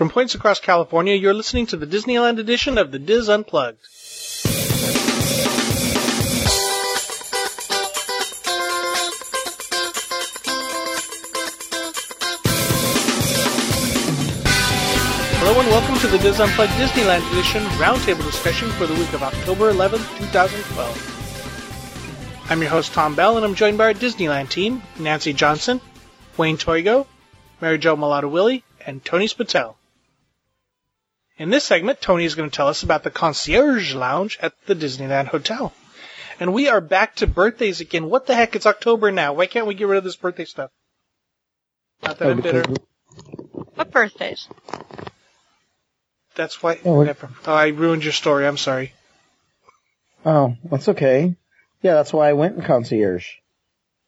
From 0.00 0.08
points 0.08 0.32
across 0.34 0.60
California, 0.60 1.14
you're 1.14 1.34
listening 1.34 1.66
to 1.66 1.76
the 1.76 1.86
Disneyland 1.86 2.38
edition 2.38 2.78
of 2.78 2.90
the 2.90 2.98
Dis 2.98 3.28
Unplugged. 3.28 3.86
Hello 15.36 15.60
and 15.60 15.68
welcome 15.68 15.98
to 15.98 16.06
the 16.06 16.16
Dis 16.16 16.40
Unplugged 16.40 16.72
Disneyland 16.72 17.30
edition 17.32 17.62
roundtable 17.76 18.24
discussion 18.24 18.70
for 18.70 18.86
the 18.86 18.94
week 18.94 19.12
of 19.12 19.22
October 19.22 19.70
11th, 19.70 20.16
2012. 20.16 22.46
I'm 22.48 22.62
your 22.62 22.70
host 22.70 22.94
Tom 22.94 23.14
Bell 23.14 23.36
and 23.36 23.44
I'm 23.44 23.54
joined 23.54 23.76
by 23.76 23.88
our 23.88 23.92
Disneyland 23.92 24.48
team, 24.48 24.82
Nancy 24.98 25.34
Johnson, 25.34 25.78
Wayne 26.38 26.56
Toigo, 26.56 27.06
Mary 27.60 27.76
Jo 27.76 27.96
Mulatto 27.96 28.28
Willie, 28.28 28.64
and 28.86 29.04
Tony 29.04 29.26
Spittell. 29.26 29.74
In 31.40 31.48
this 31.48 31.64
segment, 31.64 32.02
Tony 32.02 32.26
is 32.26 32.34
going 32.34 32.50
to 32.50 32.54
tell 32.54 32.68
us 32.68 32.82
about 32.82 33.02
the 33.02 33.10
concierge 33.10 33.94
lounge 33.94 34.38
at 34.42 34.52
the 34.66 34.74
Disneyland 34.74 35.28
Hotel. 35.28 35.72
And 36.38 36.52
we 36.52 36.68
are 36.68 36.82
back 36.82 37.16
to 37.16 37.26
birthdays 37.26 37.80
again. 37.80 38.10
What 38.10 38.26
the 38.26 38.34
heck? 38.34 38.56
It's 38.56 38.66
October 38.66 39.10
now. 39.10 39.32
Why 39.32 39.46
can't 39.46 39.66
we 39.66 39.72
get 39.72 39.86
rid 39.88 39.96
of 39.96 40.04
this 40.04 40.16
birthday 40.16 40.44
stuff? 40.44 40.70
Not 42.02 42.18
that 42.18 42.28
I'm 42.28 42.42
bitter. 42.42 42.64
What 43.74 43.90
birthdays? 43.90 44.48
That's 46.34 46.62
why. 46.62 46.78
Oh, 46.84 46.96
what- 46.96 47.06
Never. 47.06 47.30
Oh, 47.46 47.54
I 47.54 47.68
ruined 47.68 48.04
your 48.04 48.12
story. 48.12 48.46
I'm 48.46 48.58
sorry. 48.58 48.92
Oh, 50.26 50.56
that's 50.64 50.90
okay. 50.90 51.36
Yeah, 51.80 51.94
that's 51.94 52.12
why 52.12 52.28
I 52.28 52.34
went 52.34 52.56
in 52.56 52.64
concierge. 52.64 53.26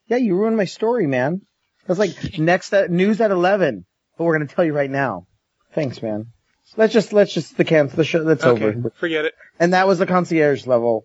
Yeah, 0.06 0.18
you 0.18 0.36
ruined 0.36 0.58
my 0.58 0.66
story, 0.66 1.06
man. 1.06 1.40
That's 1.86 1.98
like 1.98 2.14
next 2.38 2.74
at, 2.74 2.90
news 2.90 3.22
at 3.22 3.30
eleven. 3.30 3.86
But 4.18 4.24
we're 4.24 4.36
gonna 4.36 4.48
tell 4.48 4.66
you 4.66 4.74
right 4.74 4.90
now. 4.90 5.26
Thanks, 5.72 6.02
man. 6.02 6.26
Let's 6.76 6.92
just 6.92 7.12
let's 7.12 7.32
just 7.34 7.56
the 7.56 7.64
cancel 7.64 7.96
the 7.96 8.04
show. 8.04 8.24
That's 8.24 8.44
Okay, 8.44 8.64
over. 8.66 8.90
forget 8.96 9.24
it. 9.26 9.34
And 9.60 9.72
that 9.74 9.86
was 9.86 9.98
the 9.98 10.06
concierge 10.06 10.66
level. 10.66 11.04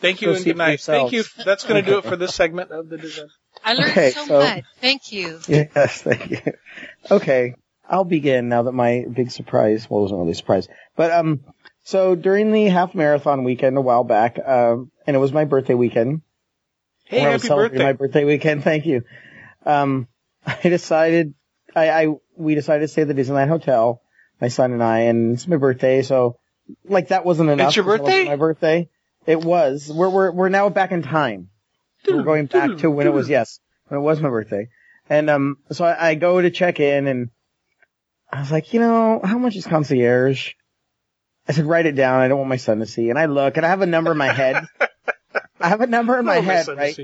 Thank 0.00 0.20
you 0.22 0.28
Go 0.28 0.34
and 0.34 0.44
good 0.44 0.56
night. 0.56 0.80
for 0.80 0.86
Thank 0.92 1.12
you. 1.12 1.24
That's 1.44 1.64
going 1.64 1.82
to 1.84 1.90
do 1.90 1.98
it 1.98 2.04
for 2.04 2.16
this 2.16 2.34
segment 2.40 2.70
of 2.72 2.88
the 2.88 2.98
design. 2.98 3.28
I 3.64 3.74
learned 3.74 3.90
Okay, 3.92 4.10
so, 4.10 4.26
so- 4.26 4.38
much. 4.40 4.64
Thank 4.80 5.12
you. 5.12 5.40
Yes, 5.48 6.02
thank 6.02 6.30
you. 6.30 6.40
Okay, 7.10 7.54
I'll 7.88 8.04
begin 8.04 8.48
now 8.48 8.62
that 8.64 8.72
my 8.72 9.04
big 9.10 9.30
surprise. 9.30 9.88
Well, 9.88 10.00
it 10.00 10.02
wasn't 10.02 10.20
really 10.20 10.32
a 10.32 10.36
surprise, 10.36 10.68
but 10.96 11.10
um, 11.12 11.40
so 11.84 12.14
during 12.16 12.50
the 12.52 12.66
half 12.66 12.94
marathon 12.94 13.44
weekend 13.44 13.76
a 13.76 13.80
while 13.80 14.04
back, 14.04 14.38
um, 14.44 14.90
and 15.06 15.14
it 15.16 15.18
was 15.20 15.32
my 15.32 15.44
birthday 15.44 15.74
weekend. 15.74 16.22
Hey, 17.04 17.20
when 17.20 17.28
I 17.28 17.32
was 17.34 17.42
happy 17.42 17.48
celebrating 17.48 17.78
birthday. 17.78 17.84
My 17.84 17.92
birthday 17.92 18.24
weekend. 18.24 18.64
Thank 18.64 18.86
you. 18.86 19.02
Um, 19.64 20.08
I 20.46 20.68
decided, 20.68 21.34
I, 21.74 21.90
I, 21.90 22.08
we 22.36 22.54
decided 22.54 22.80
to 22.80 22.88
stay 22.88 23.02
at 23.02 23.08
the 23.08 23.14
Disneyland 23.14 23.48
Hotel, 23.48 24.02
my 24.40 24.48
son 24.48 24.72
and 24.72 24.82
I, 24.82 25.00
and 25.00 25.34
it's 25.34 25.46
my 25.46 25.56
birthday, 25.56 26.02
so, 26.02 26.36
like, 26.84 27.08
that 27.08 27.24
wasn't 27.24 27.50
enough. 27.50 27.68
It's 27.68 27.76
your 27.76 27.84
birthday? 27.84 28.24
My 28.24 28.36
birthday. 28.36 28.88
It 29.26 29.40
was. 29.40 29.90
We're, 29.92 30.08
we're, 30.08 30.30
we're 30.32 30.48
now 30.48 30.68
back 30.68 30.92
in 30.92 31.02
time. 31.02 31.48
We're 32.06 32.22
going 32.22 32.46
back 32.46 32.78
to 32.78 32.90
when 32.90 33.06
it 33.06 33.12
was, 33.12 33.28
yes, 33.28 33.60
when 33.88 34.00
it 34.00 34.02
was 34.02 34.20
my 34.20 34.28
birthday. 34.28 34.68
And, 35.08 35.30
um, 35.30 35.56
so 35.70 35.84
I, 35.84 36.10
I 36.10 36.14
go 36.14 36.40
to 36.40 36.50
check 36.50 36.80
in 36.80 37.06
and 37.06 37.30
I 38.30 38.40
was 38.40 38.52
like, 38.52 38.74
you 38.74 38.80
know, 38.80 39.20
how 39.22 39.38
much 39.38 39.56
is 39.56 39.66
concierge? 39.66 40.52
I 41.48 41.52
said, 41.52 41.66
write 41.66 41.86
it 41.86 41.94
down. 41.94 42.20
I 42.20 42.28
don't 42.28 42.38
want 42.38 42.48
my 42.48 42.56
son 42.56 42.80
to 42.80 42.86
see. 42.86 43.10
And 43.10 43.18
I 43.18 43.26
look 43.26 43.56
and 43.56 43.64
I 43.64 43.68
have 43.68 43.82
a 43.82 43.86
number 43.86 44.12
in 44.12 44.18
my 44.18 44.32
head. 44.32 44.64
I 45.60 45.68
have 45.68 45.80
a 45.80 45.86
number 45.86 46.18
in 46.18 46.24
my 46.26 46.40
head, 46.40 46.66
right? 46.68 46.98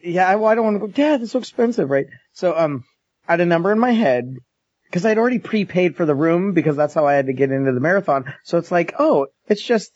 yeah, 0.00 0.28
I, 0.28 0.36
well, 0.36 0.50
I 0.50 0.54
don't 0.54 0.64
want 0.64 0.76
to 0.76 0.80
go, 0.80 0.86
Dad, 0.86 1.20
that's 1.20 1.32
so 1.32 1.38
expensive, 1.38 1.90
right? 1.90 2.06
So, 2.32 2.56
um, 2.56 2.84
I 3.26 3.32
had 3.32 3.40
a 3.40 3.46
number 3.46 3.72
in 3.72 3.78
my 3.78 3.92
head 3.92 4.36
because 4.90 5.04
I'd 5.06 5.18
already 5.18 5.38
prepaid 5.38 5.96
for 5.96 6.04
the 6.06 6.14
room 6.14 6.52
because 6.52 6.76
that's 6.76 6.94
how 6.94 7.06
I 7.06 7.14
had 7.14 7.26
to 7.26 7.32
get 7.32 7.50
into 7.50 7.72
the 7.72 7.80
marathon. 7.80 8.32
So 8.44 8.58
it's 8.58 8.70
like, 8.70 8.94
oh, 8.98 9.26
it's 9.46 9.62
just, 9.62 9.90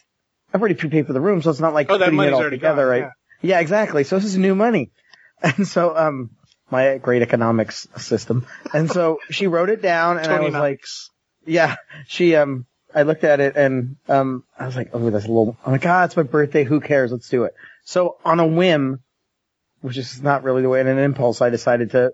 I've 0.53 0.61
already 0.61 0.75
prepaid 0.75 1.07
for 1.07 1.13
the 1.13 1.21
room, 1.21 1.43
so 1.43 1.51
it's 1.51 1.61
not 1.61 1.75
like 1.75 1.91
Oh, 1.91 1.99
putting 1.99 2.19
it 2.21 2.33
all 2.33 2.51
together, 2.51 2.83
gone, 2.83 2.91
right? 2.91 3.03
yeah. 3.03 3.11
Yeah. 3.57 3.61
exactly. 3.61 4.05
So 4.05 4.17
this 4.17 4.25
is 4.27 4.37
new 4.39 4.55
money. 4.55 4.91
And 5.43 5.67
so, 5.67 5.97
um, 5.97 6.31
my 6.71 6.99
great 6.99 7.23
economics 7.23 7.89
system. 7.97 8.47
And 8.75 8.91
so 8.91 9.21
she 9.31 9.47
wrote 9.47 9.71
it 9.71 9.81
down 9.81 10.19
and 10.19 10.31
I 10.31 10.41
was 10.41 10.53
like, 10.53 10.85
yeah, 11.47 11.77
she, 12.07 12.37
um, 12.37 12.67
I 12.95 13.05
looked 13.05 13.25
at 13.25 13.41
it 13.41 13.57
and, 13.57 13.97
um, 14.07 14.45
I 14.59 14.67
was 14.67 14.77
like, 14.77 14.91
oh, 14.93 15.09
that's 15.09 15.25
a 15.25 15.29
little, 15.29 15.57
I'm 15.65 15.73
like, 15.73 15.87
ah, 15.87 16.05
it's 16.05 16.15
my 16.17 16.25
birthday. 16.25 16.65
Who 16.65 16.81
cares? 16.81 17.11
Let's 17.11 17.31
do 17.31 17.45
it. 17.45 17.55
So 17.85 18.19
on 18.23 18.39
a 18.39 18.47
whim, 18.47 19.01
which 19.81 19.97
is 19.97 20.21
not 20.23 20.45
really 20.45 20.61
the 20.61 20.69
way, 20.69 20.81
in 20.83 20.89
an 20.89 20.99
impulse, 20.99 21.41
I 21.41 21.49
decided 21.49 21.93
to, 21.93 22.13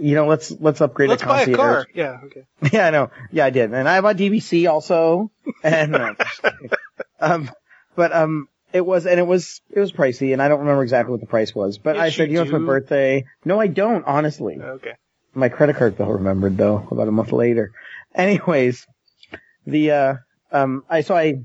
you 0.00 0.14
know, 0.14 0.26
let's, 0.26 0.50
let's 0.60 0.80
upgrade 0.80 1.10
Let's 1.10 1.22
a 1.22 1.26
buy 1.26 1.42
a 1.42 1.44
concierge. 1.46 1.56
car. 1.58 1.86
Yeah, 1.94 2.18
okay. 2.24 2.44
Yeah, 2.72 2.86
I 2.86 2.90
know. 2.90 3.10
Yeah, 3.30 3.44
I 3.46 3.50
did. 3.50 3.72
And 3.72 3.88
I 3.88 4.00
bought 4.00 4.16
DVC 4.16 4.68
also. 4.70 5.30
And, 5.62 5.92
no, 5.92 6.14
just 6.14 6.42
kidding. 6.42 6.70
um, 7.20 7.50
but, 7.96 8.12
um, 8.12 8.48
it 8.72 8.86
was, 8.86 9.06
and 9.06 9.18
it 9.18 9.26
was, 9.26 9.60
it 9.70 9.80
was 9.80 9.90
pricey 9.92 10.32
and 10.32 10.40
I 10.40 10.48
don't 10.48 10.60
remember 10.60 10.82
exactly 10.82 11.10
what 11.10 11.20
the 11.20 11.26
price 11.26 11.54
was, 11.54 11.78
but 11.78 11.96
Yes, 11.96 12.04
I 12.04 12.10
said, 12.10 12.28
you 12.28 12.34
you 12.34 12.38
know, 12.38 12.42
it's 12.44 12.52
my 12.52 12.58
birthday. 12.58 13.24
No, 13.44 13.60
I 13.60 13.66
don't, 13.66 14.04
honestly. 14.06 14.58
Okay. 14.60 14.92
My 15.34 15.48
credit 15.48 15.76
card 15.76 15.96
bill 15.98 16.06
remembered 16.06 16.56
though, 16.56 16.86
about 16.90 17.08
a 17.08 17.12
month 17.12 17.32
later. 17.32 17.72
Anyways, 18.14 18.86
the, 19.66 19.90
uh, 19.90 20.14
um, 20.52 20.84
I, 20.88 21.00
so 21.02 21.16
I, 21.16 21.40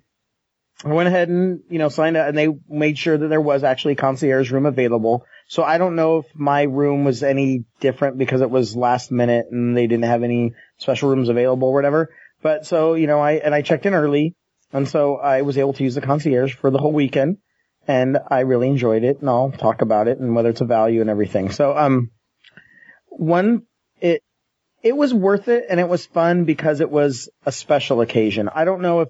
I 0.84 0.88
went 0.90 1.08
ahead 1.08 1.30
and, 1.30 1.62
you 1.70 1.80
know, 1.80 1.90
signed 1.90 2.18
up 2.18 2.28
and 2.28 2.38
they 2.38 2.48
made 2.70 2.98
sure 2.98 3.18
that 3.18 3.28
there 3.28 3.42
was 3.42 3.64
actually 3.64 3.94
a 3.94 3.98
concierge 3.98 4.52
room 4.52 4.66
available. 4.66 5.26
So 5.48 5.64
I 5.64 5.78
don't 5.78 5.96
know 5.96 6.20
if 6.20 6.26
my 6.36 6.64
room 6.64 7.04
was 7.04 7.22
any 7.24 7.66
different 7.80 8.18
because 8.18 8.42
it 8.42 8.50
was 8.50 8.76
last 8.76 9.12
minute 9.12 9.48
and 9.52 9.78
they 9.78 9.88
didn't 9.88 10.06
have 10.06 10.24
any 10.24 10.54
special 10.78 11.10
rooms 11.10 11.30
available 11.30 11.68
or 11.68 11.74
whatever. 11.74 12.10
But 12.42 12.66
so, 12.66 12.96
you 12.96 13.08
know, 13.08 13.20
I, 13.20 13.34
and 13.34 13.54
I 13.54 13.62
checked 13.62 13.86
in 13.86 13.94
early 13.94 14.36
and 14.74 14.88
so 14.88 15.18
I 15.18 15.44
was 15.44 15.58
able 15.58 15.74
to 15.74 15.84
use 15.84 15.96
the 15.96 16.02
concierge 16.02 16.56
for 16.56 16.72
the 16.72 16.80
whole 16.80 16.92
weekend 16.92 17.38
and 17.88 18.18
I 18.30 18.42
really 18.42 18.68
enjoyed 18.68 19.04
it 19.04 19.20
and 19.20 19.30
I'll 19.30 19.52
talk 19.52 19.82
about 19.82 20.08
it 20.08 20.20
and 20.20 20.36
whether 20.36 20.50
it's 20.50 20.62
a 20.62 20.66
value 20.66 21.02
and 21.02 21.10
everything. 21.10 21.52
So, 21.52 21.78
um, 21.78 22.10
one, 23.08 23.64
it, 24.02 24.24
it 24.82 24.98
was 24.98 25.14
worth 25.14 25.48
it 25.48 25.66
and 25.70 25.80
it 25.80 25.88
was 25.88 26.06
fun 26.06 26.46
because 26.46 26.82
it 26.82 26.90
was 26.90 27.30
a 27.46 27.52
special 27.52 28.02
occasion. 28.02 28.50
I 28.54 28.66
don't 28.66 28.82
know 28.82 29.02
if, 29.02 29.10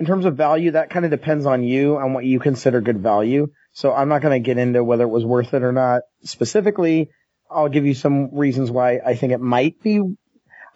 in 0.00 0.06
terms 0.06 0.24
of 0.24 0.34
value, 0.34 0.70
that 0.70 0.88
kind 0.88 1.04
of 1.04 1.10
depends 1.10 1.44
on 1.44 1.62
you 1.62 1.98
and 1.98 2.14
what 2.14 2.24
you 2.24 2.40
consider 2.40 2.80
good 2.80 3.00
value. 3.00 3.48
So 3.72 3.92
I'm 3.92 4.08
not 4.08 4.22
going 4.22 4.42
to 4.42 4.44
get 4.44 4.56
into 4.56 4.82
whether 4.82 5.04
it 5.04 5.08
was 5.08 5.26
worth 5.26 5.52
it 5.52 5.62
or 5.62 5.72
not. 5.72 6.02
Specifically, 6.24 7.10
I'll 7.50 7.68
give 7.68 7.84
you 7.84 7.94
some 7.94 8.34
reasons 8.34 8.70
why 8.70 8.98
I 9.04 9.14
think 9.14 9.34
it 9.34 9.42
might 9.42 9.82
be. 9.82 10.00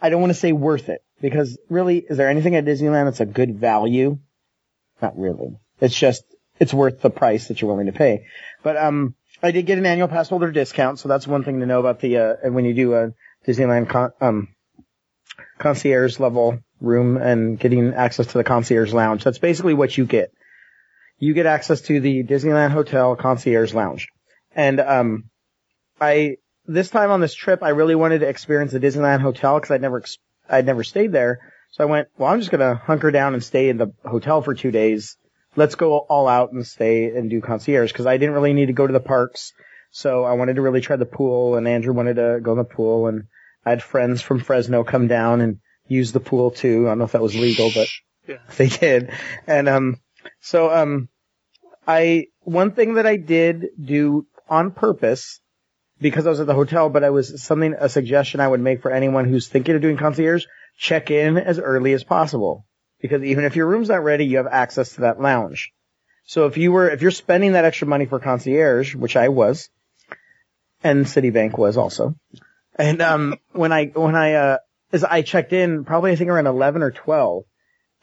I 0.03 0.11
don't 0.11 0.21
want 0.21 0.31
to 0.35 0.39
say 0.39 0.53
worth 0.53 0.91
it 0.91 1.01
because 1.23 1.59
really, 1.71 2.05
is 2.07 2.19
there 2.19 2.29
anything 2.29 2.55
at 2.55 2.67
Disneyland 2.67 3.07
that's 3.07 3.21
a 3.21 3.27
good 3.27 3.59
value? 3.59 4.19
Not 5.01 5.19
really. 5.19 5.57
It's 5.81 5.99
just, 5.99 6.23
it's 6.61 6.75
worth 6.75 7.01
the 7.01 7.11
price 7.11 7.49
that 7.49 7.63
you're 7.63 7.71
willing 7.71 7.87
to 7.87 7.93
pay. 7.93 8.27
But, 8.63 8.77
um, 8.77 9.15
I 9.43 9.53
did 9.53 9.65
get 9.65 9.79
an 9.79 9.87
annual 9.87 10.09
pass 10.09 10.29
holder 10.29 10.53
discount, 10.53 10.99
so 10.99 11.09
that's 11.09 11.27
one 11.27 11.45
thing 11.45 11.61
to 11.61 11.67
know 11.67 11.81
about 11.81 12.01
the, 12.01 12.19
uh, 12.19 12.51
when 12.51 12.67
you 12.67 12.75
do 12.75 12.95
a 12.95 13.13
Disneyland 13.47 13.89
con- 13.89 14.13
um, 14.21 14.49
concierge 15.59 16.21
level 16.21 16.59
room 16.85 17.17
and 17.17 17.59
getting 17.59 17.95
access 17.95 18.29
to 18.29 18.39
the 18.39 18.45
concierge 18.45 18.93
lounge. 18.93 19.25
That's 19.25 19.39
basically 19.39 19.75
what 19.75 19.97
you 19.97 20.05
get. 20.05 20.31
You 21.19 21.35
get 21.35 21.47
access 21.47 21.81
to 21.83 22.01
the 22.01 22.25
Disneyland 22.25 22.71
Hotel 22.71 23.17
concierge 23.17 23.73
lounge. 23.73 24.09
And, 24.55 24.81
um, 24.81 25.25
I, 26.01 26.37
this 26.67 26.91
time 26.91 27.11
on 27.11 27.21
this 27.21 27.35
trip, 27.35 27.63
I 27.63 27.71
really 27.71 27.95
wanted 27.95 28.21
to 28.21 28.29
experience 28.29 28.73
the 28.73 28.81
Disneyland 28.81 29.21
Hotel 29.21 29.57
because 29.57 29.71
I'd 29.71 29.83
never, 29.83 30.03
I'd 30.49 30.67
never 30.67 30.83
stayed 30.83 31.13
there. 31.13 31.41
So 31.71 31.83
I 31.83 31.91
went, 31.91 32.09
well, 32.17 32.31
I'm 32.31 32.39
just 32.39 32.51
going 32.51 32.61
to 32.61 32.81
hunker 32.81 33.11
down 33.11 33.35
and 33.35 33.43
stay 33.43 33.69
in 33.69 33.79
the 33.79 33.93
hotel 34.05 34.43
for 34.43 34.55
two 34.55 34.71
days. 34.71 35.17
Let's 35.57 35.75
go 35.75 35.99
all 35.99 36.29
out 36.29 36.53
and 36.53 36.67
stay 36.67 37.07
and 37.07 37.29
do 37.29 37.41
concierge 37.41 37.93
because 37.93 38.07
I 38.07 38.17
didn't 38.17 38.35
really 38.35 38.53
need 38.53 38.67
to 38.67 38.73
go 38.73 38.87
to 38.87 38.93
the 38.93 39.01
parks. 39.01 39.53
So 39.91 40.25
I 40.25 40.33
wanted 40.33 40.57
to 40.57 40.63
really 40.63 40.81
try 40.81 40.97
the 40.97 41.07
pool 41.07 41.57
and 41.57 41.69
Andrew 41.69 41.93
wanted 41.93 42.15
to 42.15 42.41
go 42.43 42.53
in 42.53 42.59
the 42.59 42.65
pool 42.65 43.07
and 43.07 43.25
I 43.65 43.71
had 43.71 43.83
friends 43.83 44.21
from 44.23 44.41
Fresno 44.41 44.85
come 44.85 45.09
down 45.09 45.41
and 45.41 45.59
use 45.87 46.13
the 46.13 46.21
pool 46.21 46.51
too. 46.51 46.87
I 46.87 46.91
don't 46.91 46.99
know 46.99 47.05
if 47.05 47.13
that 47.13 47.23
was 47.23 47.35
legal, 47.35 47.71
but 47.75 47.89
Yeah. 48.27 48.39
they 48.57 48.69
did. 48.69 49.11
And, 49.47 49.69
um, 49.69 50.01
so, 50.41 50.71
um, 50.75 51.09
I, 51.87 52.29
one 52.41 52.73
thing 52.73 52.95
that 52.95 53.07
I 53.07 53.17
did 53.17 53.67
do 53.83 54.27
on 54.49 54.71
purpose 54.71 55.41
because 56.01 56.27
I 56.27 56.31
was 56.31 56.41
at 56.41 56.47
the 56.47 56.55
hotel, 56.55 56.89
but 56.89 57.05
I 57.05 57.11
was 57.11 57.43
something, 57.43 57.75
a 57.79 57.89
suggestion 57.89 58.41
I 58.41 58.49
would 58.49 58.61
make 58.61 58.83
for 58.83 58.91
anyone 58.91 59.27
who's 59.27 59.49
thinking 59.49 59.75
of 59.75 59.83
doing 59.83 59.97
concierge, 59.97 60.45
check 60.79 61.11
in 61.11 61.37
as 61.39 61.59
early 61.59 61.93
as 61.93 62.05
possible. 62.05 62.67
Because 63.01 63.23
even 63.23 63.45
if 63.45 63.57
your 63.57 63.67
room's 63.67 63.89
not 63.89 64.03
ready, 64.03 64.25
you 64.25 64.39
have 64.39 64.47
access 64.47 64.95
to 64.95 65.03
that 65.03 65.21
lounge. 65.21 65.73
So 66.25 66.47
if 66.47 66.57
you 66.57 66.73
were, 66.73 66.89
if 66.89 67.03
you're 67.03 67.11
spending 67.11 67.53
that 67.53 67.67
extra 67.67 67.87
money 67.87 68.07
for 68.07 68.19
concierge, 68.19 68.95
which 68.95 69.17
I 69.17 69.29
was, 69.29 69.69
and 70.83 71.05
Citibank 71.05 71.59
was 71.59 71.77
also, 71.77 72.15
and, 72.77 73.03
um, 73.03 73.37
when 73.53 73.73
I, 73.73 73.87
when 73.87 74.17
I, 74.17 74.35
uh, 74.35 74.59
as 74.95 75.03
I 75.03 75.23
checked 75.23 75.53
in, 75.53 75.85
probably 75.85 76.13
I 76.13 76.17
think 76.17 76.31
around 76.31 76.47
11 76.47 76.81
or 76.81 76.93
12, 76.93 77.45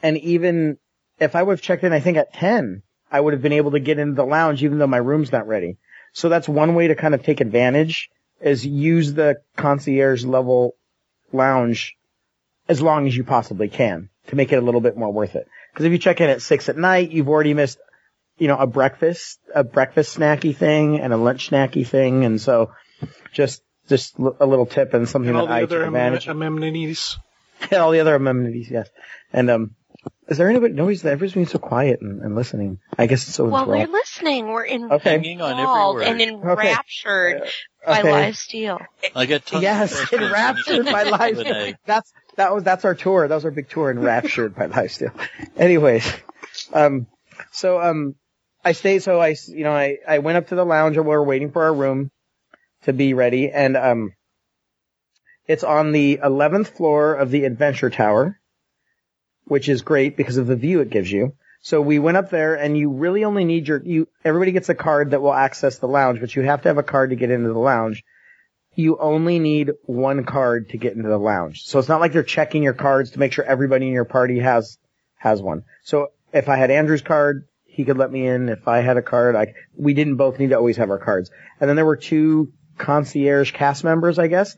and 0.03 0.17
even 0.17 0.77
if 1.19 1.37
I 1.37 1.41
would 1.41 1.53
have 1.53 1.61
checked 1.61 1.85
in, 1.85 1.93
I 1.93 2.01
think 2.01 2.17
at 2.17 2.33
10, 2.33 2.83
I 3.09 3.19
would 3.19 3.31
have 3.31 3.41
been 3.41 3.53
able 3.53 3.71
to 3.71 3.79
get 3.79 3.97
into 3.97 4.15
the 4.15 4.25
lounge 4.25 4.61
even 4.61 4.77
though 4.77 4.87
my 4.87 4.97
room's 4.97 5.31
not 5.31 5.47
ready. 5.47 5.77
So 6.11 6.27
that's 6.27 6.49
one 6.49 6.75
way 6.75 6.89
to 6.89 6.95
kind 6.95 7.13
of 7.13 7.23
take 7.23 7.39
advantage 7.39 8.09
is 8.41 8.65
use 8.65 9.13
the 9.13 9.41
concierge 9.55 10.25
level 10.25 10.75
lounge 11.31 11.95
as 12.67 12.81
long 12.81 13.07
as 13.07 13.15
you 13.15 13.23
possibly 13.23 13.69
can 13.69 14.09
to 14.27 14.35
make 14.35 14.51
it 14.51 14.57
a 14.57 14.61
little 14.61 14.81
bit 14.81 14.97
more 14.97 15.13
worth 15.13 15.35
it. 15.35 15.47
Because 15.71 15.85
if 15.85 15.93
you 15.93 15.97
check 15.97 16.19
in 16.19 16.29
at 16.29 16.41
six 16.41 16.67
at 16.67 16.77
night, 16.77 17.11
you've 17.11 17.29
already 17.29 17.53
missed, 17.53 17.79
you 18.37 18.49
know, 18.49 18.57
a 18.57 18.67
breakfast, 18.67 19.39
a 19.55 19.63
breakfast 19.63 20.17
snacky 20.17 20.53
thing 20.53 20.99
and 20.99 21.13
a 21.13 21.17
lunch 21.17 21.51
snacky 21.51 21.87
thing. 21.87 22.25
And 22.25 22.41
so 22.41 22.71
just, 23.31 23.61
just 23.91 24.17
a 24.17 24.45
little 24.45 24.65
tip 24.65 24.93
and 24.95 25.07
something 25.07 25.29
And 25.29 25.37
all 25.37 25.45
that 25.45 25.51
the 25.53 25.57
I 25.59 25.63
other 25.63 25.79
took 25.79 25.87
advantage 25.87 26.25
amem- 26.25 26.31
amenities. 26.47 27.17
and 27.69 27.73
all 27.81 27.91
the 27.91 27.99
other 27.99 28.15
amenities, 28.15 28.71
yes. 28.71 28.89
And, 29.31 29.49
um, 29.51 29.75
is 30.29 30.37
there 30.37 30.49
anybody, 30.49 30.73
nobody's, 30.73 31.05
everybody's 31.05 31.33
being 31.33 31.45
so 31.45 31.59
quiet 31.59 32.01
and, 32.01 32.21
and 32.21 32.35
listening. 32.35 32.79
I 32.97 33.05
guess 33.07 33.27
it's 33.27 33.35
so 33.35 33.45
Well, 33.45 33.67
we're 33.67 33.85
listening. 33.87 34.47
We're 34.47 34.63
in 34.63 34.91
Okay. 34.91 35.11
Hanging 35.11 35.41
on 35.41 35.51
every 35.51 35.61
enthralled 35.63 35.95
word. 35.95 36.03
and 36.07 36.21
enraptured 36.21 37.43
by 37.85 37.99
Okay. 37.99 38.11
live 38.11 38.37
steel. 38.37 38.79
I 39.15 39.25
get 39.25 39.45
tons 39.45 39.61
Yes, 39.63 40.13
enraptured 40.13 40.85
by 40.85 41.03
live 41.19 41.37
steel. 41.37 41.73
That's 41.85 42.13
that 42.37 42.53
was 42.53 42.63
that's 42.63 42.85
our 42.85 42.95
tour. 42.95 43.27
That 43.27 43.35
was 43.35 43.45
our 43.45 43.51
big 43.51 43.69
tour, 43.69 43.91
enraptured 43.91 44.55
by 44.55 44.67
live 44.67 44.91
steel. 44.91 45.11
Anyways, 45.57 46.09
um, 46.73 47.07
so 47.51 47.81
um, 47.81 48.15
I 48.63 48.71
stayed. 48.71 49.03
So 49.03 49.19
I, 49.19 49.35
you 49.47 49.63
know, 49.63 49.71
I 49.73 49.97
I 50.07 50.19
went 50.19 50.37
up 50.37 50.47
to 50.47 50.55
the 50.55 50.63
lounge 50.65 50.95
and 50.97 51.05
we 51.05 51.11
were 51.11 51.23
waiting 51.23 51.51
for 51.51 51.63
our 51.63 51.73
room 51.73 52.09
to 52.83 52.93
be 52.93 53.13
ready, 53.13 53.49
and 53.49 53.77
um, 53.77 54.13
it's 55.47 55.63
on 55.63 55.91
the 55.91 56.19
eleventh 56.23 56.77
floor 56.77 57.13
of 57.13 57.31
the 57.31 57.45
Adventure 57.45 57.89
Tower, 57.89 58.39
which 59.45 59.69
is 59.69 59.81
great 59.81 60.17
because 60.17 60.37
of 60.37 60.47
the 60.47 60.55
view 60.55 60.81
it 60.81 60.89
gives 60.89 61.11
you. 61.11 61.35
So 61.61 61.79
we 61.79 61.99
went 61.99 62.17
up 62.17 62.29
there, 62.29 62.55
and 62.55 62.77
you 62.77 62.89
really 62.89 63.23
only 63.23 63.45
need 63.45 63.67
your 63.67 63.81
you. 63.83 64.07
Everybody 64.25 64.51
gets 64.51 64.69
a 64.69 64.75
card 64.75 65.11
that 65.11 65.21
will 65.21 65.33
access 65.33 65.77
the 65.77 65.87
lounge, 65.87 66.19
but 66.19 66.35
you 66.35 66.41
have 66.43 66.63
to 66.63 66.69
have 66.69 66.77
a 66.77 66.83
card 66.83 67.11
to 67.11 67.15
get 67.15 67.31
into 67.31 67.49
the 67.49 67.59
lounge 67.59 68.03
you 68.75 68.97
only 68.99 69.39
need 69.39 69.71
one 69.83 70.23
card 70.23 70.69
to 70.69 70.77
get 70.77 70.95
into 70.95 71.09
the 71.09 71.17
lounge. 71.17 71.63
So 71.65 71.79
it's 71.79 71.89
not 71.89 71.99
like 71.99 72.13
they're 72.13 72.23
checking 72.23 72.63
your 72.63 72.73
cards 72.73 73.11
to 73.11 73.19
make 73.19 73.33
sure 73.33 73.43
everybody 73.43 73.87
in 73.87 73.93
your 73.93 74.05
party 74.05 74.39
has 74.39 74.77
has 75.17 75.41
one. 75.41 75.63
So 75.83 76.11
if 76.33 76.49
I 76.49 76.55
had 76.55 76.71
Andrew's 76.71 77.01
card, 77.01 77.47
he 77.65 77.83
could 77.83 77.97
let 77.97 78.11
me 78.11 78.25
in. 78.25 78.49
If 78.49 78.67
I 78.67 78.79
had 78.79 78.97
a 78.97 79.01
card, 79.01 79.35
I 79.35 79.53
we 79.75 79.93
didn't 79.93 80.15
both 80.15 80.39
need 80.39 80.49
to 80.49 80.57
always 80.57 80.77
have 80.77 80.89
our 80.89 80.99
cards. 80.99 81.31
And 81.59 81.69
then 81.69 81.75
there 81.75 81.85
were 81.85 81.97
two 81.97 82.53
concierge 82.77 83.51
cast 83.51 83.83
members, 83.83 84.19
I 84.19 84.27
guess, 84.27 84.55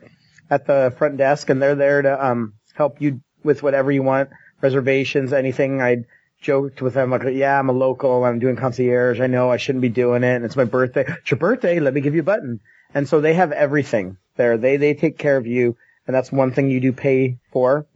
at 0.49 0.65
the 0.65 0.93
front 0.97 1.17
desk, 1.17 1.49
and 1.49 1.61
they're 1.61 1.75
there 1.75 2.01
to 2.01 2.25
um 2.25 2.53
help 2.73 3.01
you 3.01 3.21
with 3.43 3.61
whatever 3.63 3.91
you 3.91 4.03
want, 4.03 4.29
reservations, 4.61 5.33
anything. 5.33 5.81
I 5.81 6.05
joked 6.41 6.81
with 6.81 6.93
them 6.93 7.11
like, 7.11 7.23
yeah, 7.33 7.57
I'm 7.57 7.69
a 7.69 7.73
local, 7.73 8.23
I'm 8.25 8.39
doing 8.39 8.55
concierge. 8.55 9.19
I 9.19 9.27
know 9.27 9.49
I 9.49 9.57
shouldn't 9.57 9.81
be 9.81 9.89
doing 9.89 10.23
it, 10.23 10.35
and 10.35 10.45
it's 10.45 10.55
my 10.55 10.65
birthday. 10.65 11.05
It's 11.07 11.31
your 11.31 11.37
birthday. 11.39 11.79
Let 11.79 11.93
me 11.93 12.01
give 12.01 12.15
you 12.15 12.21
a 12.21 12.25
button. 12.25 12.59
And 12.93 13.07
so 13.07 13.21
they 13.21 13.33
have 13.33 13.51
everything 13.51 14.17
there. 14.35 14.57
They, 14.57 14.77
they 14.77 14.93
take 14.93 15.17
care 15.17 15.37
of 15.37 15.47
you. 15.47 15.77
And 16.05 16.13
that's 16.15 16.31
one 16.31 16.51
thing 16.51 16.69
you 16.69 16.81
do 16.81 16.91
pay 16.91 17.37
for. 17.51 17.87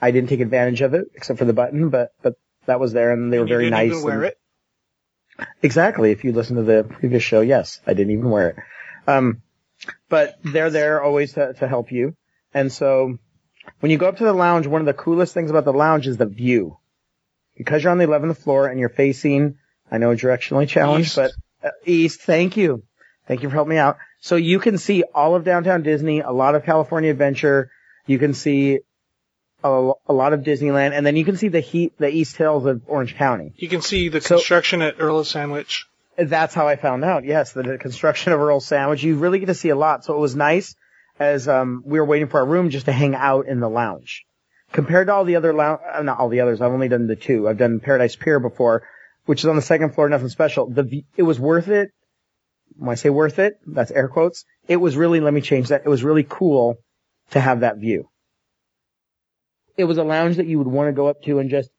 I 0.00 0.10
didn't 0.12 0.30
take 0.30 0.40
advantage 0.40 0.80
of 0.80 0.94
it 0.94 1.08
except 1.14 1.38
for 1.38 1.44
the 1.44 1.52
button, 1.52 1.90
but, 1.90 2.12
but 2.22 2.34
that 2.66 2.80
was 2.80 2.92
there 2.92 3.12
and 3.12 3.30
they 3.32 3.36
were 3.38 3.42
And 3.42 3.48
very 3.50 3.70
nice. 3.70 3.90
Even 3.92 4.02
wear 4.02 4.24
and- 4.24 4.24
it. 4.24 4.38
Exactly. 5.62 6.10
If 6.10 6.24
you 6.24 6.32
listen 6.32 6.56
to 6.56 6.62
the 6.62 6.84
previous 6.84 7.22
show, 7.22 7.40
yes, 7.42 7.80
I 7.86 7.92
didn't 7.94 8.12
even 8.12 8.30
wear 8.30 8.48
it. 8.50 8.56
Um, 9.06 9.42
but 10.08 10.38
they're 10.44 10.70
there 10.70 11.02
always 11.02 11.32
to, 11.34 11.52
to 11.54 11.68
help 11.68 11.92
you. 11.92 12.14
And 12.54 12.72
so 12.72 13.18
when 13.80 13.90
you 13.90 13.98
go 13.98 14.08
up 14.08 14.18
to 14.18 14.24
the 14.24 14.32
lounge, 14.32 14.66
one 14.66 14.80
of 14.80 14.86
the 14.86 14.92
coolest 14.94 15.34
things 15.34 15.50
about 15.50 15.64
the 15.64 15.72
lounge 15.72 16.06
is 16.06 16.16
the 16.16 16.26
view. 16.26 16.76
Because 17.56 17.82
you're 17.82 17.92
on 17.92 17.98
the 17.98 18.06
11th 18.06 18.38
floor 18.38 18.66
and 18.68 18.80
you're 18.80 18.88
facing, 18.88 19.58
I 19.90 19.98
know 19.98 20.10
directionally 20.14 20.68
challenged, 20.68 21.08
East. 21.08 21.16
but 21.16 21.32
uh, 21.62 21.70
east. 21.84 22.20
Thank 22.22 22.56
you. 22.56 22.82
Thank 23.28 23.42
you 23.42 23.48
for 23.48 23.54
helping 23.54 23.70
me 23.72 23.76
out. 23.78 23.98
So 24.20 24.36
you 24.36 24.58
can 24.58 24.78
see 24.78 25.02
all 25.14 25.34
of 25.34 25.44
downtown 25.44 25.82
Disney, 25.82 26.20
a 26.20 26.30
lot 26.30 26.54
of 26.54 26.64
California 26.64 27.10
Adventure. 27.10 27.70
You 28.06 28.18
can 28.18 28.34
see 28.34 28.80
a, 29.62 29.92
a 30.06 30.12
lot 30.12 30.32
of 30.32 30.40
Disneyland, 30.40 30.92
and 30.92 31.04
then 31.06 31.16
you 31.16 31.24
can 31.24 31.36
see 31.36 31.48
the 31.48 31.60
heat, 31.60 31.92
the 31.98 32.08
East 32.08 32.36
Hills 32.36 32.64
of 32.66 32.82
Orange 32.86 33.14
County. 33.14 33.52
You 33.56 33.68
can 33.68 33.82
see 33.82 34.08
the 34.08 34.20
So- 34.20 34.36
construction 34.36 34.82
at 34.82 34.96
Earl 34.98 35.18
of 35.20 35.26
Sandwich. 35.28 35.86
That's 36.28 36.54
how 36.54 36.68
I 36.68 36.76
found 36.76 37.04
out. 37.04 37.24
Yes, 37.24 37.52
the, 37.52 37.78
construction 37.78 38.32
of 38.32 38.40
Earl 38.40 38.60
Sandwich. 38.60 39.02
You 39.02 39.16
really 39.16 39.38
get 39.38 39.46
to 39.46 39.54
see 39.54 39.70
a 39.70 39.76
lot. 39.76 40.04
So 40.04 40.14
it 40.14 40.18
was 40.18 40.36
nice 40.36 40.74
as 41.18 41.48
um, 41.48 41.82
we 41.84 41.98
were 41.98 42.04
waiting 42.04 42.28
for 42.28 42.40
our 42.40 42.46
room 42.46 42.70
just 42.70 42.86
to 42.86 42.92
hang 42.92 43.14
out 43.14 43.46
in 43.46 43.60
the 43.60 43.68
lounge. 43.68 44.24
Compared 44.72 45.06
to 45.06 45.14
all 45.14 45.24
the 45.24 45.36
other 45.36 45.52
lounge, 45.52 45.80
uh, 45.90 46.02
not 46.02 46.18
all 46.18 46.28
the 46.28 46.40
others. 46.40 46.60
I've 46.60 46.72
only 46.72 46.88
done 46.88 47.06
the 47.06 47.16
two. 47.16 47.48
I've 47.48 47.58
done 47.58 47.80
Paradise 47.80 48.16
Pier 48.16 48.38
before, 48.38 48.82
which 49.24 49.40
is 49.40 49.46
on 49.46 49.56
the 49.56 49.62
second 49.62 49.94
floor. 49.94 50.08
Nothing 50.08 50.28
special. 50.28 50.68
The 50.70 51.04
it 51.16 51.22
was 51.22 51.40
worth 51.40 51.68
it. 51.68 51.90
When 52.76 52.90
I 52.90 52.94
say 52.94 53.10
worth 53.10 53.38
it, 53.38 53.58
that's 53.66 53.90
air 53.90 54.08
quotes. 54.08 54.44
It 54.68 54.76
was 54.76 54.96
really. 54.96 55.20
Let 55.20 55.34
me 55.34 55.40
change 55.40 55.68
that. 55.68 55.82
It 55.84 55.88
was 55.88 56.04
really 56.04 56.24
cool 56.28 56.76
to 57.30 57.40
have 57.40 57.60
that 57.60 57.78
view. 57.78 58.08
It 59.76 59.84
was 59.84 59.98
a 59.98 60.04
lounge 60.04 60.36
that 60.36 60.46
you 60.46 60.58
would 60.58 60.66
want 60.66 60.88
to 60.88 60.92
go 60.92 61.08
up 61.08 61.22
to 61.22 61.38
and 61.38 61.50
just 61.50 61.70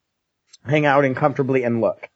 hang 0.65 0.85
out 0.85 1.05
in 1.05 1.15
comfortably 1.15 1.63
and 1.63 1.79
look. 1.79 2.09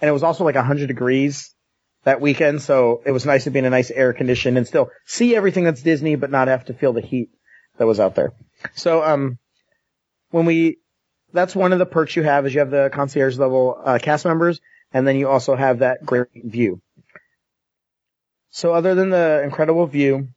And 0.00 0.08
it 0.08 0.12
was 0.12 0.22
also 0.22 0.44
like 0.44 0.54
100 0.54 0.86
degrees 0.86 1.54
that 2.04 2.20
weekend, 2.20 2.62
so 2.62 3.02
it 3.04 3.12
was 3.12 3.24
nice 3.24 3.44
to 3.44 3.50
be 3.50 3.58
in 3.58 3.64
a 3.64 3.70
nice 3.70 3.90
air 3.90 4.12
condition 4.12 4.56
and 4.56 4.66
still 4.66 4.90
see 5.06 5.36
everything 5.36 5.64
that's 5.64 5.82
Disney, 5.82 6.16
but 6.16 6.30
not 6.30 6.48
have 6.48 6.64
to 6.66 6.74
feel 6.74 6.92
the 6.92 7.00
heat 7.00 7.30
that 7.78 7.86
was 7.86 8.00
out 8.00 8.14
there. 8.14 8.32
So, 8.74 9.02
um, 9.02 9.38
when 10.30 10.46
we, 10.46 10.78
that's 11.32 11.54
one 11.54 11.72
of 11.72 11.78
the 11.78 11.86
perks 11.86 12.16
you 12.16 12.22
have 12.22 12.46
is 12.46 12.54
you 12.54 12.60
have 12.60 12.70
the 12.70 12.90
concierge 12.92 13.38
level 13.38 13.80
uh, 13.82 13.98
cast 14.00 14.24
members, 14.24 14.60
and 14.92 15.06
then 15.06 15.16
you 15.16 15.28
also 15.28 15.54
have 15.54 15.80
that 15.80 16.04
great 16.04 16.28
view. 16.34 16.80
So, 18.50 18.72
other 18.72 18.94
than 18.94 19.10
the 19.10 19.42
incredible 19.42 19.86
view, 19.86 20.28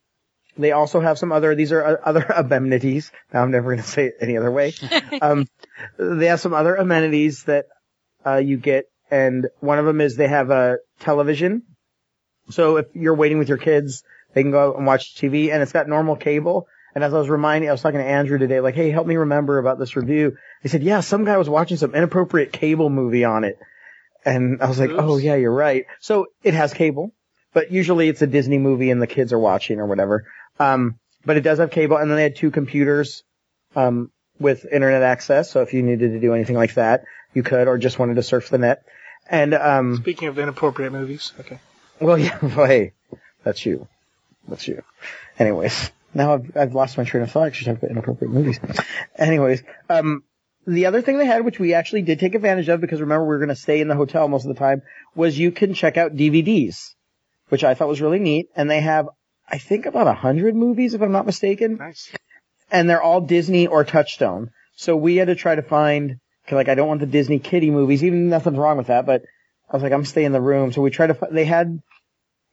they 0.57 0.71
also 0.71 1.01
have 1.01 1.17
some 1.17 1.31
other. 1.31 1.55
These 1.55 1.71
are 1.71 1.83
uh, 1.83 1.97
other 2.03 2.21
amenities. 2.35 3.11
Now 3.33 3.43
I'm 3.43 3.51
never 3.51 3.71
going 3.71 3.83
to 3.83 3.89
say 3.89 4.07
it 4.07 4.15
any 4.21 4.37
other 4.37 4.51
way. 4.51 4.73
um, 5.21 5.47
they 5.97 6.27
have 6.27 6.39
some 6.39 6.53
other 6.53 6.75
amenities 6.75 7.43
that 7.43 7.67
uh, 8.25 8.37
you 8.37 8.57
get, 8.57 8.85
and 9.15 9.47
one 9.61 9.79
of 9.79 9.85
them 9.85 10.01
is 10.01 10.17
they 10.17 10.27
have 10.27 10.49
a 10.49 10.79
television. 10.99 11.63
So 12.49 12.75
if 12.77 12.87
you're 12.93 13.15
waiting 13.15 13.39
with 13.39 13.47
your 13.47 13.57
kids, 13.57 14.03
they 14.33 14.41
can 14.41 14.51
go 14.51 14.71
out 14.71 14.77
and 14.77 14.85
watch 14.85 15.15
TV, 15.15 15.53
and 15.53 15.63
it's 15.63 15.71
got 15.71 15.87
normal 15.87 16.17
cable. 16.17 16.67
And 16.93 17.01
as 17.01 17.13
I 17.13 17.17
was 17.17 17.29
reminding, 17.29 17.69
I 17.69 17.71
was 17.71 17.81
talking 17.81 17.99
to 17.99 18.05
Andrew 18.05 18.37
today, 18.37 18.59
like, 18.59 18.75
hey, 18.75 18.89
help 18.89 19.07
me 19.07 19.15
remember 19.15 19.57
about 19.57 19.79
this 19.79 19.95
review. 19.95 20.35
He 20.61 20.67
said, 20.67 20.83
yeah, 20.83 20.99
some 20.99 21.23
guy 21.23 21.37
was 21.37 21.47
watching 21.47 21.77
some 21.77 21.95
inappropriate 21.95 22.51
cable 22.51 22.89
movie 22.89 23.23
on 23.23 23.45
it. 23.45 23.57
And 24.25 24.61
I 24.61 24.67
was 24.67 24.79
like, 24.79 24.89
Oops. 24.89 25.01
oh 25.01 25.17
yeah, 25.17 25.35
you're 25.35 25.51
right. 25.51 25.85
So 26.01 26.27
it 26.43 26.53
has 26.53 26.73
cable, 26.73 27.13
but 27.53 27.71
usually 27.71 28.09
it's 28.09 28.21
a 28.21 28.27
Disney 28.27 28.57
movie 28.57 28.91
and 28.91 29.01
the 29.01 29.07
kids 29.07 29.31
are 29.31 29.39
watching 29.39 29.79
or 29.79 29.85
whatever. 29.85 30.25
Um, 30.59 30.99
but 31.23 31.37
it 31.37 31.41
does 31.41 31.59
have 31.59 31.71
cable, 31.71 31.95
and 31.95 32.11
then 32.11 32.17
they 32.17 32.23
had 32.23 32.35
two 32.35 32.51
computers, 32.51 33.23
um, 33.77 34.11
with 34.39 34.65
internet 34.65 35.03
access. 35.03 35.49
So 35.49 35.61
if 35.61 35.73
you 35.73 35.83
needed 35.83 36.11
to 36.11 36.19
do 36.19 36.33
anything 36.33 36.57
like 36.57 36.73
that, 36.73 37.05
you 37.33 37.43
could, 37.43 37.67
or 37.67 37.77
just 37.77 37.99
wanted 37.99 38.15
to 38.15 38.23
surf 38.23 38.49
the 38.49 38.57
net. 38.57 38.83
And, 39.27 39.53
um, 39.53 39.97
Speaking 39.97 40.27
of 40.27 40.37
inappropriate 40.37 40.91
movies, 40.91 41.33
okay. 41.39 41.59
well, 41.99 42.17
yeah, 42.19 42.37
well, 42.41 42.65
hey, 42.67 42.93
that's 43.43 43.65
you. 43.65 43.87
That's 44.47 44.67
you. 44.67 44.83
Anyways, 45.39 45.91
now 46.13 46.35
I've, 46.35 46.55
I've 46.57 46.75
lost 46.75 46.97
my 46.97 47.03
train 47.03 47.23
of 47.23 47.31
thought. 47.31 47.47
I 47.47 47.51
should 47.51 47.65
talk 47.65 47.77
about 47.77 47.91
inappropriate 47.91 48.31
movies. 48.31 48.59
Anyways, 49.17 49.63
um, 49.89 50.23
the 50.67 50.85
other 50.85 51.01
thing 51.01 51.17
they 51.17 51.25
had, 51.25 51.43
which 51.45 51.59
we 51.59 51.73
actually 51.73 52.03
did 52.03 52.19
take 52.19 52.35
advantage 52.35 52.69
of 52.69 52.81
because 52.81 53.01
remember 53.01 53.23
we 53.23 53.29
were 53.29 53.39
going 53.39 53.49
to 53.49 53.55
stay 53.55 53.81
in 53.81 53.87
the 53.87 53.95
hotel 53.95 54.27
most 54.27 54.45
of 54.45 54.53
the 54.53 54.59
time, 54.59 54.81
was 55.15 55.37
you 55.37 55.51
can 55.51 55.73
check 55.73 55.97
out 55.97 56.15
DVDs, 56.15 56.93
which 57.49 57.63
I 57.63 57.73
thought 57.73 57.87
was 57.87 58.01
really 58.01 58.19
neat. 58.19 58.49
And 58.55 58.69
they 58.69 58.81
have, 58.81 59.09
I 59.49 59.57
think 59.57 59.85
about 59.87 60.07
a 60.07 60.13
hundred 60.13 60.55
movies 60.55 60.93
if 60.93 61.01
I'm 61.01 61.11
not 61.11 61.25
mistaken 61.25 61.77
Nice. 61.77 62.11
and 62.71 62.89
they're 62.89 63.01
all 63.01 63.21
Disney 63.21 63.67
or 63.67 63.83
Touchstone. 63.83 64.51
So 64.75 64.95
we 64.95 65.15
had 65.17 65.27
to 65.27 65.35
try 65.35 65.55
to 65.55 65.61
find, 65.61 66.19
'cause, 66.45 66.55
like, 66.55 66.69
I 66.69 66.75
don't 66.75 66.87
want 66.87 66.99
the 66.99 67.05
Disney 67.05 67.39
kiddie 67.39 67.71
movies, 67.71 68.03
even 68.03 68.29
nothing's 68.29 68.57
wrong 68.57 68.77
with 68.77 68.87
that, 68.87 69.05
but 69.05 69.23
I 69.69 69.75
was 69.75 69.83
like, 69.83 69.91
I'm 69.91 70.05
staying 70.05 70.27
in 70.27 70.31
the 70.31 70.41
room. 70.41 70.71
So 70.71 70.81
we 70.81 70.91
tried 70.91 71.07
to, 71.07 71.27
they 71.31 71.45
had, 71.45 71.79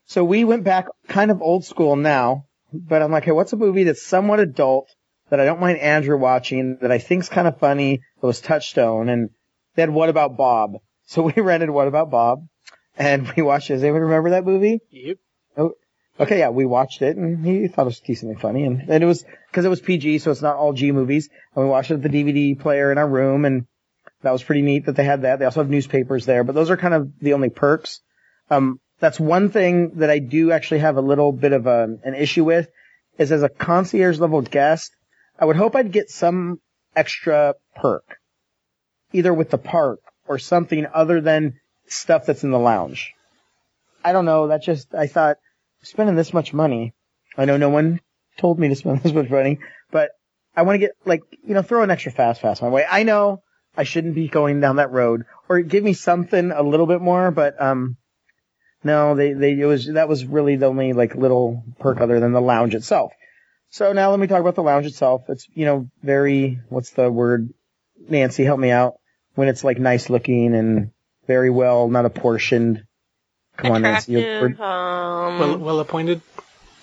so 0.05 0.23
we 0.23 0.43
went 0.43 0.63
back 0.63 0.87
kind 1.07 1.31
of 1.31 1.41
old 1.41 1.65
school 1.65 1.95
now, 1.95 2.45
but 2.73 3.01
I'm 3.01 3.11
like, 3.11 3.25
hey, 3.25 3.31
what's 3.31 3.53
a 3.53 3.57
movie 3.57 3.83
that's 3.83 4.01
somewhat 4.05 4.39
adult 4.39 4.89
that 5.29 5.39
I 5.39 5.45
don't 5.45 5.59
mind 5.59 5.77
Andrew 5.79 6.17
watching 6.17 6.77
that 6.81 6.91
I 6.91 6.97
think's 6.97 7.29
kind 7.29 7.47
of 7.47 7.59
funny 7.59 8.01
that 8.19 8.27
was 8.27 8.41
Touchstone 8.41 9.09
and 9.09 9.29
they 9.75 9.83
had 9.83 9.89
What 9.89 10.09
About 10.09 10.37
Bob? 10.37 10.77
So 11.05 11.21
we 11.21 11.33
rented 11.41 11.69
What 11.69 11.87
About 11.87 12.09
Bob 12.09 12.47
and 12.97 13.31
we 13.35 13.43
watched 13.43 13.69
it. 13.69 13.75
Does 13.75 13.83
anyone 13.83 14.01
remember 14.01 14.31
that 14.31 14.45
movie? 14.45 14.79
Yep. 14.89 15.17
Oh, 15.57 15.73
okay, 16.19 16.39
yeah, 16.39 16.49
we 16.49 16.65
watched 16.65 17.01
it 17.01 17.15
and 17.15 17.45
he 17.45 17.67
thought 17.67 17.83
it 17.83 17.85
was 17.85 17.99
decently 17.99 18.35
funny 18.35 18.63
and, 18.65 18.81
and 18.89 19.03
it 19.03 19.07
was, 19.07 19.23
cause 19.51 19.65
it 19.65 19.69
was 19.69 19.81
PG, 19.81 20.19
so 20.19 20.31
it's 20.31 20.41
not 20.41 20.55
all 20.55 20.73
G 20.73 20.91
movies. 20.91 21.29
And 21.55 21.63
we 21.63 21.69
watched 21.69 21.91
it 21.91 21.95
at 21.95 22.01
the 22.03 22.09
DVD 22.09 22.59
player 22.59 22.91
in 22.91 22.97
our 22.97 23.07
room 23.07 23.45
and 23.45 23.65
that 24.23 24.31
was 24.31 24.43
pretty 24.43 24.61
neat 24.61 24.85
that 24.85 24.95
they 24.95 25.03
had 25.03 25.21
that. 25.21 25.39
They 25.39 25.45
also 25.45 25.61
have 25.61 25.69
newspapers 25.69 26.25
there, 26.25 26.43
but 26.43 26.55
those 26.55 26.69
are 26.69 26.77
kind 26.77 26.93
of 26.93 27.11
the 27.19 27.33
only 27.33 27.49
perks. 27.49 27.99
Um, 28.49 28.79
that's 28.99 29.19
one 29.19 29.49
thing 29.49 29.91
that 29.95 30.09
I 30.09 30.19
do 30.19 30.51
actually 30.51 30.79
have 30.79 30.97
a 30.97 31.01
little 31.01 31.31
bit 31.31 31.51
of 31.51 31.67
a, 31.67 31.97
an 32.03 32.15
issue 32.15 32.45
with 32.45 32.69
is 33.17 33.31
as 33.31 33.43
a 33.43 33.49
concierge 33.49 34.19
level 34.19 34.41
guest, 34.41 34.95
I 35.37 35.45
would 35.45 35.57
hope 35.57 35.75
I'd 35.75 35.91
get 35.91 36.09
some 36.09 36.59
extra 36.95 37.55
perk, 37.75 38.17
either 39.11 39.33
with 39.33 39.49
the 39.49 39.57
park 39.57 39.99
or 40.25 40.39
something 40.39 40.87
other 40.93 41.19
than 41.19 41.59
stuff 41.87 42.25
that's 42.25 42.43
in 42.43 42.51
the 42.51 42.59
lounge. 42.59 43.13
I 44.05 44.13
don't 44.13 44.25
know. 44.25 44.47
That 44.47 44.63
just, 44.63 44.95
I 44.95 45.07
thought 45.07 45.37
spending 45.81 46.15
this 46.15 46.33
much 46.33 46.53
money. 46.53 46.93
I 47.37 47.45
know 47.45 47.57
no 47.57 47.69
one 47.69 47.99
told 48.37 48.57
me 48.57 48.69
to 48.69 48.75
spend 48.75 49.01
this 49.03 49.13
much 49.13 49.29
money, 49.29 49.59
but 49.91 50.11
I 50.55 50.61
want 50.61 50.75
to 50.75 50.79
get 50.79 50.91
like, 51.05 51.23
you 51.45 51.53
know, 51.53 51.61
throw 51.61 51.83
an 51.83 51.91
extra 51.91 52.11
fast 52.11 52.41
pass 52.41 52.61
my 52.61 52.69
way. 52.69 52.85
I 52.89 53.03
know 53.03 53.42
I 53.75 53.83
shouldn't 53.83 54.15
be 54.15 54.27
going 54.27 54.59
down 54.59 54.75
that 54.77 54.91
road 54.91 55.25
or 55.49 55.61
give 55.61 55.83
me 55.83 55.93
something 55.93 56.51
a 56.51 56.61
little 56.63 56.85
bit 56.85 57.01
more, 57.01 57.31
but, 57.31 57.59
um, 57.61 57.97
no, 58.83 59.15
they, 59.15 59.33
they, 59.33 59.59
it 59.59 59.65
was, 59.65 59.87
that 59.93 60.09
was 60.09 60.25
really 60.25 60.57
the 60.57 60.65
only 60.67 60.93
like 60.93 61.15
little 61.15 61.63
perk 61.79 62.01
other 62.01 62.19
than 62.19 62.33
the 62.33 62.41
lounge 62.41 62.75
itself. 62.75 63.13
So 63.69 63.93
now 63.93 64.11
let 64.11 64.19
me 64.19 64.27
talk 64.27 64.41
about 64.41 64.55
the 64.55 64.61
lounge 64.63 64.85
itself. 64.85 65.23
It's, 65.29 65.47
you 65.53 65.65
know, 65.65 65.89
very, 66.03 66.59
what's 66.69 66.91
the 66.91 67.09
word? 67.09 67.49
Nancy, 68.07 68.43
help 68.43 68.59
me 68.59 68.69
out. 68.69 68.95
When 69.35 69.47
it's 69.47 69.63
like 69.63 69.79
nice 69.79 70.09
looking 70.09 70.53
and 70.53 70.91
very 71.25 71.49
well, 71.49 71.87
not 71.87 72.05
apportioned. 72.05 72.83
Come 73.57 73.71
on, 73.71 73.81
Nancy. 73.81 74.15
Attractive, 74.15 74.61
um, 74.61 75.39
Well, 75.39 75.57
well 75.57 75.79
appointed. 75.79 76.21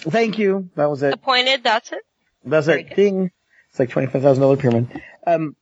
Thank 0.00 0.38
you. 0.38 0.70
That 0.76 0.90
was 0.90 1.02
it. 1.02 1.12
appointed, 1.14 1.62
that's 1.62 1.92
it. 1.92 2.02
That's 2.44 2.66
Very 2.66 2.80
it. 2.80 2.88
good. 2.88 2.96
Ding. 2.96 3.30
It's 3.70 3.78
like 3.78 3.90
$25,000 3.90 4.58
pyramid. 4.58 5.02
Um, 5.26 5.54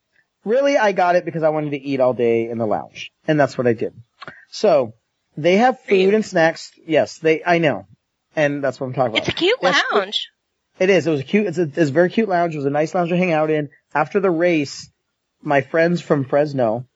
really, 0.49 0.77
I 0.77 0.93
got 0.93 1.17
it 1.17 1.25
because 1.25 1.43
I 1.43 1.51
wanted 1.51 1.71
to 1.71 1.81
eat 1.81 2.01
all 2.01 2.15
day 2.15 2.49
in 2.49 2.59
the 2.59 2.67
lounge. 2.67 3.13
And 3.27 3.39
that's 3.39 3.57
what 3.57 3.67
I 3.67 3.73
did. 3.73 3.95
So, 4.51 4.95
they 5.37 5.57
have 5.57 5.81
food 5.81 6.15
and 6.15 6.25
snacks. 6.25 6.73
Yes, 6.87 7.19
they, 7.19 7.45
I 7.45 7.59
know. 7.59 7.87
And 8.35 8.63
that's 8.63 8.81
what 8.81 8.89
I'm 8.89 8.93
talking 8.93 9.13
about. 9.13 9.29
It's 9.29 9.29
a 9.29 9.39
cute 9.39 9.59
Yes, 9.63 9.83
lounge. 9.93 10.29
It 10.79 10.91
is. 10.91 11.07
It 11.07 11.11
was 11.11 11.21
a 11.21 11.25
cute. 11.25 11.47
It's 11.47 11.59
a, 11.59 11.63
it's 11.63 11.91
a 11.91 11.93
very 11.93 12.11
cute 12.11 12.29
lounge. 12.29 12.55
It 12.55 12.59
was 12.59 12.67
a 12.67 12.71
nice 12.71 12.95
lounge 12.95 13.11
to 13.11 13.17
hang 13.17 13.33
out 13.33 13.51
in. 13.51 13.71
After 13.95 14.21
the 14.21 14.31
race, 14.31 14.91
my 15.43 15.61
friends 15.61 16.01
from 16.01 16.25
Fresno 16.25 16.87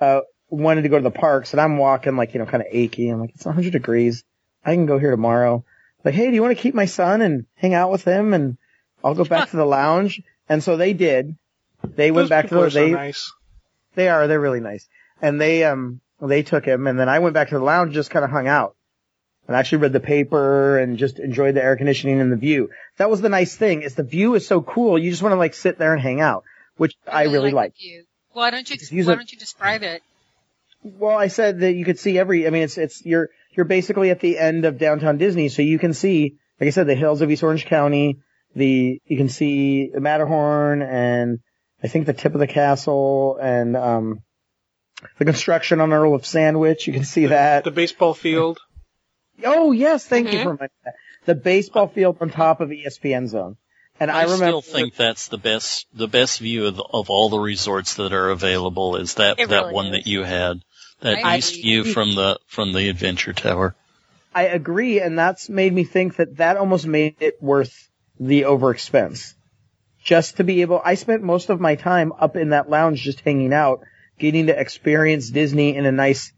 uh 0.00 0.20
wanted 0.48 0.82
to 0.82 0.88
go 0.88 0.98
to 0.98 1.02
the 1.02 1.10
parks, 1.10 1.52
and 1.52 1.60
I'm 1.60 1.78
walking 1.78 2.16
like 2.16 2.34
you 2.34 2.40
know 2.40 2.46
kind 2.46 2.62
of 2.62 2.68
achy. 2.70 3.08
I'm 3.08 3.20
like, 3.20 3.30
it's 3.34 3.44
100 3.44 3.72
degrees. 3.72 4.24
I 4.64 4.74
can 4.74 4.86
go 4.86 4.98
here 4.98 5.10
tomorrow. 5.10 5.64
Like, 6.04 6.14
hey, 6.14 6.28
do 6.28 6.34
you 6.34 6.42
want 6.42 6.56
to 6.56 6.62
keep 6.62 6.74
my 6.74 6.86
son 6.86 7.22
and 7.22 7.46
hang 7.54 7.74
out 7.74 7.92
with 7.92 8.04
him, 8.04 8.34
and 8.34 8.58
I'll 9.04 9.14
go 9.14 9.24
back 9.24 9.50
to 9.50 9.56
the 9.56 9.64
lounge. 9.64 10.20
And 10.48 10.62
so 10.62 10.76
they 10.76 10.92
did. 10.92 11.36
They 11.96 12.10
went 12.10 12.24
Those 12.24 12.30
back 12.30 12.44
to 12.44 12.48
people 12.48 12.60
the. 12.62 12.66
are 12.66 12.70
so 12.70 12.80
They 12.84 12.90
nice. 12.92 13.32
they 13.94 14.08
are. 14.08 14.26
They're 14.26 14.40
really 14.40 14.60
nice. 14.60 14.86
And 15.20 15.40
they 15.40 15.64
um 15.64 16.00
they 16.20 16.42
took 16.42 16.64
him, 16.64 16.86
and 16.86 16.98
then 16.98 17.08
I 17.08 17.18
went 17.18 17.34
back 17.34 17.48
to 17.48 17.58
the 17.58 17.64
lounge, 17.64 17.94
just 17.94 18.10
kind 18.10 18.24
of 18.24 18.30
hung 18.30 18.46
out, 18.48 18.76
and 19.48 19.56
actually 19.56 19.78
read 19.78 19.92
the 19.92 20.00
paper 20.00 20.78
and 20.78 20.96
just 20.98 21.18
enjoyed 21.18 21.54
the 21.54 21.62
air 21.62 21.76
conditioning 21.76 22.20
and 22.20 22.30
the 22.32 22.36
view. 22.36 22.70
That 22.98 23.10
was 23.10 23.20
the 23.20 23.28
nice 23.28 23.56
thing 23.56 23.82
is 23.82 23.94
the 23.94 24.02
view 24.04 24.34
is 24.34 24.46
so 24.46 24.62
cool. 24.62 24.98
You 24.98 25.10
just 25.10 25.22
want 25.22 25.32
to 25.32 25.36
like 25.38 25.54
sit 25.54 25.78
there 25.78 25.92
and 25.92 26.00
hang 26.02 26.20
out, 26.20 26.44
which 26.76 26.94
I 27.10 27.24
really 27.24 27.50
like. 27.50 27.74
the 27.74 27.80
view. 27.80 28.04
Why 28.32 28.50
don't 28.50 28.68
you 28.70 28.76
Why 29.04 29.12
a- 29.12 29.16
don't 29.16 29.30
you 29.32 29.38
describe 29.38 29.82
it? 29.82 30.02
Well, 30.84 31.16
I 31.16 31.28
said 31.28 31.60
that 31.60 31.74
you 31.74 31.84
could 31.84 31.98
see 31.98 32.18
every. 32.18 32.46
I 32.46 32.50
mean, 32.50 32.62
it's 32.62 32.78
it's 32.78 33.04
you're 33.04 33.28
you're 33.56 33.66
basically 33.66 34.10
at 34.10 34.20
the 34.20 34.38
end 34.38 34.64
of 34.64 34.78
downtown 34.78 35.16
Disney, 35.18 35.48
so 35.48 35.62
you 35.62 35.78
can 35.78 35.92
see, 35.94 36.36
like 36.60 36.66
I 36.66 36.70
said, 36.70 36.86
the 36.86 36.94
hills 36.94 37.20
of 37.20 37.30
East 37.30 37.42
Orange 37.42 37.66
County. 37.66 38.18
The 38.56 39.00
you 39.06 39.16
can 39.16 39.28
see 39.28 39.90
the 39.94 40.00
Matterhorn 40.00 40.82
and 40.82 41.38
I 41.82 41.88
think 41.88 42.06
the 42.06 42.12
tip 42.12 42.34
of 42.34 42.40
the 42.40 42.46
castle 42.46 43.38
and 43.40 43.76
um 43.76 44.22
the 45.18 45.24
construction 45.24 45.80
on 45.80 45.92
Earl 45.92 46.14
of 46.14 46.24
Sandwich. 46.24 46.86
You 46.86 46.92
can 46.92 47.04
see 47.04 47.26
that. 47.26 47.64
The 47.64 47.70
baseball 47.72 48.14
field. 48.14 48.58
Oh 49.44 49.72
yes, 49.72 50.06
thank 50.06 50.32
you 50.32 50.38
Mhm. 50.38 50.42
for 50.42 50.48
reminding 50.50 50.68
that. 50.84 50.94
The 51.24 51.34
baseball 51.34 51.88
field 51.88 52.18
on 52.20 52.30
top 52.30 52.60
of 52.60 52.68
ESPN 52.70 53.28
zone. 53.28 53.56
And 54.00 54.10
I, 54.10 54.20
I, 54.20 54.22
remember 54.24 54.44
still 54.46 54.62
think 54.62 54.94
that's 54.96 55.28
the 55.28 55.38
best 55.38 55.86
the 55.92 56.08
best 56.08 56.38
view 56.40 56.66
of, 56.66 56.80
of 56.80 57.10
all 57.10 57.28
the 57.30 57.38
resorts 57.38 57.94
that 57.94 58.12
are 58.12 58.30
available 58.30 58.96
is 58.96 59.14
that 59.14 59.38
It 59.38 59.48
that 59.48 59.62
really 59.62 59.74
one 59.74 59.86
is. 59.86 59.92
that 59.92 60.06
you 60.06 60.22
had 60.22 60.60
that 61.00 61.24
I 61.24 61.38
east 61.38 61.52
agree. 61.54 61.62
view 61.62 61.84
from 61.84 62.14
the 62.14 62.38
from 62.46 62.72
the 62.72 62.88
adventure 62.88 63.32
tower. 63.32 63.74
I 64.34 64.44
agree, 64.44 65.00
and 65.00 65.18
that's 65.18 65.48
made 65.50 65.72
me 65.72 65.84
think 65.84 66.16
that 66.16 66.38
that 66.38 66.56
almost 66.56 66.86
made 66.86 67.16
it 67.20 67.42
worth 67.42 67.88
the 68.18 68.42
overexpense. 68.42 69.34
Just 70.04 70.38
to 70.38 70.44
be 70.44 70.62
able, 70.62 70.80
I 70.84 70.94
spent 70.94 71.22
most 71.22 71.48
of 71.50 71.60
my 71.60 71.76
time 71.76 72.12
up 72.18 72.36
in 72.36 72.50
that 72.50 72.68
lounge 72.68 73.02
just 73.02 73.20
hanging 73.20 73.52
out, 73.52 73.82
getting 74.18 74.46
to 74.46 74.58
experience 74.58 75.30
Disney 75.30 75.76
in 75.76 75.86
a 75.86 75.92
nice 75.92 76.32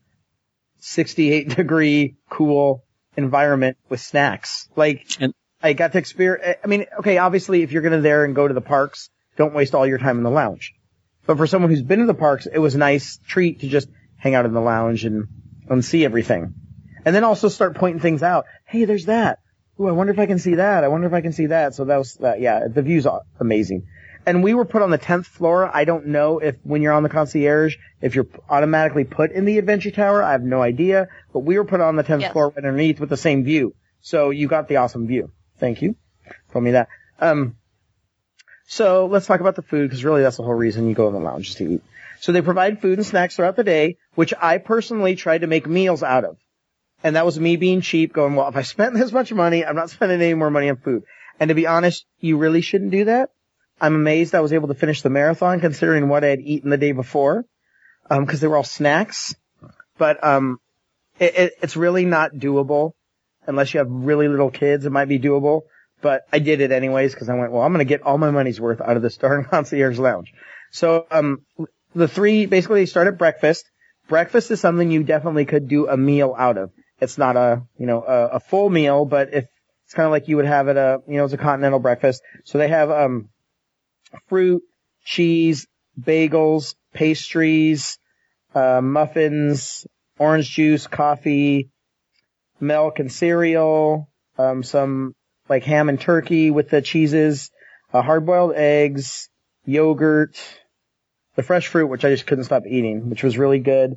68 0.81 1.49
degree 1.57 2.17
cool 2.31 2.85
environment 3.17 3.79
with 3.89 4.01
snacks. 4.01 4.69
Like, 4.77 5.07
And- 5.21 5.35
I 5.63 5.73
got 5.73 5.93
to 5.93 5.99
experience, 5.99 6.59
I 6.63 6.67
mean, 6.67 6.85
okay, 6.99 7.17
obviously 7.17 7.63
if 7.63 7.73
you're 7.73 7.81
gonna 7.81 8.03
there 8.03 8.25
and 8.25 8.35
go 8.35 8.47
to 8.47 8.53
the 8.53 8.61
parks, 8.61 9.09
don't 9.37 9.55
waste 9.55 9.75
all 9.75 9.87
your 9.87 9.99
time 9.99 10.19
in 10.19 10.25
the 10.25 10.31
lounge. 10.31 10.75
But 11.27 11.39
for 11.39 11.47
someone 11.47 11.71
who's 11.71 11.83
been 11.83 12.01
to 12.01 12.07
the 12.07 12.13
parks, 12.13 12.47
it 12.47 12.59
was 12.59 12.75
a 12.75 12.79
nice 12.79 13.19
treat 13.27 13.61
to 13.61 13.69
just 13.69 13.89
hang 14.19 14.35
out 14.35 14.45
in 14.45 14.53
the 14.53 14.61
lounge 14.61 15.07
and, 15.07 15.27
and 15.71 15.83
see 15.83 16.05
everything. 16.05 16.53
And 17.07 17.17
then 17.17 17.25
also 17.25 17.49
start 17.49 17.77
pointing 17.77 18.01
things 18.01 18.23
out. 18.23 18.45
Hey, 18.67 18.85
there's 18.85 19.07
that. 19.07 19.39
Ooh, 19.81 19.89
I 19.89 19.93
wonder 19.93 20.13
if 20.13 20.19
I 20.19 20.27
can 20.27 20.39
see 20.39 20.55
that. 20.57 20.85
I 20.85 20.89
wonder 20.89 21.07
if 21.07 21.13
I 21.13 21.21
can 21.21 21.33
see 21.33 21.47
that. 21.47 21.75
So 21.75 21.85
that 21.87 21.97
was, 21.97 22.19
uh, 22.23 22.35
yeah, 22.39 22.69
the 22.69 22.83
view's 22.83 23.07
amazing. 23.41 23.87
And 24.27 24.43
we 24.43 24.55
were 24.55 24.65
put 24.65 24.83
on 24.83 24.91
the 24.91 24.99
10th 24.99 25.27
floor. 25.27 25.71
I 25.75 25.85
don't 25.85 26.07
know 26.07 26.39
if 26.39 26.57
when 26.63 26.81
you're 26.81 26.93
on 26.93 27.03
the 27.03 27.09
concierge, 27.09 27.77
if 28.01 28.15
you're 28.15 28.29
automatically 28.49 29.05
put 29.05 29.33
in 29.33 29.45
the 29.45 29.59
adventure 29.59 29.91
tower. 29.91 30.23
I 30.23 30.33
have 30.33 30.43
no 30.43 30.63
idea. 30.63 31.09
But 31.33 31.41
we 31.41 31.59
were 31.59 31.65
put 31.65 31.81
on 31.81 31.97
the 31.97 32.05
10th 32.05 32.21
Yes. 32.23 32.33
floor 32.33 32.49
right 32.49 32.65
underneath 32.65 33.01
with 33.01 33.11
the 33.11 33.17
same 33.17 33.45
view. 33.45 33.75
So 34.01 34.31
you 34.31 34.49
got 34.49 34.69
the 34.69 34.77
awesome 34.77 35.07
view. 35.07 35.33
Thank 35.59 35.83
you. 35.83 35.97
Told 36.53 36.65
me 36.65 36.71
that. 36.73 36.89
Um, 37.21 37.57
so 38.67 39.07
let's 39.07 39.27
talk 39.27 39.41
about 39.41 39.57
the 39.57 39.63
food 39.63 39.89
because 39.91 40.05
really 40.05 40.23
that's 40.23 40.37
the 40.37 40.43
whole 40.43 40.55
reason 40.55 40.89
you 40.89 40.95
go 40.95 41.09
in 41.09 41.15
the 41.15 41.21
lounge 41.21 41.51
is 41.51 41.55
to 41.57 41.75
eat. 41.75 41.83
So 42.21 42.33
they 42.33 42.41
provide 42.41 42.81
food 42.81 42.99
and 42.99 43.07
snacks 43.07 43.37
throughout 43.37 43.57
the 43.57 43.65
day, 43.65 43.99
which 44.15 44.33
I 44.41 44.59
personally 44.59 45.17
tried 45.17 45.43
to 45.43 45.47
make 45.47 45.67
meals 45.67 46.03
out 46.03 46.25
of. 46.25 46.39
And 47.05 47.17
that 47.17 47.27
was 47.27 47.39
me 47.39 47.57
being 47.57 47.83
cheap, 47.83 48.15
going, 48.15 48.35
well, 48.35 48.49
if 48.49 48.57
I 48.57 48.63
spent 48.63 48.95
this 48.99 49.13
much 49.13 49.33
money, 49.33 49.65
I'm 49.65 49.77
not 49.77 49.91
spending 49.91 50.21
any 50.21 50.35
more 50.35 50.51
money 50.51 50.71
on 50.71 50.79
food. 50.79 51.05
And 51.39 51.51
to 51.51 51.55
be 51.55 51.67
honest, 51.67 52.07
you 52.19 52.39
really 52.39 52.63
shouldn't 52.63 52.91
do 52.91 53.05
that. 53.05 53.29
I'm 53.81 53.95
amazed 53.95 54.35
I 54.35 54.41
was 54.41 54.53
able 54.53 54.69
to 54.69 54.75
finish 54.75 55.03
the 55.03 55.11
marathon 55.11 55.61
considering 55.61 56.09
what 56.09 56.25
I 56.25 56.29
had 56.29 56.41
eaten 56.41 56.71
the 56.71 56.79
day 56.79 56.93
before, 56.93 57.45
um, 58.09 58.25
cause 58.25 58.41
they 58.41 58.47
were 58.47 58.57
all 58.57 58.65
snacks. 58.65 59.35
But, 59.99 60.25
um, 60.25 60.59
it, 61.19 61.37
it, 61.37 61.53
it's 61.63 61.77
really 61.77 62.05
not 62.05 62.33
doable 62.33 62.93
unless 63.47 63.75
you 63.75 63.79
have 63.79 63.91
really 63.91 64.29
little 64.29 64.51
kids. 64.51 64.87
It 64.87 64.93
might 64.93 65.09
be 65.09 65.19
doable, 65.19 65.63
but 66.01 66.23
I 66.33 66.39
did 66.39 66.61
it 66.61 66.73
anyways 66.73 67.15
cause 67.15 67.29
I 67.29 67.35
went, 67.35 67.53
well, 67.53 67.63
I'm 67.63 67.73
going 67.73 67.85
to 67.85 67.89
get 67.89 68.03
all 68.03 68.17
my 68.17 68.31
money's 68.31 68.61
worth 68.61 68.81
out 68.81 68.97
of 68.97 69.03
the 69.03 69.11
Star 69.11 69.45
Concierge 69.51 69.99
Lounge. 69.99 70.33
So, 70.71 71.07
um, 71.11 71.45
the 71.95 72.09
three 72.09 72.47
basically 72.47 72.87
start 72.87 73.09
at 73.09 73.19
breakfast. 73.19 73.69
Breakfast 74.09 74.51
is 74.51 74.61
something 74.61 74.91
you 74.91 75.03
definitely 75.03 75.45
could 75.45 75.69
do 75.69 75.89
a 75.89 75.97
meal 75.97 76.35
out 76.39 76.57
of. 76.57 76.71
It's 77.01 77.19
not 77.19 77.37
a, 77.37 77.63
you 77.79 77.87
know, 77.87 78.03
a, 78.03 78.37
a 78.37 78.41
full 78.41 78.71
meal, 78.71 79.05
but 79.05 79.33
if 79.33 79.47
it's 79.85 79.95
kind 79.95 80.07
of 80.07 80.13
like 80.13 80.29
you 80.29 80.37
would 80.37 80.47
have 80.47 80.69
at 80.69 80.77
a, 80.77 81.01
you 81.07 81.17
know, 81.17 81.25
it's 81.25 81.35
a 81.35 81.39
continental 81.39 81.79
breakfast. 81.81 82.23
So 82.45 82.59
they 82.59 82.69
have, 82.69 82.91
um, 82.91 83.29
fruit, 84.29 84.63
cheese, 85.05 85.67
bagels, 86.01 86.75
pastries, 86.93 87.99
uh, 88.55 88.81
muffins, 88.81 89.87
orange 90.19 90.49
juice, 90.49 90.87
coffee, 90.87 91.71
milk 92.61 92.99
and 92.99 93.13
cereal, 93.13 94.09
um, 94.39 94.63
some 94.63 95.15
like 95.49 95.65
ham 95.65 95.89
and 95.89 96.01
turkey 96.01 96.51
with 96.51 96.71
the 96.71 96.81
cheeses, 96.81 97.51
uh, 97.93 98.03
hard 98.03 98.25
boiled 98.25 98.55
eggs, 98.55 99.29
yogurt, 99.65 100.41
the 101.37 101.43
fresh 101.43 101.67
fruit, 101.69 101.87
which 101.87 102.05
I 102.05 102.11
just 102.11 102.27
couldn't 102.27 102.45
stop 102.45 102.65
eating, 102.67 103.11
which 103.11 103.23
was 103.23 103.37
really 103.37 103.59
good. 103.59 103.97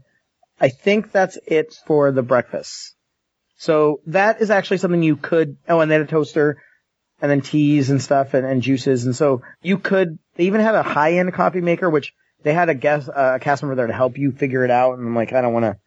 I 0.59 0.69
think 0.69 1.11
that's 1.11 1.37
it 1.45 1.75
for 1.85 2.11
the 2.11 2.23
breakfast. 2.23 2.95
So 3.57 4.01
that 4.07 4.41
is 4.41 4.51
actually 4.51 4.77
something 4.77 5.03
you 5.03 5.15
could, 5.15 5.57
oh, 5.67 5.79
and 5.79 5.89
then 5.89 6.01
a 6.01 6.07
toaster 6.07 6.61
and 7.21 7.31
then 7.31 7.41
teas 7.41 7.89
and 7.89 8.01
stuff 8.01 8.33
and, 8.33 8.45
and 8.45 8.61
juices. 8.61 9.05
And 9.05 9.15
so 9.15 9.41
you 9.61 9.77
could, 9.79 10.19
they 10.35 10.45
even 10.45 10.61
had 10.61 10.75
a 10.75 10.83
high 10.83 11.13
end 11.13 11.33
coffee 11.33 11.61
maker, 11.61 11.89
which 11.89 12.13
they 12.43 12.53
had 12.53 12.69
a 12.69 12.75
guest, 12.75 13.09
uh, 13.09 13.33
a 13.35 13.39
cast 13.39 13.63
member 13.63 13.75
there 13.75 13.87
to 13.87 13.93
help 13.93 14.17
you 14.17 14.31
figure 14.31 14.63
it 14.63 14.71
out. 14.71 14.97
And 14.97 15.07
I'm 15.07 15.15
like, 15.15 15.33
I 15.33 15.41
don't 15.41 15.53
want 15.53 15.65
to, 15.65 15.77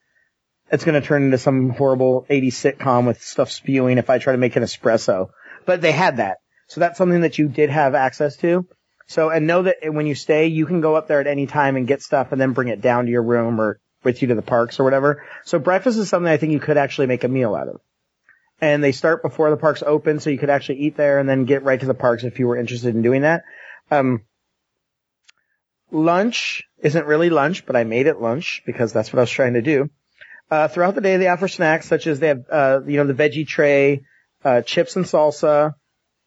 it's 0.73 0.85
going 0.85 1.01
to 1.01 1.07
turn 1.07 1.25
into 1.25 1.39
some 1.39 1.71
horrible 1.71 2.27
80s 2.29 2.77
sitcom 2.77 3.07
with 3.07 3.23
stuff 3.23 3.51
spewing 3.51 3.99
if 3.99 4.11
I 4.11 4.19
try 4.19 4.33
to 4.33 4.39
make 4.39 4.57
an 4.57 4.63
espresso. 4.63 5.31
But 5.67 5.81
they 5.81 5.93
had 5.93 6.17
that. 6.17 6.39
So 6.69 6.81
that's 6.81 6.99
something 6.99 7.23
that 7.23 7.39
you 7.39 7.49
did 7.49 7.71
have 7.71 7.95
access 7.95 8.37
to. 8.39 8.67
So, 9.07 9.31
and 9.31 9.47
know 9.47 9.63
that 9.63 9.77
when 9.85 10.07
you 10.07 10.15
stay, 10.15 10.47
you 10.47 10.67
can 10.67 10.81
go 10.81 10.95
up 10.95 11.09
there 11.09 11.21
at 11.21 11.27
any 11.27 11.47
time 11.49 11.77
and 11.77 11.87
get 11.87 12.01
stuff 12.01 12.31
and 12.31 12.41
then 12.41 12.53
bring 12.53 12.69
it 12.69 12.81
down 12.81 13.07
to 13.07 13.11
your 13.11 13.25
room 13.25 13.61
or 13.61 13.81
with 14.03 14.23
you 14.23 14.29
to 14.29 14.35
the 14.35 14.43
parks 14.43 14.81
or 14.81 14.85
whatever. 14.85 15.25
So 15.45 15.59
breakfast 15.59 15.99
is 15.99 16.09
something 16.09 16.31
I 16.31 16.37
think 16.37 16.53
you 16.53 16.61
could 16.61 16.77
actually 16.77 17.07
make 17.07 17.25
a 17.25 17.29
meal 17.29 17.55
out 17.55 17.69
of. 17.69 17.81
And 18.61 18.85
they 18.85 18.93
start 18.93 19.23
before 19.23 19.51
the 19.51 19.57
parks 19.57 19.83
open, 19.83 20.21
so 20.21 20.31
you 20.31 20.39
could 20.39 20.51
actually 20.51 20.81
eat 20.81 20.97
there 20.97 21.19
and 21.19 21.29
then 21.29 21.45
get 21.45 21.63
right 21.63 21.81
to 21.81 21.87
the 21.87 21.95
parks 21.95 22.25
if 22.25 22.39
you 22.39 22.47
were 22.47 22.57
interested 22.57 22.95
in 22.95 23.03
doing 23.03 23.23
that. 23.23 23.45
Um, 23.91 24.23
lunch 25.91 26.65
isn't 26.79 27.07
really 27.07 27.31
lunch, 27.31 27.65
but 27.65 27.77
I 27.77 27.85
made 27.85 28.07
it 28.07 28.21
lunch 28.21 28.63
because 28.67 28.93
that's 28.93 29.13
what 29.13 29.19
I 29.19 29.23
was 29.23 29.31
trying 29.31 29.55
to 29.55 29.63
do. 29.63 29.91
Uh, 30.51 30.69
throughout 30.69 30.95
the 30.95 31.01
day, 31.01 31.17
they 31.17 31.29
offer 31.29 31.49
snacks 31.49 31.87
such 31.87 32.07
as 32.07 32.21
they 32.21 32.29
have, 32.29 32.45
uh, 32.51 32.81
you 32.87 32.97
know, 32.97 33.07
the 33.07 33.15
veggie 33.15 33.47
tray, 33.47 34.03
uh, 34.45 34.63
chips 34.63 34.97
and 34.97 35.05
salsa, 35.05 35.75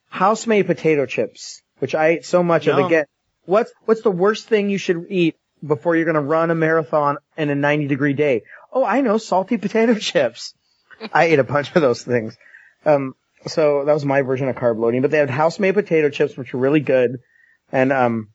house-made 0.10 0.66
potato 0.66 1.06
chips, 1.06 1.62
which 1.80 1.94
I 1.94 2.08
ate 2.10 2.26
so 2.26 2.42
much 2.42 2.68
of. 2.68 2.78
Again, 2.86 3.06
what's 3.46 3.72
what's 3.86 4.02
the 4.02 4.12
worst 4.12 4.48
thing 4.48 4.70
you 4.70 4.78
should 4.78 5.06
eat 5.10 5.36
before 5.66 5.96
you're 5.96 6.06
going 6.06 6.16
to 6.16 6.22
run 6.22 6.52
a 6.52 6.56
marathon 6.56 7.18
in 7.38 7.50
a 7.50 7.56
90 7.56 7.88
degree 7.88 8.14
day? 8.14 8.44
Oh, 8.72 8.84
I 8.86 9.02
know, 9.02 9.18
salty 9.18 9.58
potato 9.58 9.94
chips. 10.00 10.54
I 11.14 11.26
ate 11.26 11.40
a 11.40 11.44
bunch 11.44 11.76
of 11.76 11.82
those 11.82 12.02
things. 12.04 12.38
Um, 12.86 13.16
so 13.48 13.86
that 13.86 13.94
was 13.94 14.06
my 14.06 14.22
version 14.22 14.48
of 14.50 14.56
carb 14.56 14.78
loading, 14.80 15.02
but 15.02 15.12
they 15.12 15.18
had 15.18 15.30
house-made 15.30 15.74
potato 15.74 16.10
chips, 16.10 16.38
which 16.38 16.54
were 16.54 16.60
really 16.60 16.80
good. 16.80 17.20
and 17.72 17.92
um, 17.92 18.30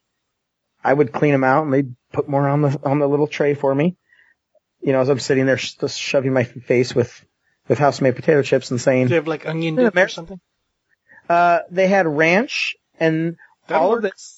I 0.85 0.93
would 0.93 1.13
clean 1.13 1.33
them 1.33 1.45
out, 1.45 1.65
and 1.65 1.73
they'd 1.73 1.95
put 2.13 2.29
more 2.29 2.47
on 2.49 2.63
the 2.63 2.79
on 2.85 2.99
the 2.99 3.09
little 3.09 3.27
tray 3.27 3.55
for 3.55 3.75
me. 3.75 3.97
You 4.81 4.93
know, 4.93 5.01
as 5.01 5.09
I'm 5.09 5.19
sitting 5.19 5.45
there 5.47 5.57
just 5.57 5.99
shoving 5.99 6.33
my 6.33 6.45
face 6.45 6.95
with 6.95 7.25
with 7.69 7.79
house-made 7.79 8.17
potato 8.17 8.43
chips 8.43 8.71
and 8.71 8.81
saying, 8.81 9.07
Do 9.07 9.11
you 9.11 9.17
have 9.17 9.27
like 9.27 9.47
onion 9.47 9.75
dip 9.77 9.97
or 9.97 10.09
something? 10.09 10.41
uh, 11.29 11.61
they 11.71 11.89
had 11.89 12.07
ranch, 12.07 12.77
and 13.01 13.37
That'll 13.67 13.83
all 13.87 13.97
of 13.97 14.03
this, 14.03 14.38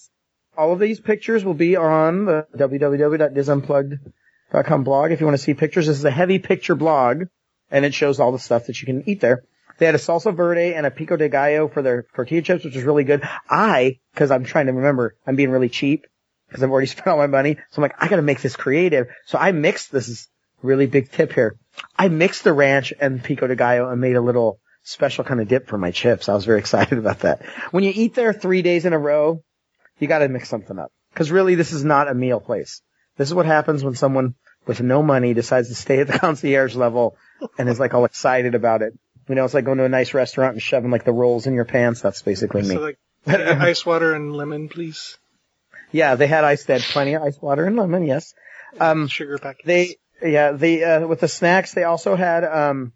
all 0.61 0.73
of 0.75 0.79
these 0.79 1.01
pictures 1.01 1.43
will 1.43 1.55
be 1.55 1.77
on 1.77 2.27
the 2.27 2.47
www.disunplugged.com 2.55 4.85
blog 4.85 5.11
if 5.11 5.21
you 5.21 5.27
want 5.27 5.39
to 5.39 5.43
see 5.43 5.55
pictures. 5.55 5.87
This 5.87 5.97
is 5.97 6.05
a 6.05 6.11
heavy 6.11 6.39
picture 6.39 6.75
blog, 6.75 7.23
and 7.71 7.87
it 7.87 7.95
shows 7.95 8.21
all 8.21 8.31
the 8.31 8.39
stuff 8.39 8.67
that 8.67 8.83
you 8.83 8.85
can 8.85 9.09
eat 9.09 9.23
there. 9.23 9.43
They 9.79 9.87
had 9.87 9.95
a 9.95 9.99
salsa 9.99 10.37
verde 10.37 10.75
and 10.75 10.85
a 10.85 10.91
pico 10.91 11.17
de 11.17 11.31
gallo 11.31 11.69
for 11.69 11.81
their 11.81 12.05
tortilla 12.15 12.43
chips, 12.43 12.63
which 12.63 12.75
was 12.75 12.85
really 12.85 13.05
good. 13.05 13.27
I, 13.49 14.01
cause 14.15 14.31
I'm 14.31 14.45
trying 14.45 14.67
to 14.67 14.75
remember, 14.75 15.17
I'm 15.27 15.35
being 15.35 15.49
really 15.49 15.71
cheap 15.71 16.05
because 16.47 16.63
I've 16.63 16.71
already 16.71 16.87
spent 16.89 17.07
all 17.07 17.17
my 17.17 17.27
money. 17.27 17.55
So 17.55 17.79
I'm 17.79 17.83
like, 17.83 17.95
I 17.99 18.09
gotta 18.09 18.21
make 18.21 18.43
this 18.43 18.55
creative. 18.55 19.07
So 19.25 19.39
I 19.39 19.53
mixed, 19.53 19.91
this 19.91 20.11
is 20.11 20.29
really 20.61 20.85
big 20.85 21.11
tip 21.11 21.33
here. 21.33 21.57
I 21.97 22.09
mixed 22.09 22.45
the 22.45 22.53
ranch 22.53 22.93
and 23.01 23.25
pico 23.25 23.47
de 23.47 23.57
gallo 23.57 23.91
and 23.91 23.99
made 23.99 24.17
a 24.17 24.21
little 24.21 24.61
special 24.83 25.25
kind 25.25 25.41
of 25.41 25.49
dip 25.49 25.69
for 25.69 25.79
my 25.79 25.91
chips. 25.91 26.29
I 26.29 26.35
was 26.35 26.45
very 26.45 26.59
excited 26.67 26.99
about 26.99 27.21
that. 27.21 27.47
When 27.71 27.83
you 27.83 27.93
eat 27.95 28.15
there 28.15 28.35
three 28.35 28.61
days 28.61 28.85
in 28.85 28.93
a 28.93 28.99
row, 28.99 29.43
you 30.01 30.09
gotta 30.09 30.29
mix 30.29 30.49
something 30.49 30.79
up. 30.79 30.93
Cause 31.15 31.31
really 31.31 31.55
this 31.55 31.73
is 31.73 31.85
not 31.85 32.09
a 32.09 32.15
meal 32.15 32.41
place. 32.41 32.83
This 33.17 33.29
is 33.29 33.35
what 33.35 33.47
happens 33.47 33.85
when 33.85 33.95
someone 33.95 34.35
with 34.67 34.81
no 34.81 35.03
money 35.03 35.35
decides 35.35 35.69
to 35.69 35.75
stay 35.75 36.01
at 36.01 36.07
the 36.07 36.19
concierge 36.19 36.75
level 36.75 37.17
and 37.59 37.69
is 37.69 37.81
like 37.81 37.95
all 37.95 38.05
excited 38.05 38.55
about 38.55 38.83
it. 38.83 38.99
You 39.29 39.35
know, 39.35 39.45
it's 39.45 39.55
like 39.55 39.65
going 39.65 39.79
to 39.79 39.85
a 39.85 39.89
nice 39.89 40.15
restaurant 40.15 40.55
and 40.55 40.63
shoving 40.63 40.91
like 40.91 41.05
the 41.05 41.13
rolls 41.13 41.47
in 41.47 41.55
your 41.55 41.65
pants. 41.65 42.01
That's 42.01 42.23
basically 42.23 42.63
me. 42.63 42.75
So 42.75 42.81
like 42.81 42.99
ice 43.27 43.85
water 43.87 44.15
and 44.15 44.35
lemon, 44.35 44.69
please. 44.69 45.19
yeah, 45.93 46.15
they 46.15 46.27
had 46.27 46.45
ice, 46.45 46.65
they 46.65 46.75
had 46.75 46.83
plenty 46.83 47.15
of 47.15 47.23
ice 47.23 47.41
water 47.41 47.65
and 47.65 47.77
lemon, 47.77 48.05
yes. 48.05 48.35
Um, 48.79 49.09
Sugar 49.09 49.39
packets. 49.39 49.67
they, 49.67 49.97
yeah, 50.23 50.53
they, 50.53 50.83
uh, 50.83 51.07
with 51.07 51.21
the 51.21 51.29
snacks, 51.29 51.75
they 51.75 51.85
also 51.85 52.17
had, 52.17 52.45
um, 52.45 52.93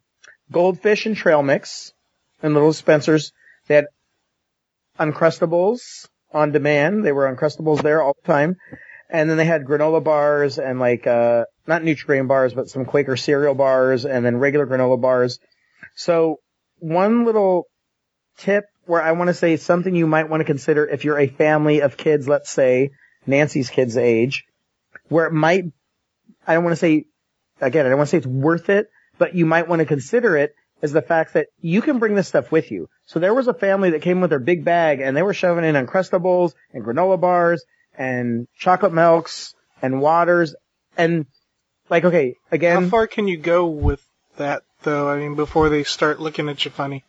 goldfish 0.51 1.07
and 1.07 1.17
trail 1.17 1.43
mix 1.43 1.93
and 2.43 2.55
little 2.55 2.73
Spencers. 2.73 3.33
They 3.67 3.75
had 3.77 3.87
Uncrustables 4.99 6.09
on 6.35 6.53
demand. 6.53 7.05
They 7.05 7.13
were 7.13 7.33
Uncrustables 7.33 7.83
there 7.83 8.03
all 8.03 8.17
the 8.21 8.27
time. 8.27 8.57
And 9.09 9.31
then 9.31 9.37
they 9.37 9.45
had 9.45 9.65
granola 9.65 10.03
bars 10.03 10.59
and 10.59 10.81
like, 10.81 11.07
uh, 11.07 11.45
not 11.67 11.83
Nutrigrain 11.83 12.27
bars, 12.27 12.53
but 12.53 12.69
some 12.69 12.85
Quaker 12.85 13.17
cereal 13.17 13.55
bars 13.55 14.05
and 14.05 14.25
then 14.25 14.39
regular 14.39 14.67
granola 14.67 15.01
bars. 15.01 15.39
So 15.95 16.41
one 16.79 17.25
little 17.25 17.69
tip 18.39 18.65
where 18.87 19.03
I 19.03 19.13
want 19.13 19.29
to 19.29 19.35
say 19.35 19.57
something 19.57 19.95
you 19.95 20.07
might 20.07 20.29
want 20.29 20.41
to 20.41 20.45
consider 20.45 20.87
if 20.87 21.05
you're 21.05 21.19
a 21.19 21.29
family 21.29 21.81
of 21.81 21.97
kids, 21.97 22.29
let's 22.29 22.51
say 22.51 22.91
Nancy's 23.27 23.71
kids 23.71 23.97
age, 23.97 24.45
where 25.09 25.27
it 25.27 25.33
might, 25.33 25.65
I 26.47 26.55
don't 26.55 26.65
want 26.65 26.73
to 26.73 26.81
say, 26.81 27.05
again, 27.61 27.87
I 27.87 27.89
don't 27.89 27.99
want 27.99 28.09
to 28.09 28.11
say 28.11 28.19
it's 28.19 28.27
worth 28.27 28.69
it, 28.69 28.89
but 29.19 29.35
you 29.35 29.47
might 29.47 29.69
want 29.69 29.81
to 29.81 29.87
consider 29.87 30.37
it 30.37 30.55
is 30.85 30.93
the 30.93 31.01
fact 31.03 31.33
that 31.33 31.47
you 31.63 31.81
can 31.81 31.99
bring 31.99 32.15
this 32.15 32.29
stuff 32.29 32.53
with 32.53 32.71
you. 32.71 32.89
So 33.07 33.19
there 33.19 33.33
was 33.33 33.49
a 33.49 33.55
family 33.55 33.91
that 33.91 34.03
came 34.03 34.21
with 34.21 34.29
their 34.29 34.39
big 34.39 34.65
bag 34.67 35.01
and 35.01 35.17
they 35.17 35.23
were 35.23 35.33
shoving 35.33 35.65
in 35.65 35.75
Uncrustables 35.75 36.53
and 36.75 36.85
granola 36.85 37.19
bars 37.19 37.65
and 37.97 38.47
chocolate 38.59 38.93
milks 38.93 39.55
and 39.81 40.03
waters 40.03 40.55
and 40.99 41.25
like, 41.89 42.05
okay, 42.05 42.35
again. 42.53 42.83
How 42.85 42.89
far 42.91 43.07
can 43.07 43.27
you 43.29 43.39
go 43.39 43.67
with 43.67 44.03
that 44.37 44.63
though? 44.83 45.09
I 45.09 45.17
mean, 45.17 45.37
before 45.37 45.71
they 45.71 45.85
start 45.85 46.21
looking 46.21 46.51
at 46.51 46.63
you 46.67 46.71
funny. 46.71 47.03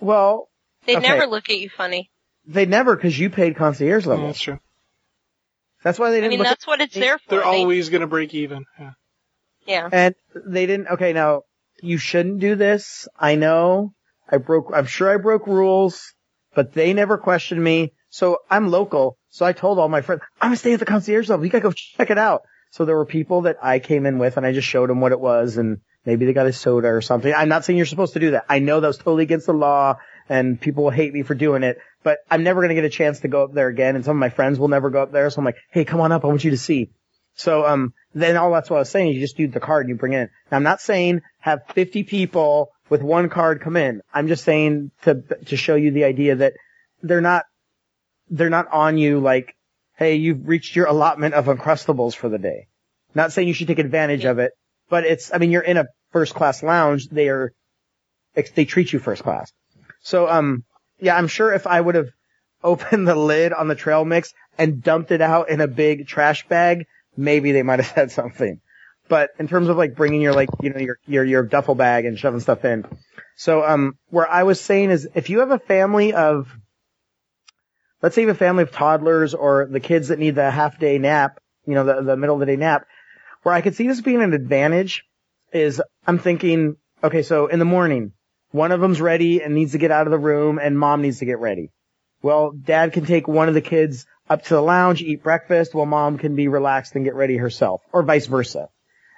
well, 0.00 0.48
They 0.86 0.96
Okay. 0.96 1.08
never 1.08 1.26
look 1.26 1.50
at 1.50 1.58
you 1.58 1.68
funny. 1.70 2.08
they 2.46 2.66
never, 2.66 2.96
cause 2.96 3.18
you 3.18 3.30
paid 3.30 3.56
concierge 3.56 4.04
Yeah, 4.04 4.10
level. 4.10 4.26
that's 4.28 4.40
true. 4.40 4.60
That's 5.82 5.98
why 5.98 6.10
they 6.10 6.18
didn't 6.18 6.26
I 6.26 6.28
mean, 6.30 6.38
look 6.38 6.46
at 6.46 6.50
that's 6.50 6.66
what 6.68 6.80
it's 6.80 6.94
there 6.94 7.18
for. 7.18 7.24
They're 7.30 7.40
They- 7.40 7.46
always 7.62 7.88
gonna 7.88 8.06
break 8.06 8.32
even. 8.34 8.64
Yeah. 8.78 8.92
yeah. 9.66 9.88
And 9.90 10.14
they 10.34 10.66
didn't, 10.66 10.86
okay, 10.88 11.12
now, 11.12 11.42
you 11.82 11.98
shouldn't 11.98 12.38
do 12.38 12.54
this. 12.54 13.08
I 13.18 13.34
know. 13.34 13.92
I 14.30 14.38
broke, 14.38 14.70
I'm 14.74 14.86
sure 14.86 15.12
I 15.12 15.18
broke 15.18 15.46
rules, 15.46 16.14
but 16.54 16.72
they 16.72 16.94
never 16.94 17.18
questioned 17.18 17.62
me. 17.62 17.92
So 18.08 18.38
I'm 18.48 18.70
local. 18.70 19.18
So 19.28 19.44
I 19.44 19.52
told 19.52 19.78
all 19.78 19.88
my 19.88 20.00
friends, 20.00 20.22
I'm 20.40 20.48
gonna 20.48 20.56
stay 20.56 20.72
at 20.72 20.78
the 20.78 20.86
concierge 20.86 21.28
level. 21.28 21.44
You 21.44 21.50
gotta 21.50 21.62
go 21.62 21.72
check 21.72 22.10
it 22.10 22.18
out. 22.18 22.42
So 22.70 22.84
there 22.84 22.96
were 22.96 23.04
people 23.04 23.42
that 23.42 23.58
I 23.62 23.80
came 23.80 24.06
in 24.06 24.18
with 24.18 24.36
and 24.36 24.46
I 24.46 24.52
just 24.52 24.68
showed 24.68 24.88
them 24.88 25.00
what 25.00 25.12
it 25.12 25.20
was 25.20 25.56
and 25.56 25.78
maybe 26.06 26.24
they 26.24 26.32
got 26.32 26.46
a 26.46 26.52
soda 26.52 26.88
or 26.88 27.02
something. 27.02 27.34
I'm 27.34 27.48
not 27.48 27.64
saying 27.64 27.76
you're 27.76 27.86
supposed 27.86 28.14
to 28.14 28.20
do 28.20 28.30
that. 28.30 28.44
I 28.48 28.60
know 28.60 28.80
that 28.80 28.86
was 28.86 28.98
totally 28.98 29.24
against 29.24 29.46
the 29.46 29.52
law 29.52 29.96
and 30.28 30.60
people 30.60 30.84
will 30.84 30.90
hate 30.90 31.12
me 31.12 31.22
for 31.22 31.34
doing 31.34 31.62
it, 31.62 31.78
but 32.02 32.18
I'm 32.30 32.44
never 32.44 32.62
gonna 32.62 32.74
get 32.74 32.84
a 32.84 32.90
chance 32.90 33.20
to 33.20 33.28
go 33.28 33.44
up 33.44 33.52
there 33.52 33.68
again 33.68 33.96
and 33.96 34.04
some 34.04 34.16
of 34.16 34.20
my 34.20 34.30
friends 34.30 34.58
will 34.58 34.68
never 34.68 34.88
go 34.88 35.02
up 35.02 35.12
there. 35.12 35.28
So 35.30 35.40
I'm 35.40 35.44
like, 35.44 35.58
hey, 35.70 35.84
come 35.84 36.00
on 36.00 36.12
up. 36.12 36.24
I 36.24 36.28
want 36.28 36.44
you 36.44 36.52
to 36.52 36.58
see. 36.58 36.90
So, 37.34 37.66
um, 37.66 37.94
then 38.14 38.36
all 38.36 38.52
that's 38.52 38.68
what 38.68 38.76
I 38.76 38.80
was 38.80 38.90
saying. 38.90 39.10
Is 39.10 39.14
you 39.16 39.20
just 39.20 39.36
do 39.36 39.48
the 39.48 39.60
card 39.60 39.86
and 39.86 39.94
you 39.94 39.98
bring 39.98 40.12
it 40.12 40.20
in. 40.20 40.30
Now, 40.50 40.56
I'm 40.58 40.62
not 40.62 40.80
saying 40.80 41.22
have 41.40 41.62
50 41.74 42.04
people 42.04 42.70
with 42.88 43.02
one 43.02 43.28
card 43.28 43.60
come 43.60 43.76
in. 43.76 44.02
I'm 44.12 44.28
just 44.28 44.44
saying 44.44 44.90
to, 45.02 45.22
to 45.46 45.56
show 45.56 45.74
you 45.74 45.90
the 45.90 46.04
idea 46.04 46.36
that 46.36 46.54
they're 47.02 47.20
not, 47.20 47.44
they're 48.28 48.50
not 48.50 48.68
on 48.72 48.98
you 48.98 49.18
like, 49.18 49.56
hey, 49.96 50.16
you've 50.16 50.46
reached 50.46 50.76
your 50.76 50.86
allotment 50.86 51.34
of 51.34 51.46
Uncrustables 51.46 52.14
for 52.14 52.28
the 52.28 52.38
day. 52.38 52.66
Not 53.14 53.32
saying 53.32 53.48
you 53.48 53.54
should 53.54 53.68
take 53.68 53.78
advantage 53.78 54.24
of 54.24 54.38
it, 54.38 54.52
but 54.88 55.04
it's, 55.04 55.32
I 55.32 55.38
mean, 55.38 55.50
you're 55.50 55.62
in 55.62 55.76
a 55.76 55.86
first 56.10 56.34
class 56.34 56.62
lounge. 56.62 57.08
They 57.08 57.28
are, 57.28 57.52
they 58.34 58.64
treat 58.64 58.92
you 58.92 58.98
first 58.98 59.22
class. 59.22 59.52
So, 60.00 60.28
um, 60.28 60.64
yeah, 61.00 61.16
I'm 61.16 61.28
sure 61.28 61.52
if 61.52 61.66
I 61.66 61.80
would 61.80 61.94
have 61.94 62.10
opened 62.64 63.08
the 63.08 63.16
lid 63.16 63.52
on 63.52 63.68
the 63.68 63.74
trail 63.74 64.04
mix 64.04 64.32
and 64.58 64.82
dumped 64.82 65.10
it 65.10 65.20
out 65.20 65.48
in 65.48 65.60
a 65.60 65.66
big 65.66 66.06
trash 66.06 66.46
bag, 66.46 66.86
maybe 67.16 67.52
they 67.52 67.62
might 67.62 67.80
have 67.80 67.92
said 67.94 68.10
something. 68.12 68.60
But 69.08 69.30
in 69.38 69.48
terms 69.48 69.68
of 69.68 69.76
like 69.76 69.94
bringing 69.94 70.20
your 70.20 70.32
like, 70.32 70.48
you 70.62 70.70
know, 70.70 70.78
your, 70.78 70.98
your, 71.06 71.24
your 71.24 71.42
duffel 71.42 71.74
bag 71.74 72.06
and 72.06 72.18
shoving 72.18 72.40
stuff 72.40 72.64
in. 72.64 72.86
So, 73.36 73.64
um, 73.64 73.96
where 74.10 74.28
I 74.28 74.44
was 74.44 74.60
saying 74.60 74.90
is 74.90 75.08
if 75.14 75.28
you 75.28 75.40
have 75.40 75.50
a 75.50 75.58
family 75.58 76.12
of, 76.12 76.48
let's 78.00 78.14
say 78.14 78.22
you 78.22 78.28
have 78.28 78.36
a 78.36 78.38
family 78.38 78.62
of 78.62 78.72
toddlers 78.72 79.34
or 79.34 79.66
the 79.70 79.80
kids 79.80 80.08
that 80.08 80.18
need 80.18 80.36
the 80.36 80.50
half 80.50 80.78
day 80.78 80.98
nap, 80.98 81.40
you 81.66 81.74
know, 81.74 81.84
the, 81.84 82.02
the 82.02 82.16
middle 82.16 82.36
of 82.36 82.40
the 82.40 82.46
day 82.46 82.56
nap, 82.56 82.86
where 83.42 83.54
I 83.54 83.60
could 83.60 83.74
see 83.74 83.86
this 83.86 84.00
being 84.00 84.22
an 84.22 84.32
advantage 84.32 85.04
is 85.52 85.82
I'm 86.06 86.18
thinking, 86.18 86.76
okay, 87.02 87.22
so 87.22 87.48
in 87.48 87.58
the 87.58 87.64
morning, 87.64 88.12
one 88.50 88.72
of 88.72 88.80
them's 88.80 89.00
ready 89.00 89.42
and 89.42 89.54
needs 89.54 89.72
to 89.72 89.78
get 89.78 89.90
out 89.90 90.06
of 90.06 90.10
the 90.10 90.18
room 90.18 90.58
and 90.58 90.78
mom 90.78 91.02
needs 91.02 91.18
to 91.18 91.24
get 91.24 91.38
ready. 91.38 91.70
Well, 92.22 92.52
dad 92.52 92.92
can 92.92 93.04
take 93.04 93.26
one 93.26 93.48
of 93.48 93.54
the 93.54 93.60
kids 93.60 94.06
up 94.32 94.44
to 94.44 94.54
the 94.54 94.62
lounge, 94.62 95.02
eat 95.02 95.22
breakfast 95.22 95.74
while 95.74 95.84
mom 95.84 96.16
can 96.16 96.34
be 96.34 96.48
relaxed 96.48 96.94
and 96.94 97.04
get 97.04 97.14
ready 97.14 97.36
herself 97.36 97.82
or 97.92 98.02
vice 98.02 98.26
versa. 98.26 98.70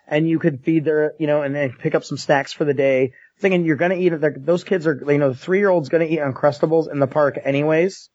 And 0.08 0.28
you 0.28 0.40
could 0.40 0.64
feed 0.64 0.84
their, 0.84 1.14
you 1.20 1.28
know, 1.28 1.42
and 1.42 1.54
then 1.54 1.72
pick 1.72 1.94
up 1.94 2.02
some 2.02 2.18
snacks 2.18 2.52
for 2.52 2.64
the 2.64 2.74
day. 2.74 3.12
Thinking 3.38 3.64
you're 3.64 3.76
gonna 3.76 3.94
eat 3.94 4.12
it. 4.12 4.44
Those 4.44 4.64
kids 4.64 4.88
are, 4.88 5.00
you 5.06 5.18
know, 5.18 5.30
the 5.30 5.38
three 5.38 5.58
year 5.58 5.70
old's 5.70 5.88
gonna 5.88 6.04
eat 6.04 6.18
Uncrustables 6.18 6.90
in 6.90 6.98
the 6.98 7.06
park 7.06 7.38
anyways. 7.42 8.10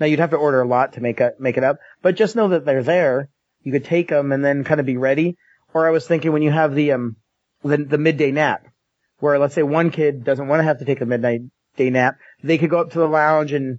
Now 0.00 0.06
you'd 0.06 0.18
have 0.18 0.30
to 0.30 0.36
order 0.36 0.60
a 0.60 0.66
lot 0.66 0.94
to 0.94 1.00
make 1.00 1.20
it, 1.20 1.38
make 1.38 1.56
it 1.56 1.62
up, 1.62 1.78
but 2.02 2.16
just 2.16 2.34
know 2.34 2.48
that 2.48 2.64
they're 2.64 2.82
there. 2.82 3.28
You 3.62 3.70
could 3.70 3.84
take 3.84 4.08
them 4.08 4.32
and 4.32 4.44
then 4.44 4.64
kind 4.64 4.80
of 4.80 4.86
be 4.86 4.96
ready. 4.96 5.36
Or 5.72 5.86
I 5.86 5.90
was 5.90 6.06
thinking 6.06 6.32
when 6.32 6.42
you 6.42 6.50
have 6.50 6.74
the, 6.74 6.92
um, 6.92 7.16
the, 7.62 7.76
the 7.76 7.98
midday 7.98 8.32
nap, 8.32 8.66
where 9.20 9.38
let's 9.38 9.54
say 9.54 9.62
one 9.62 9.90
kid 9.90 10.24
doesn't 10.24 10.48
want 10.48 10.60
to 10.60 10.64
have 10.64 10.80
to 10.80 10.84
take 10.84 11.00
a 11.00 11.06
midnight 11.06 11.42
day 11.76 11.90
nap, 11.90 12.16
they 12.42 12.58
could 12.58 12.70
go 12.70 12.80
up 12.80 12.90
to 12.90 12.98
the 12.98 13.06
lounge 13.06 13.52
and, 13.52 13.78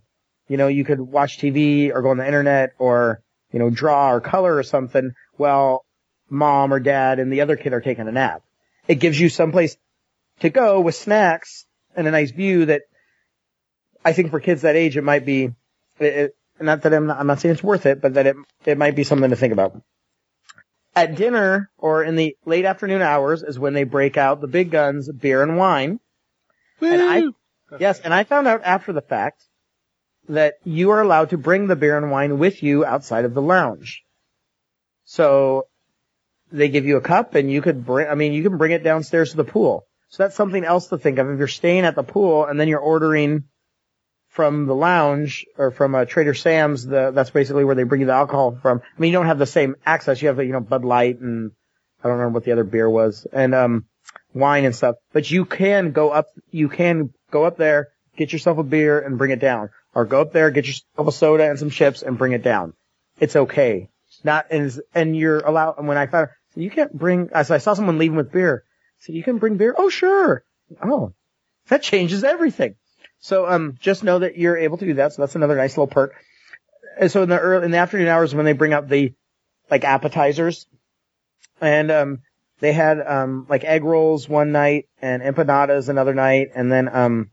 you 0.52 0.58
know, 0.58 0.68
you 0.68 0.84
could 0.84 1.00
watch 1.00 1.38
TV 1.38 1.94
or 1.94 2.02
go 2.02 2.10
on 2.10 2.18
the 2.18 2.26
internet 2.28 2.74
or, 2.78 3.22
you 3.54 3.60
know, 3.60 3.70
draw 3.70 4.12
or 4.12 4.20
color 4.20 4.54
or 4.54 4.64
something 4.64 5.14
while 5.38 5.86
mom 6.30 6.74
or 6.74 6.80
dad 6.82 7.20
and 7.20 7.32
the 7.32 7.40
other 7.40 7.56
kid 7.56 7.72
are 7.72 7.80
taking 7.80 8.06
a 8.06 8.12
nap. 8.12 8.42
It 8.86 8.96
gives 8.96 9.18
you 9.18 9.30
someplace 9.30 9.78
to 10.42 10.50
go 10.50 10.82
with 10.82 10.96
snacks 10.96 11.66
and 11.96 12.06
a 12.06 12.12
nice 12.12 12.32
view 12.32 12.66
that 12.66 12.82
I 14.04 14.12
think 14.12 14.32
for 14.32 14.42
kids 14.42 14.64
that 14.64 14.76
age, 14.76 14.98
it 14.98 15.06
might 15.06 15.26
be, 15.26 15.52
it, 16.02 16.36
not 16.60 16.82
that 16.82 16.94
I'm 16.94 17.08
not, 17.08 17.18
I'm 17.22 17.28
not 17.28 17.40
saying 17.40 17.54
it's 17.54 17.64
worth 17.64 17.86
it, 17.86 18.02
but 18.02 18.16
that 18.16 18.28
it, 18.28 18.36
it 18.66 18.78
might 18.78 18.98
be 18.98 19.06
something 19.06 19.30
to 19.30 19.38
think 19.38 19.54
about. 19.54 19.82
At 20.94 21.16
dinner 21.16 21.72
or 21.78 22.04
in 22.04 22.18
the 22.18 22.36
late 22.46 22.66
afternoon 22.66 23.02
hours 23.02 23.42
is 23.42 23.58
when 23.58 23.74
they 23.74 23.86
break 23.86 24.18
out 24.18 24.42
the 24.42 24.48
big 24.48 24.70
guns, 24.70 25.10
beer 25.10 25.44
and 25.44 25.56
wine. 25.56 26.02
And 26.92 27.02
I- 27.02 27.22
Yes, 27.80 28.02
and 28.02 28.14
I 28.14 28.26
found 28.26 28.48
out 28.50 28.64
after 28.66 28.92
the 28.92 29.02
fact 29.02 29.46
that 30.32 30.56
you 30.64 30.92
are 30.92 31.02
allowed 31.02 31.30
to 31.30 31.38
bring 31.38 31.68
the 31.68 31.76
beer 31.76 31.98
and 31.98 32.10
wine 32.10 32.40
with 32.40 32.64
you 32.64 32.86
outside 32.86 33.26
of 33.26 33.34
the 33.34 33.42
lounge. 33.42 34.04
So 35.04 35.68
they 36.52 36.70
give 36.70 36.86
you 36.86 36.98
a 36.98 37.02
cup 37.02 37.36
and 37.36 37.52
you 37.52 37.62
could 37.62 37.86
bring, 37.86 38.08
I 38.08 38.16
mean, 38.16 38.34
you 38.34 38.44
can 38.44 38.58
bring 38.58 38.72
it 38.72 38.84
downstairs 38.84 39.32
to 39.32 39.38
the 39.38 39.44
pool. 39.44 39.86
So 40.10 40.24
that's 40.24 40.36
something 40.36 40.64
else 40.64 40.88
to 40.88 40.98
think 40.98 41.20
of. 41.20 41.30
If 41.30 41.38
you're 41.38 41.48
staying 41.48 41.86
at 41.86 41.96
the 41.96 42.04
pool 42.04 42.46
and 42.46 42.60
then 42.60 42.68
you're 42.68 42.80
ordering 42.80 43.46
from 44.30 44.66
the 44.66 44.76
lounge 44.76 45.46
or 45.58 45.72
from 45.72 45.96
a 45.96 46.06
Trader 46.06 46.34
Sam's, 46.34 46.86
the, 46.86 47.12
that's 47.12 47.30
basically 47.30 47.66
where 47.66 47.76
they 47.76 47.84
bring 47.84 48.02
you 48.02 48.08
the 48.08 48.14
alcohol 48.14 48.58
from. 48.62 48.80
I 48.80 49.00
mean, 49.02 49.12
you 49.12 49.18
don't 49.18 49.28
have 49.28 49.40
the 49.40 49.46
same 49.46 49.76
access. 49.86 50.22
You 50.22 50.30
have, 50.30 50.40
you 50.40 50.54
know, 50.54 50.62
Bud 50.62 50.86
Light 50.86 51.20
and 51.20 51.52
I 52.02 52.08
don't 52.08 52.18
remember 52.18 52.38
what 52.38 52.46
the 52.46 52.54
other 52.54 52.64
beer 52.64 52.90
was 52.90 53.28
and, 53.32 53.54
um, 53.54 53.86
wine 54.34 54.66
and 54.66 54.76
stuff, 54.76 54.96
but 55.12 55.30
you 55.30 55.46
can 55.46 55.92
go 55.92 56.10
up, 56.10 56.28
you 56.52 56.70
can 56.70 57.14
go 57.32 57.44
up 57.44 57.58
there, 57.58 57.90
get 58.16 58.32
yourself 58.32 58.58
a 58.58 58.64
beer 58.64 59.00
and 59.00 59.18
bring 59.18 59.32
it 59.32 59.40
down. 59.40 59.70
Or 59.94 60.06
go 60.06 60.22
up 60.22 60.32
there, 60.32 60.52
get 60.52 60.68
yourself 60.68 61.08
a 61.08 61.12
soda 61.12 61.50
and 61.50 61.60
some 61.60 61.70
chips 61.70 62.02
and 62.02 62.18
bring 62.18 62.32
it 62.32 62.44
down. 62.44 62.74
It's 63.20 63.36
okay. 63.36 63.90
Not, 64.24 64.48
and, 64.52 64.72
and 64.94 65.16
you're 65.16 65.40
allowed, 65.40 65.78
and 65.78 65.88
when 65.88 65.98
I 65.98 66.08
found, 66.08 66.30
you 66.56 66.70
can't 66.70 66.94
bring, 66.94 67.30
as 67.34 67.50
I 67.50 67.58
saw 67.60 67.74
someone 67.74 67.98
leaving 67.98 68.18
with 68.18 68.32
beer, 68.32 68.64
so 69.00 69.14
you 69.14 69.24
can 69.24 69.38
bring 69.38 69.58
beer? 69.58 69.74
Oh, 69.78 69.90
sure. 69.90 70.44
Oh, 70.84 71.14
that 71.70 71.82
changes 71.82 72.24
everything. 72.24 72.76
So, 73.20 73.48
um, 73.48 73.78
just 73.80 74.04
know 74.04 74.20
that 74.20 74.38
you're 74.38 74.58
able 74.58 74.78
to 74.78 74.86
do 74.86 74.94
that. 74.96 75.14
So 75.14 75.22
that's 75.22 75.36
another 75.36 75.56
nice 75.56 75.78
little 75.78 75.88
perk. 75.88 76.14
And 77.00 77.12
so 77.12 77.24
in 77.24 77.30
the 77.30 77.40
early, 77.40 77.66
in 77.66 77.72
the 77.72 77.78
afternoon 77.78 78.08
hours 78.08 78.36
when 78.36 78.46
they 78.46 78.54
bring 78.54 78.74
out 78.74 78.90
the, 78.90 79.14
like 79.70 79.84
appetizers, 79.84 80.68
and, 81.60 81.90
um, 81.90 82.20
they 82.60 82.74
had, 82.74 83.00
um, 83.00 83.48
like 83.50 83.64
egg 83.64 83.84
rolls 83.84 84.30
one 84.30 84.52
night 84.52 84.88
and 85.02 85.24
empanadas 85.24 85.90
another 85.90 86.14
night, 86.14 86.52
and 86.54 86.72
then, 86.72 86.90
um, 86.94 87.31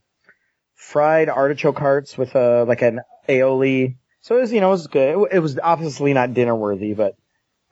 fried 0.78 1.28
artichoke 1.28 1.78
hearts 1.78 2.16
with 2.16 2.36
a, 2.36 2.64
like 2.64 2.82
an 2.82 3.00
aioli. 3.28 3.96
So 4.20 4.36
it 4.36 4.40
was, 4.40 4.52
you 4.52 4.60
know, 4.60 4.68
it 4.68 4.70
was 4.70 4.86
good. 4.86 5.18
It, 5.18 5.28
it 5.32 5.38
was 5.40 5.58
obviously 5.58 6.14
not 6.14 6.34
dinner 6.34 6.54
worthy, 6.54 6.94
but 6.94 7.16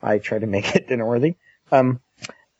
I 0.03 0.19
tried 0.19 0.41
to 0.41 0.47
make 0.47 0.67
it 0.75 0.87
dinner 0.87 1.05
worthy. 1.05 1.35
Um, 1.71 2.01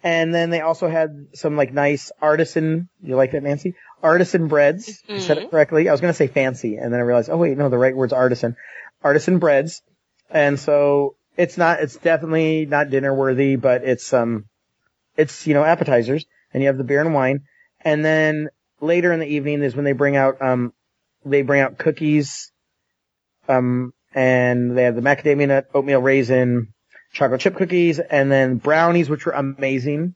and 0.03 0.33
then 0.33 0.49
they 0.49 0.62
also 0.62 0.88
had 0.88 1.27
some 1.33 1.57
like 1.57 1.73
nice 1.73 2.13
artisan, 2.21 2.88
you 3.03 3.17
like 3.17 3.31
that, 3.31 3.43
Nancy? 3.43 3.75
Artisan 4.01 4.47
breads. 4.47 5.03
You 5.07 5.19
said 5.19 5.38
it 5.38 5.51
correctly. 5.51 5.89
I 5.89 5.91
was 5.91 5.99
going 5.99 6.13
to 6.13 6.17
say 6.17 6.27
fancy, 6.27 6.77
and 6.77 6.93
then 6.93 6.99
I 6.99 7.03
realized, 7.03 7.29
oh 7.29 7.38
wait, 7.38 7.57
no, 7.57 7.67
the 7.67 7.77
right 7.77 7.95
word's 7.95 8.13
artisan. 8.13 8.55
Artisan 9.03 9.39
breads. 9.39 9.81
And 10.29 10.57
so 10.57 11.15
it's 11.36 11.57
not, 11.57 11.81
it's 11.81 11.97
definitely 11.97 12.65
not 12.65 12.89
dinner 12.89 13.13
worthy, 13.13 13.57
but 13.57 13.83
it's, 13.83 14.13
um, 14.13 14.45
it's, 15.17 15.45
you 15.45 15.55
know, 15.55 15.63
appetizers, 15.63 16.25
and 16.53 16.63
you 16.63 16.67
have 16.67 16.77
the 16.77 16.83
beer 16.86 17.01
and 17.01 17.13
wine. 17.13 17.41
And 17.81 18.05
then 18.05 18.49
later 18.81 19.11
in 19.11 19.19
the 19.19 19.27
evening 19.27 19.63
is 19.63 19.75
when 19.75 19.85
they 19.85 19.93
bring 19.93 20.15
out, 20.15 20.41
um, 20.41 20.73
they 21.25 21.41
bring 21.41 21.61
out 21.61 21.77
cookies, 21.77 22.51
um, 23.47 23.93
and 24.13 24.77
they 24.77 24.83
have 24.83 24.95
the 24.95 25.01
macadamia 25.01 25.47
nut, 25.47 25.67
oatmeal 25.73 26.01
raisin, 26.01 26.73
chocolate 27.13 27.41
chip 27.41 27.55
cookies, 27.55 27.99
and 27.99 28.31
then 28.31 28.57
brownies, 28.57 29.09
which 29.09 29.25
were 29.25 29.33
amazing, 29.33 30.15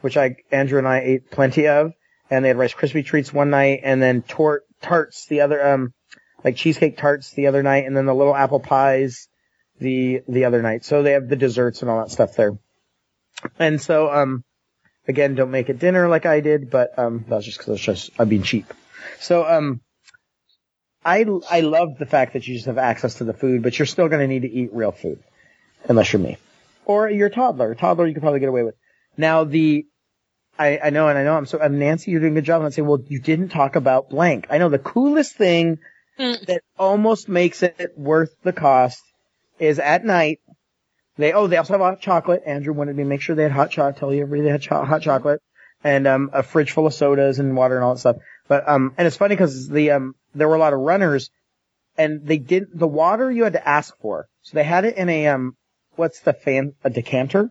which 0.00 0.16
I, 0.16 0.36
Andrew 0.50 0.78
and 0.78 0.88
I 0.88 1.00
ate 1.00 1.30
plenty 1.30 1.68
of. 1.68 1.92
And 2.30 2.44
they 2.44 2.48
had 2.48 2.58
Rice 2.58 2.74
crispy 2.74 3.02
treats 3.02 3.32
one 3.32 3.50
night, 3.50 3.80
and 3.82 4.00
then 4.00 4.22
tort, 4.22 4.62
tarts 4.82 5.26
the 5.26 5.40
other, 5.40 5.66
um, 5.66 5.92
like 6.44 6.56
cheesecake 6.56 6.96
tarts 6.96 7.32
the 7.32 7.48
other 7.48 7.62
night, 7.62 7.86
and 7.86 7.96
then 7.96 8.06
the 8.06 8.14
little 8.14 8.34
apple 8.34 8.60
pies 8.60 9.28
the, 9.80 10.22
the 10.28 10.44
other 10.44 10.62
night. 10.62 10.84
So 10.84 11.02
they 11.02 11.12
have 11.12 11.28
the 11.28 11.36
desserts 11.36 11.82
and 11.82 11.90
all 11.90 11.98
that 11.98 12.10
stuff 12.10 12.36
there. 12.36 12.52
And 13.58 13.80
so, 13.80 14.12
um, 14.12 14.44
again, 15.08 15.34
don't 15.34 15.50
make 15.50 15.68
it 15.68 15.78
dinner 15.78 16.08
like 16.08 16.26
I 16.26 16.40
did, 16.40 16.70
but, 16.70 16.98
um, 16.98 17.24
that 17.28 17.36
was 17.36 17.44
just 17.44 17.58
cause 17.58 17.68
I 17.68 17.72
was 17.72 17.80
just, 17.80 18.10
I'm 18.18 18.28
being 18.28 18.42
cheap. 18.42 18.72
So, 19.18 19.46
um, 19.46 19.80
I, 21.04 21.24
I 21.50 21.60
love 21.60 21.98
the 21.98 22.06
fact 22.06 22.34
that 22.34 22.46
you 22.46 22.54
just 22.54 22.66
have 22.66 22.78
access 22.78 23.14
to 23.14 23.24
the 23.24 23.32
food, 23.32 23.62
but 23.62 23.78
you're 23.78 23.86
still 23.86 24.08
going 24.08 24.20
to 24.20 24.26
need 24.26 24.42
to 24.42 24.50
eat 24.50 24.70
real 24.72 24.92
food. 24.92 25.22
Unless 25.88 26.12
you're 26.12 26.20
me. 26.20 26.36
Or 26.84 27.08
you're 27.08 27.28
a 27.28 27.30
toddler. 27.30 27.72
A 27.72 27.76
toddler 27.76 28.06
you 28.06 28.12
could 28.12 28.22
probably 28.22 28.40
get 28.40 28.50
away 28.50 28.64
with. 28.64 28.74
Now 29.16 29.44
the, 29.44 29.86
I, 30.58 30.78
I 30.84 30.90
know 30.90 31.08
and 31.08 31.16
I 31.16 31.24
know 31.24 31.36
I'm 31.36 31.46
so, 31.46 31.58
and 31.58 31.78
Nancy, 31.78 32.10
you're 32.10 32.20
doing 32.20 32.32
a 32.32 32.36
good 32.36 32.44
job. 32.44 32.60
And 32.60 32.66
I 32.66 32.70
say, 32.70 32.82
well, 32.82 33.00
you 33.08 33.18
didn't 33.18 33.48
talk 33.48 33.76
about 33.76 34.10
blank. 34.10 34.48
I 34.50 34.58
know 34.58 34.68
the 34.68 34.78
coolest 34.78 35.36
thing 35.36 35.78
Mm. 36.18 36.44
that 36.46 36.62
almost 36.78 37.30
makes 37.30 37.62
it 37.62 37.94
worth 37.96 38.34
the 38.42 38.52
cost 38.52 39.00
is 39.58 39.78
at 39.78 40.04
night. 40.04 40.40
They, 41.20 41.32
oh, 41.32 41.46
they 41.46 41.58
also 41.58 41.74
have 41.74 41.80
hot 41.80 42.00
chocolate. 42.00 42.42
Andrew 42.46 42.72
wanted 42.72 42.96
me 42.96 43.02
to 43.02 43.08
make 43.08 43.20
sure 43.20 43.36
they 43.36 43.42
had 43.42 43.52
hot 43.52 43.70
chocolate. 43.70 43.98
Tell 43.98 44.12
you 44.12 44.22
everybody 44.22 44.46
they 44.46 44.52
had 44.52 44.62
cho- 44.62 44.84
hot 44.84 45.02
chocolate 45.02 45.40
and, 45.84 46.06
um, 46.06 46.30
a 46.32 46.42
fridge 46.42 46.72
full 46.72 46.86
of 46.86 46.94
sodas 46.94 47.38
and 47.38 47.56
water 47.56 47.76
and 47.76 47.84
all 47.84 47.94
that 47.94 48.00
stuff. 48.00 48.16
But, 48.48 48.68
um, 48.68 48.94
and 48.96 49.06
it's 49.06 49.16
funny 49.16 49.34
because 49.34 49.68
the, 49.68 49.90
um, 49.92 50.14
there 50.34 50.48
were 50.48 50.56
a 50.56 50.58
lot 50.58 50.72
of 50.72 50.80
runners 50.80 51.30
and 51.98 52.26
they 52.26 52.38
didn't, 52.38 52.78
the 52.78 52.86
water 52.86 53.30
you 53.30 53.44
had 53.44 53.52
to 53.52 53.68
ask 53.68 53.94
for. 54.00 54.28
So 54.42 54.54
they 54.54 54.64
had 54.64 54.84
it 54.84 54.96
in 54.96 55.08
a, 55.08 55.26
um, 55.28 55.56
what's 55.96 56.20
the 56.20 56.32
fan, 56.32 56.74
a 56.84 56.90
decanter, 56.90 57.50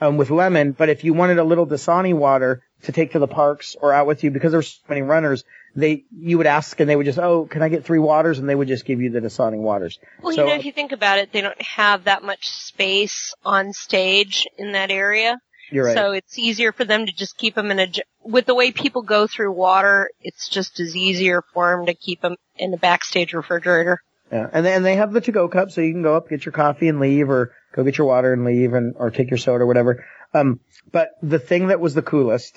um, 0.00 0.18
with 0.18 0.30
lemon. 0.30 0.72
But 0.72 0.90
if 0.90 1.02
you 1.02 1.14
wanted 1.14 1.38
a 1.38 1.44
little 1.44 1.66
Dasani 1.66 2.14
water 2.14 2.62
to 2.82 2.92
take 2.92 3.12
to 3.12 3.18
the 3.18 3.26
parks 3.26 3.76
or 3.80 3.92
out 3.92 4.06
with 4.06 4.24
you, 4.24 4.30
because 4.30 4.52
there 4.52 4.58
were 4.58 4.62
so 4.62 4.78
many 4.88 5.02
runners, 5.02 5.44
they, 5.74 6.04
you 6.10 6.38
would 6.38 6.46
ask 6.46 6.78
and 6.80 6.88
they 6.88 6.96
would 6.96 7.06
just, 7.06 7.18
oh, 7.18 7.46
can 7.46 7.62
I 7.62 7.68
get 7.68 7.84
three 7.84 7.98
waters? 7.98 8.38
And 8.38 8.48
they 8.48 8.54
would 8.54 8.68
just 8.68 8.84
give 8.84 9.00
you 9.00 9.10
the 9.10 9.20
Dasani 9.20 9.58
waters. 9.58 9.98
Well, 10.22 10.34
So- 10.34 10.42
you 10.44 10.48
know, 10.50 10.56
if 10.56 10.64
you 10.64 10.72
think 10.72 10.92
about 10.92 11.18
it, 11.18 11.32
they 11.32 11.40
don't 11.40 11.60
have 11.62 12.04
that 12.04 12.22
much 12.22 12.48
space 12.48 13.34
on 13.44 13.72
stage 13.72 14.46
in 14.58 14.72
that 14.72 14.90
area. 14.90 15.38
You're 15.70 15.84
right. 15.84 15.96
So 15.96 16.12
it's 16.12 16.38
easier 16.38 16.72
for 16.72 16.84
them 16.84 17.06
to 17.06 17.12
just 17.12 17.36
keep 17.36 17.54
them 17.54 17.70
in 17.70 17.78
a, 17.78 17.88
with 18.24 18.46
the 18.46 18.54
way 18.54 18.72
people 18.72 19.02
go 19.02 19.26
through 19.28 19.52
water, 19.52 20.10
it's 20.20 20.48
just 20.48 20.80
as 20.80 20.96
easier 20.96 21.42
for 21.54 21.76
them 21.76 21.86
to 21.86 21.94
keep 21.94 22.20
them 22.20 22.36
in 22.56 22.72
the 22.72 22.76
backstage 22.76 23.32
refrigerator. 23.32 24.00
Yeah, 24.32 24.48
and 24.52 24.64
then 24.64 24.82
they 24.82 24.96
have 24.96 25.12
the 25.12 25.20
to-go 25.20 25.48
cup, 25.48 25.70
so 25.70 25.80
you 25.80 25.92
can 25.92 26.02
go 26.02 26.16
up, 26.16 26.28
get 26.28 26.44
your 26.44 26.52
coffee 26.52 26.88
and 26.88 27.00
leave, 27.00 27.28
or 27.30 27.52
go 27.74 27.82
get 27.82 27.98
your 27.98 28.06
water 28.06 28.32
and 28.32 28.44
leave, 28.44 28.74
and 28.74 28.94
or 28.96 29.10
take 29.10 29.30
your 29.30 29.38
soda 29.38 29.64
or 29.64 29.66
whatever. 29.66 30.04
Um, 30.32 30.60
but 30.92 31.10
the 31.22 31.40
thing 31.40 31.68
that 31.68 31.80
was 31.80 31.94
the 31.94 32.02
coolest, 32.02 32.56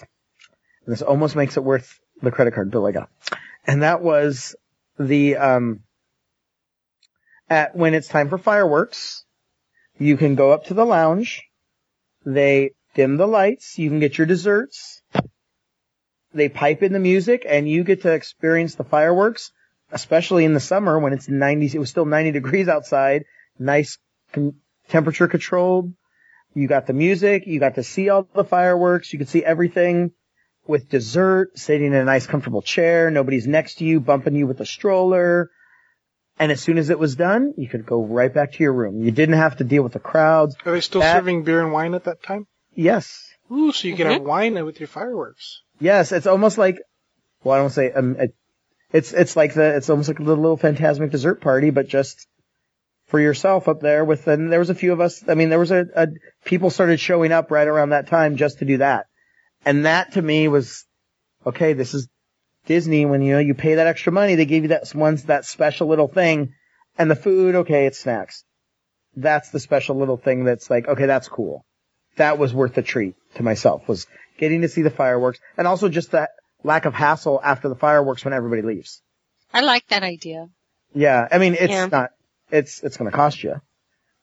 and 0.86 0.94
this 0.94 1.02
almost 1.02 1.36
makes 1.36 1.58
it 1.58 1.64
worth 1.64 2.00
the 2.24 2.32
credit 2.32 2.54
card 2.54 2.72
bill 2.72 2.86
I 2.86 2.92
got, 2.92 3.10
and 3.66 3.84
that 3.84 4.02
was 4.02 4.56
the 4.98 5.38
um, 5.38 5.82
at 7.50 7.76
when 7.76 7.94
it's 7.94 8.08
time 8.08 8.30
for 8.30 8.38
fireworks, 8.38 9.26
you 10.00 10.18
can 10.18 10.36
go 10.36 10.52
up 10.52 10.66
to 10.66 10.74
the 10.74 10.86
lounge. 10.86 11.44
They 12.26 12.72
dim 12.96 13.18
the 13.18 13.28
lights. 13.28 13.78
You 13.78 13.90
can 13.90 14.00
get 14.00 14.18
your 14.18 14.28
desserts. 14.28 15.02
They 16.34 16.50
pipe 16.50 16.82
in 16.82 16.94
the 16.94 17.00
music, 17.00 17.46
and 17.48 17.70
you 17.70 17.84
get 17.84 18.02
to 18.04 18.12
experience 18.12 18.76
the 18.76 18.84
fireworks 18.84 19.52
especially 19.94 20.44
in 20.44 20.54
the 20.54 20.60
summer 20.60 21.00
when 21.00 21.14
it's 21.14 21.30
90, 21.30 21.68
it 21.68 21.80
was 21.80 21.90
still 21.90 22.06
90 22.06 22.32
degrees 22.32 22.68
outside, 22.68 23.24
nice 23.58 24.00
con- 24.34 24.56
temperature 24.90 25.28
controlled. 25.28 25.94
You 26.56 26.68
got 26.68 26.88
the 26.88 26.94
music, 26.94 27.44
you 27.46 27.60
got 27.60 27.76
to 27.76 27.84
see 27.84 28.10
all 28.10 28.28
the 28.34 28.44
fireworks, 28.44 29.14
you 29.14 29.20
could 29.20 29.30
see 29.30 29.46
everything 29.46 30.12
with 30.68 30.90
dessert, 30.90 31.58
sitting 31.58 31.88
in 31.88 31.94
a 31.94 32.06
nice 32.06 32.26
comfortable 32.26 32.62
chair, 32.62 33.12
nobody's 33.12 33.48
next 33.48 33.76
to 33.76 33.86
you, 33.86 34.00
bumping 34.00 34.36
you 34.36 34.48
with 34.48 34.60
a 34.62 34.66
stroller. 34.66 35.50
And 36.40 36.52
as 36.52 36.62
soon 36.62 36.78
as 36.78 36.90
it 36.90 36.98
was 36.98 37.16
done, 37.16 37.54
you 37.58 37.68
could 37.68 37.86
go 37.86 38.04
right 38.04 38.34
back 38.34 38.54
to 38.54 38.64
your 38.64 38.74
room. 38.74 39.04
You 39.04 39.12
didn't 39.12 39.36
have 39.36 39.58
to 39.58 39.64
deal 39.64 39.84
with 39.84 39.94
the 39.94 40.00
crowds. 40.00 40.56
Are 40.66 40.72
they 40.72 40.82
still 40.82 41.02
That- 41.02 41.18
serving 41.18 41.44
beer 41.44 41.62
and 41.62 41.72
wine 41.72 41.94
at 41.94 42.06
that 42.06 42.24
time? 42.24 42.48
Yes. 42.74 43.30
Ooh, 43.52 43.72
so 43.72 43.88
you 43.88 43.96
can 43.96 44.08
have 44.08 44.22
wine 44.24 44.64
with 44.66 44.80
your 44.80 44.88
fireworks. 44.88 45.62
Yes, 45.80 46.12
it's 46.12 46.26
almost 46.26 46.58
like, 46.58 46.80
well, 47.44 47.56
I 47.56 47.60
don't 47.60 47.70
say, 47.70 47.92
um, 47.92 48.16
it, 48.18 48.34
it's, 48.92 49.12
it's 49.14 49.36
like 49.36 49.54
the, 49.54 49.76
it's 49.76 49.90
almost 49.90 50.08
like 50.10 50.20
a 50.20 50.24
little, 50.24 50.42
little 50.42 50.58
Fantasmic 50.58 51.12
dessert 51.12 51.42
party, 51.42 51.70
but 51.70 51.88
just 51.88 52.26
for 53.08 53.20
yourself 53.20 53.68
up 53.68 53.82
there 53.82 54.04
with, 54.04 54.28
and 54.28 54.52
there 54.52 54.60
was 54.60 54.70
a 54.72 54.76
few 54.76 54.92
of 54.94 55.02
us, 55.02 55.24
I 55.28 55.36
mean, 55.36 55.50
there 55.50 55.60
was 55.60 55.72
a, 55.72 55.86
a, 55.96 56.08
people 56.46 56.70
started 56.72 57.00
showing 57.00 57.32
up 57.32 57.52
right 57.52 57.68
around 57.68 57.90
that 57.90 58.08
time 58.08 58.38
just 58.38 58.60
to 58.60 58.66
do 58.66 58.78
that. 58.78 59.06
And 59.66 59.86
that 59.86 60.14
to 60.14 60.22
me 60.22 60.48
was, 60.48 60.86
okay, 61.46 61.74
this 61.74 61.94
is 61.94 62.08
Disney 62.66 63.06
when, 63.06 63.22
you 63.22 63.34
know, 63.34 63.40
you 63.40 63.54
pay 63.54 63.76
that 63.76 63.88
extra 63.88 64.12
money, 64.12 64.36
they 64.36 64.46
give 64.46 64.64
you 64.64 64.70
that 64.70 64.90
one, 64.94 65.16
that 65.28 65.46
special 65.46 65.88
little 65.88 66.08
thing, 66.08 66.54
and 66.98 67.10
the 67.10 67.16
food, 67.16 67.56
okay, 67.56 67.86
it's 67.86 68.00
snacks. 68.00 68.44
That's 69.16 69.50
the 69.52 69.60
special 69.60 69.98
little 69.98 70.18
thing 70.18 70.44
that's 70.44 70.70
like, 70.70 70.88
okay, 70.88 71.06
that's 71.06 71.28
cool. 71.28 71.66
That 72.18 72.38
was 72.38 72.54
worth 72.54 72.76
the 72.76 72.82
treat 72.82 73.16
to 73.36 73.44
myself, 73.44 73.88
was 73.88 74.08
getting 74.38 74.62
to 74.62 74.70
see 74.70 74.82
the 74.82 74.90
fireworks, 74.90 75.40
and 75.58 75.68
also 75.68 75.90
just 75.90 76.12
that 76.12 76.32
lack 76.64 76.86
of 76.86 76.94
hassle 76.94 77.40
after 77.44 77.70
the 77.70 77.76
fireworks 77.76 78.24
when 78.24 78.34
everybody 78.34 78.62
leaves. 78.62 79.02
I 79.54 79.62
like 79.62 79.88
that 79.88 80.04
idea. 80.04 80.48
Yeah, 80.94 81.28
I 81.32 81.38
mean, 81.38 81.56
it's 81.60 81.72
Yeah. 81.72 81.88
not, 81.92 82.12
it's, 82.52 82.84
it's 82.84 82.98
gonna 82.98 83.12
cost 83.12 83.44
you. 83.44 83.62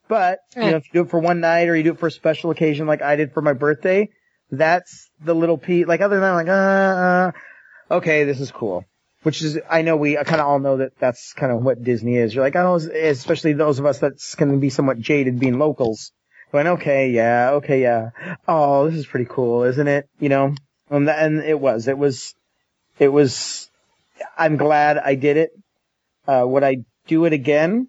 But, 0.09 0.41
you 0.57 0.63
know, 0.63 0.77
if 0.77 0.87
you 0.87 0.93
do 0.93 1.01
it 1.03 1.11
for 1.11 1.21
one 1.21 1.41
night 1.41 1.69
or 1.69 1.77
you 1.77 1.85
do 1.85 1.93
it 1.93 1.99
for 2.01 2.09
a 2.09 2.11
special 2.11 2.51
occasion 2.51 2.87
like 2.89 3.01
I 3.03 3.15
did 3.15 3.33
for 3.33 3.43
my 3.43 3.53
birthday, 3.53 4.09
that's 4.51 5.09
the 5.23 5.35
little 5.35 5.59
piece, 5.59 5.87
like 5.87 6.01
other 6.01 6.17
than 6.17 6.23
that, 6.23 6.33
like, 6.33 6.49
uh, 6.49 6.53
uh, 6.53 7.33
okay, 7.97 8.25
this 8.25 8.41
is 8.41 8.51
cool. 8.51 8.85
Which 9.23 9.43
is, 9.43 9.59
I 9.69 9.83
know 9.83 9.97
we 9.97 10.15
kind 10.17 10.41
of 10.41 10.47
all 10.47 10.59
know 10.59 10.79
that 10.79 10.99
that's 10.99 11.35
kind 11.35 11.53
of 11.53 11.63
what 11.63 11.85
Disney 11.85 12.17
is. 12.17 12.35
You're 12.35 12.45
like, 12.45 12.57
oh, 12.57 12.77
especially 12.77 13.53
those 13.53 13.79
of 13.79 13.85
us 13.85 13.99
that's 13.99 14.35
going 14.35 14.51
to 14.51 14.59
be 14.59 14.71
somewhat 14.71 14.99
jaded 14.99 15.39
being 15.39 15.59
locals. 15.59 16.13
Going, 16.53 16.67
okay, 16.67 17.11
yeah, 17.11 17.51
okay, 17.55 17.83
yeah. 17.83 18.11
Oh, 18.49 18.89
this 18.89 18.99
is 18.99 19.07
pretty 19.07 19.27
cool, 19.29 19.65
isn't 19.65 19.87
it? 19.87 20.09
You 20.19 20.31
know? 20.31 20.55
And, 20.89 21.07
that, 21.07 21.23
and 21.23 21.41
it 21.41 21.61
was, 21.61 21.87
it 21.87 21.99
was, 21.99 22.35
it 22.99 23.09
was, 23.09 23.71
I'm 24.39 24.57
glad 24.57 24.97
I 24.99 25.15
did 25.17 25.37
it. 25.37 25.51
Uh, 26.27 26.45
would 26.47 26.65
I 26.65 26.79
do 27.07 27.27
it 27.27 27.33
again? 27.33 27.89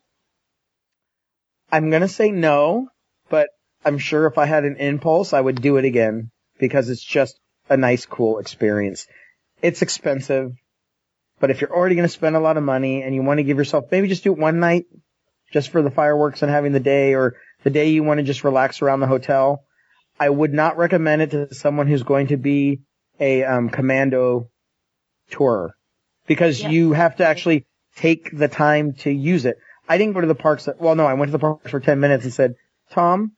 I'm 1.72 1.90
gonna 1.90 2.10
say 2.10 2.30
no, 2.30 2.90
but 3.30 3.50
I'm 3.86 3.98
sure 3.98 4.28
if 4.28 4.38
I 4.38 4.46
had 4.46 4.66
an 4.66 4.76
impulse, 4.76 5.32
I 5.32 5.40
would 5.40 5.62
do 5.62 5.78
it 5.78 5.86
again 5.86 6.30
because 6.62 6.90
it's 6.90 7.04
just 7.04 7.38
a 7.70 7.76
nice, 7.76 8.06
cool 8.06 8.40
experience. 8.40 9.08
It's 9.62 9.82
expensive, 9.82 10.54
but 11.42 11.50
if 11.52 11.60
you're 11.60 11.76
already 11.76 11.96
gonna 11.96 12.08
spend 12.08 12.38
a 12.38 12.40
lot 12.40 12.56
of 12.56 12.64
money 12.64 13.02
and 13.04 13.14
you 13.14 13.22
want 13.24 13.40
to 13.40 13.44
give 13.44 13.58
yourself, 13.58 13.86
maybe 13.92 14.08
just 14.08 14.24
do 14.24 14.32
it 14.32 14.40
one 14.40 14.62
night 14.62 14.86
just 15.52 15.70
for 15.70 15.82
the 15.82 15.92
fireworks 15.92 16.42
and 16.42 16.50
having 16.52 16.72
the 16.72 16.80
day 16.80 17.14
or 17.16 17.36
the 17.64 17.70
day 17.70 17.90
you 17.90 18.04
want 18.04 18.20
to 18.20 18.24
just 18.24 18.46
relax 18.46 18.82
around 18.82 19.02
the 19.02 19.08
hotel. 19.08 19.66
I 20.20 20.30
would 20.30 20.54
not 20.54 20.78
recommend 20.78 21.22
it 21.24 21.32
to 21.32 21.54
someone 21.54 21.88
who's 21.88 22.04
going 22.04 22.28
to 22.28 22.38
be 22.38 22.82
a 23.20 23.44
um, 23.44 23.70
commando 23.70 24.50
tour 25.32 25.76
because 26.28 26.62
Yeah. 26.62 26.70
you 26.70 26.94
have 26.94 27.18
to 27.18 27.26
actually 27.28 27.66
take 27.98 28.36
the 28.36 28.48
time 28.48 28.94
to 29.00 29.12
use 29.12 29.46
it. 29.46 29.58
I 29.90 29.98
didn't 29.98 30.14
go 30.14 30.22
to 30.22 30.28
the 30.28 30.36
parks. 30.36 30.66
That, 30.66 30.80
well, 30.80 30.96
no, 30.96 31.06
I 31.06 31.16
went 31.16 31.30
to 31.30 31.34
the 31.34 31.40
parks 31.40 31.72
for 31.72 31.80
10 31.80 32.00
minutes 32.00 32.24
and 32.24 32.34
said, 32.34 32.56
Tom, 32.92 33.34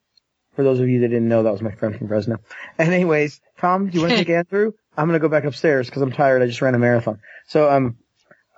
for 0.54 0.62
those 0.62 0.80
of 0.80 0.88
you 0.88 1.00
that 1.00 1.08
didn't 1.08 1.28
know, 1.28 1.42
that 1.42 1.52
was 1.52 1.62
my 1.62 1.72
friend 1.72 1.96
from 1.96 2.08
Fresno. 2.08 2.38
And 2.78 2.92
anyways, 2.92 3.40
Tom, 3.58 3.88
do 3.88 3.96
you 3.96 4.00
want 4.02 4.12
to 4.12 4.18
take 4.24 4.30
Andrew? 4.30 4.72
I'm 4.96 5.08
going 5.08 5.18
to 5.20 5.26
go 5.26 5.28
back 5.28 5.44
upstairs 5.44 5.86
because 5.88 6.02
I'm 6.02 6.12
tired. 6.12 6.42
I 6.42 6.46
just 6.46 6.62
ran 6.62 6.74
a 6.74 6.78
marathon. 6.78 7.20
So, 7.48 7.70
um, 7.70 7.96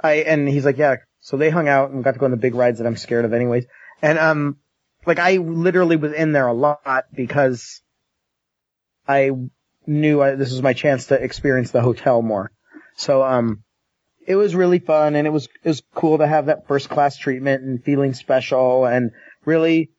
I, 0.02 0.14
and 0.14 0.48
he's 0.48 0.64
like, 0.64 0.78
yeah. 0.78 0.96
So 1.20 1.36
they 1.36 1.50
hung 1.50 1.68
out 1.68 1.90
and 1.90 2.04
got 2.04 2.12
to 2.12 2.18
go 2.18 2.26
on 2.26 2.30
the 2.30 2.36
big 2.36 2.54
rides 2.54 2.78
that 2.78 2.86
I'm 2.86 2.96
scared 2.96 3.24
of 3.24 3.32
anyways. 3.32 3.66
And, 4.02 4.18
um, 4.18 4.56
like 5.06 5.18
I 5.18 5.36
literally 5.36 5.96
was 5.96 6.12
in 6.12 6.32
there 6.32 6.46
a 6.46 6.52
lot 6.52 7.04
because 7.14 7.80
I 9.08 9.30
knew 9.86 10.20
I, 10.20 10.34
this 10.34 10.50
was 10.50 10.62
my 10.62 10.72
chance 10.72 11.06
to 11.06 11.14
experience 11.14 11.70
the 11.70 11.80
hotel 11.80 12.22
more. 12.22 12.50
So, 12.96 13.22
um, 13.22 13.62
it 14.26 14.34
was 14.34 14.56
really 14.56 14.80
fun 14.80 15.14
and 15.14 15.26
it 15.26 15.30
was, 15.30 15.48
it 15.62 15.68
was 15.68 15.82
cool 15.94 16.18
to 16.18 16.26
have 16.26 16.46
that 16.46 16.66
first 16.66 16.88
class 16.88 17.16
treatment 17.16 17.62
and 17.62 17.82
feeling 17.82 18.12
special 18.12 18.84
and 18.84 19.12
really 19.44 19.90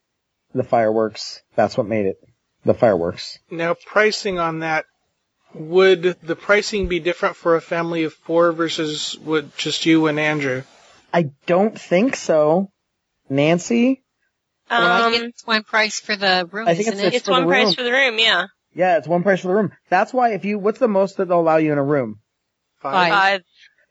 the 0.53 0.63
fireworks. 0.63 1.41
That's 1.55 1.77
what 1.77 1.87
made 1.87 2.05
it. 2.05 2.17
The 2.65 2.73
fireworks. 2.73 3.39
Now, 3.49 3.75
pricing 3.85 4.39
on 4.39 4.59
that, 4.59 4.85
would 5.53 6.03
the 6.21 6.35
pricing 6.35 6.87
be 6.87 6.99
different 6.99 7.35
for 7.35 7.55
a 7.55 7.61
family 7.61 8.03
of 8.03 8.13
four 8.13 8.51
versus 8.51 9.17
would 9.19 9.55
just 9.57 9.85
you 9.85 10.07
and 10.07 10.19
Andrew? 10.19 10.63
I 11.13 11.29
don't 11.45 11.79
think 11.79 12.15
so. 12.15 12.69
Nancy? 13.29 14.03
Um, 14.69 15.13
it's 15.13 15.47
one 15.47 15.63
price 15.63 15.99
for 16.01 16.15
the 16.15 16.47
room, 16.51 16.67
I 16.67 16.75
think 16.75 16.87
isn't 16.89 16.99
it's- 16.99 17.13
it? 17.13 17.17
it's 17.17 17.25
for 17.25 17.31
one 17.31 17.47
price 17.47 17.65
room. 17.67 17.73
for 17.75 17.83
the 17.83 17.91
room, 17.91 18.19
yeah. 18.19 18.47
Yeah, 18.75 18.97
it's 18.97 19.07
one 19.07 19.23
price 19.23 19.39
for 19.41 19.47
the 19.47 19.53
room. 19.53 19.71
That's 19.89 20.13
why 20.13 20.33
if 20.33 20.43
you, 20.45 20.59
what's 20.59 20.79
the 20.79 20.89
most 20.89 21.17
that 21.17 21.29
they'll 21.29 21.39
allow 21.39 21.57
you 21.57 21.71
in 21.71 21.77
a 21.77 21.83
room? 21.83 22.19
Five. 22.81 23.09
Five, 23.11 23.41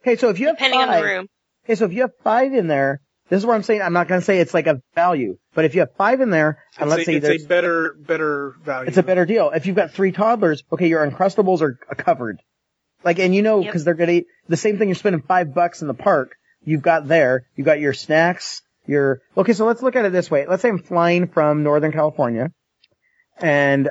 Okay, 0.03 0.15
so 0.15 0.29
if 0.29 0.39
you 0.39 0.47
have 0.47 0.57
depending 0.57 0.79
five, 0.79 0.89
on 0.89 0.95
the 1.01 1.03
room. 1.07 1.27
okay, 1.65 1.75
so 1.75 1.85
if 1.85 1.93
you 1.93 2.01
have 2.01 2.11
five 2.23 2.53
in 2.53 2.67
there, 2.67 3.01
this 3.29 3.39
is 3.39 3.45
where 3.45 3.55
I'm 3.55 3.63
saying 3.63 3.81
I'm 3.81 3.93
not 3.93 4.07
going 4.07 4.21
to 4.21 4.25
say 4.25 4.39
it's 4.39 4.53
like 4.53 4.67
a 4.67 4.81
value, 4.95 5.37
but 5.53 5.65
if 5.65 5.73
you 5.75 5.81
have 5.81 5.93
five 5.97 6.21
in 6.21 6.29
there, 6.29 6.63
and 6.79 6.87
It's, 6.87 6.89
let's 6.91 7.01
a, 7.01 7.05
say 7.05 7.15
it's 7.15 7.27
there's, 7.27 7.45
a 7.45 7.47
better, 7.47 7.95
better 7.99 8.55
value. 8.63 8.87
it's 8.87 8.97
a 8.97 9.03
better 9.03 9.25
deal. 9.25 9.49
If 9.51 9.65
you've 9.65 9.75
got 9.75 9.91
three 9.91 10.11
toddlers, 10.11 10.63
okay, 10.71 10.87
your 10.87 11.09
Uncrustables 11.09 11.61
are 11.61 11.73
covered. 11.95 12.39
Like, 13.03 13.19
and 13.19 13.33
you 13.35 13.41
know, 13.41 13.61
Yep. 13.61 13.73
cause 13.73 13.83
they're 13.83 13.93
gonna 13.93 14.11
eat 14.13 14.25
the 14.47 14.57
same 14.57 14.77
thing 14.77 14.87
you're 14.89 14.95
spending 14.95 15.21
five 15.21 15.53
bucks 15.53 15.81
in 15.81 15.87
the 15.87 15.93
park, 15.93 16.35
you've 16.63 16.81
got 16.81 17.07
there, 17.07 17.45
you 17.55 17.63
got 17.63 17.79
your 17.79 17.93
snacks, 17.93 18.61
your, 18.85 19.21
okay, 19.35 19.53
so 19.53 19.65
let's 19.65 19.81
look 19.83 19.95
at 19.95 20.05
it 20.05 20.11
this 20.11 20.31
way. 20.31 20.45
Let's 20.47 20.61
say 20.61 20.69
I'm 20.69 20.79
flying 20.79 21.27
from 21.27 21.63
Northern 21.63 21.91
California, 21.91 22.51
and 23.37 23.89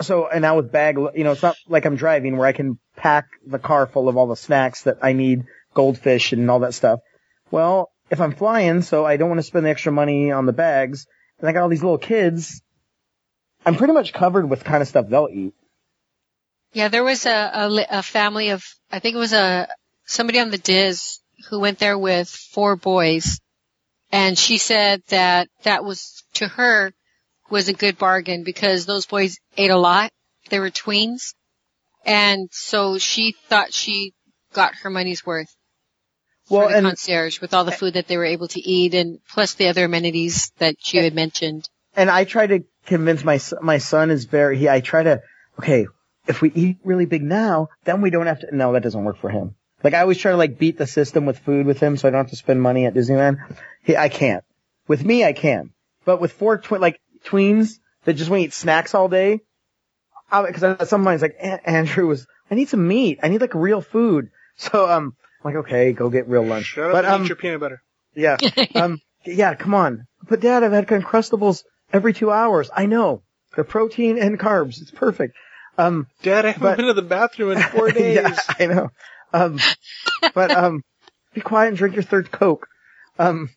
so, 0.00 0.28
and 0.28 0.42
now 0.42 0.56
with 0.56 0.70
bag, 0.72 0.96
you 1.14 1.24
know, 1.24 1.32
it's 1.32 1.42
not 1.42 1.56
like 1.68 1.84
I'm 1.84 1.96
driving 1.96 2.36
where 2.36 2.46
I 2.46 2.52
can 2.52 2.78
pack 2.96 3.26
the 3.46 3.58
car 3.58 3.86
full 3.86 4.08
of 4.08 4.16
all 4.16 4.26
the 4.28 4.36
snacks 4.36 4.82
that 4.84 4.98
I 5.02 5.12
need, 5.12 5.44
goldfish 5.74 6.32
and 6.32 6.48
all 6.50 6.60
that 6.60 6.74
stuff. 6.74 7.00
Well, 7.50 7.90
if 8.10 8.20
I'm 8.20 8.32
flying, 8.32 8.82
so 8.82 9.04
I 9.04 9.16
don't 9.16 9.28
want 9.28 9.38
to 9.38 9.44
spend 9.46 9.66
the 9.66 9.70
extra 9.70 9.92
money 9.92 10.30
on 10.32 10.46
the 10.46 10.52
bags, 10.52 11.06
and 11.38 11.48
I 11.48 11.52
got 11.52 11.62
all 11.62 11.68
these 11.68 11.82
little 11.82 11.98
kids, 11.98 12.62
I'm 13.64 13.76
pretty 13.76 13.92
much 13.92 14.12
covered 14.12 14.48
with 14.48 14.64
kind 14.64 14.82
of 14.82 14.88
stuff 14.88 15.08
they'll 15.08 15.28
eat. 15.30 15.54
Yeah, 16.72 16.88
there 16.88 17.04
was 17.04 17.26
a, 17.26 17.30
a, 17.30 17.86
a 17.98 18.02
family 18.02 18.50
of, 18.50 18.64
I 18.90 18.98
think 18.98 19.14
it 19.14 19.18
was 19.18 19.32
a, 19.32 19.68
somebody 20.04 20.38
on 20.38 20.50
the 20.50 20.58
Dis 20.58 21.20
who 21.48 21.60
went 21.60 21.78
there 21.78 21.98
with 21.98 22.28
four 22.28 22.76
boys. 22.76 23.40
And 24.10 24.38
she 24.38 24.58
said 24.58 25.02
that 25.08 25.48
that 25.64 25.84
was, 25.84 26.22
to 26.34 26.48
her, 26.48 26.92
was 27.50 27.68
a 27.68 27.74
good 27.74 27.98
bargain 27.98 28.44
because 28.44 28.86
those 28.86 29.06
boys 29.06 29.38
ate 29.56 29.70
a 29.70 29.76
lot. 29.76 30.10
They 30.50 30.60
were 30.60 30.70
tweens. 30.70 31.34
And 32.04 32.48
so 32.52 32.98
she 32.98 33.34
thought 33.48 33.72
she 33.74 34.14
got 34.52 34.74
her 34.76 34.90
money's 34.90 35.26
worth 35.26 35.54
Well, 36.50 36.66
for 36.66 36.72
the 36.72 36.78
and 36.78 36.86
concierge 36.86 37.40
with 37.40 37.54
all 37.54 37.64
the 37.64 37.72
food 37.72 37.94
that 37.94 38.06
they 38.08 38.16
were 38.16 38.24
able 38.24 38.48
to 38.48 38.60
eat 38.60 38.94
and 38.94 39.18
plus 39.28 39.54
the 39.54 39.68
other 39.68 39.84
amenities 39.84 40.50
that 40.58 40.92
you 40.92 41.02
had 41.02 41.14
mentioned. 41.14 41.68
and 41.96 42.10
I 42.10 42.24
try 42.24 42.46
to 42.46 42.64
convince 42.86 43.24
my 43.24 43.38
my 43.60 43.78
son 43.78 44.10
is 44.10 44.24
very 44.24 44.56
he 44.58 44.68
I 44.68 44.80
try 44.80 45.02
to 45.02 45.20
okay 45.58 45.86
if 46.26 46.40
we 46.40 46.50
eat 46.54 46.78
really 46.84 47.06
big 47.06 47.22
now 47.22 47.68
then 47.84 48.00
we 48.00 48.10
don't 48.10 48.26
have 48.26 48.40
to 48.40 48.54
no 48.54 48.72
that 48.72 48.82
doesn't 48.82 49.04
work 49.04 49.18
for 49.18 49.30
him. 49.30 49.54
Like 49.84 49.94
I 49.94 50.00
always 50.00 50.18
try 50.18 50.32
to 50.32 50.36
like 50.38 50.58
beat 50.58 50.78
the 50.78 50.86
system 50.86 51.26
with 51.26 51.38
food 51.38 51.66
with 51.66 51.80
him 51.80 51.96
so 51.96 52.08
I 52.08 52.10
don't 52.10 52.24
have 52.24 52.30
to 52.30 52.36
spend 52.36 52.60
money 52.62 52.86
at 52.86 52.94
Disneyland. 52.94 53.38
He 53.82 53.96
I 53.96 54.08
can't. 54.08 54.44
With 54.86 55.04
me 55.04 55.24
I 55.24 55.32
can. 55.32 55.70
But 56.04 56.20
with 56.20 56.32
four 56.32 56.58
twi- 56.58 56.78
like 56.78 57.00
tweens 57.24 57.78
that 58.04 58.14
just 58.14 58.30
want 58.30 58.40
to 58.40 58.44
eat 58.46 58.54
snacks 58.54 58.94
all 58.94 59.08
day 59.08 59.40
because 60.30 60.88
sometimes 60.88 61.22
like 61.22 61.36
Andrew 61.40 62.06
was 62.06 62.26
I 62.50 62.54
need 62.54 62.68
some 62.68 62.86
meat. 62.88 63.18
I 63.22 63.28
need 63.28 63.40
like 63.40 63.54
real 63.54 63.80
food. 63.82 64.30
So 64.56 64.90
um 64.90 65.14
like 65.44 65.54
okay 65.56 65.92
go 65.92 66.08
get 66.10 66.28
real 66.28 66.42
lunch 66.44 66.66
Shut 66.66 66.86
up 66.86 66.92
but 66.92 67.04
and 67.04 67.14
um 67.14 67.22
eat 67.24 67.28
your 67.28 67.36
peanut 67.36 67.60
butter. 67.60 67.82
yeah. 68.14 68.36
Um, 68.74 69.00
yeah, 69.24 69.54
come 69.54 69.74
on. 69.74 70.06
But 70.28 70.40
dad, 70.40 70.62
I've 70.64 70.72
had 70.72 70.86
Uncrustables 70.86 71.62
every 71.92 72.12
two 72.14 72.30
hours. 72.30 72.70
I 72.74 72.86
know. 72.86 73.22
The 73.56 73.64
protein 73.64 74.18
and 74.18 74.38
carbs. 74.38 74.80
It's 74.80 74.90
perfect. 74.90 75.34
Um, 75.76 76.06
Dad, 76.22 76.44
I 76.44 76.50
haven't 76.52 76.62
but- 76.62 76.76
been 76.76 76.86
to 76.86 76.92
the 76.94 77.02
bathroom 77.02 77.52
in 77.52 77.62
four 77.62 77.90
days. 77.92 78.16
yeah, 78.16 78.36
I 78.58 78.66
know. 78.66 78.88
Um, 79.32 79.58
but, 80.34 80.50
um, 80.50 80.82
be 81.34 81.40
quiet 81.40 81.68
and 81.68 81.76
drink 81.76 81.94
your 81.94 82.02
third 82.04 82.30
Coke. 82.30 82.66
Um, 83.18 83.50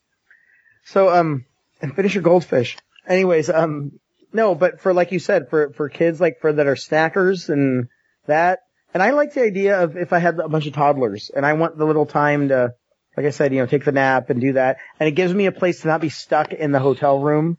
so, 0.85 1.09
um, 1.09 1.45
and 1.81 1.95
finish 1.95 2.13
your 2.15 2.23
goldfish. 2.23 2.77
Anyways, 3.07 3.49
um, 3.49 3.93
no, 4.33 4.55
but 4.55 4.81
for, 4.81 4.93
like 4.93 5.11
you 5.11 5.19
said, 5.19 5.49
for, 5.49 5.71
for 5.73 5.89
kids 5.89 6.19
like 6.19 6.39
for 6.41 6.51
that 6.53 6.67
are 6.67 6.75
snackers 6.75 7.49
and 7.49 7.87
that, 8.27 8.59
and 8.93 9.01
I 9.03 9.11
like 9.11 9.33
the 9.33 9.43
idea 9.43 9.81
of 9.83 9.97
if 9.97 10.13
I 10.13 10.19
had 10.19 10.39
a 10.39 10.47
bunch 10.49 10.67
of 10.67 10.73
toddlers 10.73 11.29
and 11.35 11.45
I 11.45 11.53
want 11.53 11.77
the 11.77 11.85
little 11.85 12.05
time 12.05 12.49
to, 12.49 12.73
like 13.17 13.25
I 13.25 13.29
said, 13.31 13.53
you 13.53 13.59
know, 13.59 13.65
take 13.65 13.85
the 13.85 13.91
nap 13.91 14.29
and 14.29 14.39
do 14.41 14.53
that. 14.53 14.77
And 14.99 15.07
it 15.07 15.11
gives 15.13 15.33
me 15.33 15.45
a 15.45 15.51
place 15.51 15.81
to 15.81 15.87
not 15.87 16.01
be 16.01 16.09
stuck 16.09 16.53
in 16.53 16.71
the 16.71 16.79
hotel 16.79 17.19
room. 17.19 17.57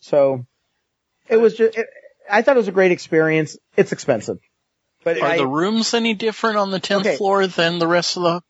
So 0.00 0.46
it 1.28 1.36
was 1.36 1.54
just, 1.56 1.76
it, 1.76 1.86
I 2.30 2.42
thought 2.42 2.56
it 2.56 2.60
was 2.60 2.68
a 2.68 2.72
great 2.72 2.92
experience. 2.92 3.56
It's 3.76 3.92
expensive, 3.92 4.38
but 5.04 5.18
Are 5.20 5.26
I, 5.26 5.36
the 5.38 5.46
rooms 5.46 5.94
any 5.94 6.14
different 6.14 6.56
on 6.56 6.70
the 6.70 6.80
10th 6.80 7.00
Okay. 7.00 7.16
floor 7.16 7.46
than 7.46 7.78
the 7.78 7.86
rest 7.86 8.16
of 8.16 8.22
the? 8.22 8.42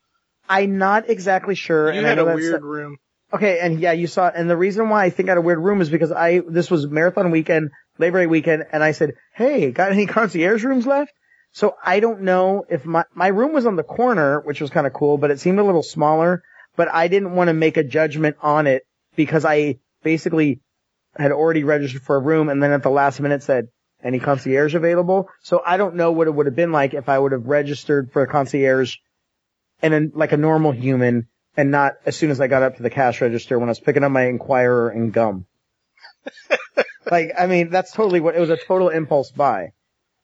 I'm 0.48 0.78
not 0.78 1.08
exactly 1.08 1.54
sure. 1.54 1.90
You 1.92 1.98
and 1.98 2.06
had 2.06 2.16
know 2.16 2.22
a 2.22 2.26
that's- 2.26 2.42
weird 2.42 2.62
room. 2.62 2.96
Okay, 3.34 3.60
and 3.60 3.80
yeah, 3.80 3.92
you 3.92 4.06
saw, 4.08 4.28
and 4.28 4.50
the 4.50 4.56
reason 4.58 4.90
why 4.90 5.04
I 5.06 5.08
think 5.10 5.30
I 5.30 5.32
had 5.32 5.38
a 5.38 5.42
weird 5.42 5.58
room 5.58 5.80
is 5.80 5.88
because 5.88 6.12
I, 6.12 6.40
this 6.46 6.70
was 6.70 6.86
marathon 6.86 7.30
weekend, 7.30 7.70
Labor 7.98 8.18
Day 8.20 8.26
weekend, 8.26 8.66
and 8.70 8.84
I 8.84 8.92
said, 8.92 9.14
hey, 9.34 9.70
got 9.70 9.90
any 9.90 10.04
concierge 10.06 10.62
rooms 10.64 10.86
left? 10.86 11.14
So 11.52 11.76
I 11.84 12.00
don't 12.00 12.22
know 12.22 12.64
if 12.68 12.84
my, 12.86 13.04
my 13.14 13.28
room 13.28 13.52
was 13.52 13.66
on 13.66 13.76
the 13.76 13.82
corner, 13.82 14.40
which 14.40 14.60
was 14.60 14.70
kind 14.70 14.86
of 14.86 14.92
cool, 14.92 15.18
but 15.18 15.30
it 15.30 15.38
seemed 15.38 15.58
a 15.58 15.64
little 15.64 15.82
smaller, 15.82 16.42
but 16.76 16.88
I 16.88 17.08
didn't 17.08 17.34
want 17.34 17.48
to 17.48 17.54
make 17.54 17.76
a 17.76 17.84
judgment 17.84 18.36
on 18.42 18.66
it 18.66 18.84
because 19.16 19.44
I 19.44 19.78
basically 20.02 20.60
had 21.14 21.30
already 21.30 21.62
registered 21.64 22.02
for 22.02 22.16
a 22.16 22.20
room 22.20 22.48
and 22.48 22.62
then 22.62 22.72
at 22.72 22.82
the 22.82 22.90
last 22.90 23.20
minute 23.20 23.42
said, 23.42 23.68
any 24.02 24.18
concierge 24.18 24.74
available? 24.74 25.28
So 25.42 25.62
I 25.64 25.76
don't 25.76 25.94
know 25.94 26.10
what 26.12 26.26
it 26.26 26.34
would 26.34 26.46
have 26.46 26.56
been 26.56 26.72
like 26.72 26.94
if 26.94 27.08
I 27.08 27.18
would 27.18 27.32
have 27.32 27.46
registered 27.46 28.10
for 28.12 28.22
a 28.22 28.26
concierge 28.26 28.96
and 29.80 29.92
then 29.92 30.12
like 30.14 30.32
a 30.32 30.36
normal 30.36 30.72
human 30.72 31.28
and 31.56 31.70
not 31.70 31.94
as 32.06 32.16
soon 32.16 32.30
as 32.30 32.40
I 32.40 32.46
got 32.46 32.62
up 32.62 32.76
to 32.76 32.82
the 32.82 32.90
cash 32.90 33.20
register 33.20 33.58
when 33.58 33.68
I 33.68 33.72
was 33.72 33.80
picking 33.80 34.04
up 34.04 34.10
my 34.10 34.26
Inquirer 34.26 34.88
and 34.88 35.12
gum. 35.12 35.46
like, 37.10 37.32
I 37.38 37.46
mean, 37.46 37.70
that's 37.70 37.92
totally 37.92 38.20
what, 38.20 38.34
it 38.34 38.40
was 38.40 38.50
a 38.50 38.56
total 38.56 38.88
impulse 38.88 39.30
buy. 39.30 39.72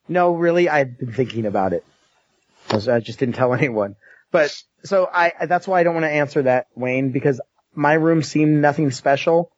No, 0.09 0.35
really, 0.35 0.69
I've 0.69 0.99
been 0.99 1.13
thinking 1.13 1.47
about 1.47 1.73
it. 1.73 1.85
I 2.71 3.01
just 3.01 3.19
didn't 3.19 3.35
tell 3.35 3.55
anyone. 3.63 3.97
But, 4.31 4.55
so 4.85 5.09
I, 5.13 5.33
that's 5.47 5.67
why 5.67 5.81
I 5.81 5.83
don't 5.83 5.95
want 5.95 6.05
to 6.05 6.11
answer 6.11 6.43
that, 6.43 6.67
Wayne, 6.75 7.11
because 7.13 7.41
my 7.75 7.95
room 7.95 8.23
seemed 8.23 8.61
nothing 8.61 8.91
special. 8.91 9.51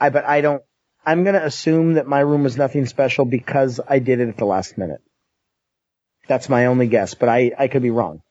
I, 0.00 0.10
but 0.10 0.24
I 0.24 0.40
don't, 0.40 0.62
I'm 1.04 1.24
gonna 1.24 1.42
assume 1.44 1.94
that 1.94 2.06
my 2.06 2.20
room 2.20 2.44
was 2.44 2.56
nothing 2.56 2.86
special 2.86 3.24
because 3.24 3.80
I 3.86 3.98
did 3.98 4.20
it 4.20 4.28
at 4.28 4.36
the 4.36 4.44
last 4.44 4.78
minute. 4.78 5.00
That's 6.28 6.48
my 6.48 6.66
only 6.66 6.86
guess, 6.86 7.14
but 7.14 7.28
I, 7.28 7.52
I 7.58 7.68
could 7.68 7.82
be 7.82 7.90
wrong. 7.90 8.22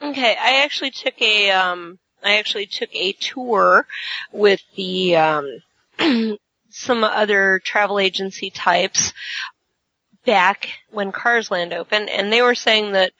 Okay, 0.00 0.36
I 0.40 0.62
actually 0.62 0.92
took 0.92 1.20
a 1.20 1.50
um 1.50 1.98
I 2.22 2.38
actually 2.38 2.66
took 2.66 2.94
a 2.94 3.12
tour 3.12 3.86
with 4.32 4.62
the 4.76 5.16
um 5.16 5.58
some 6.70 7.04
other 7.04 7.60
travel 7.64 7.98
agency 7.98 8.50
types 8.50 9.12
back 10.24 10.68
when 10.90 11.12
Carsland 11.12 11.72
opened 11.72 12.08
and 12.10 12.32
they 12.32 12.42
were 12.42 12.54
saying 12.54 12.92
that 12.92 13.12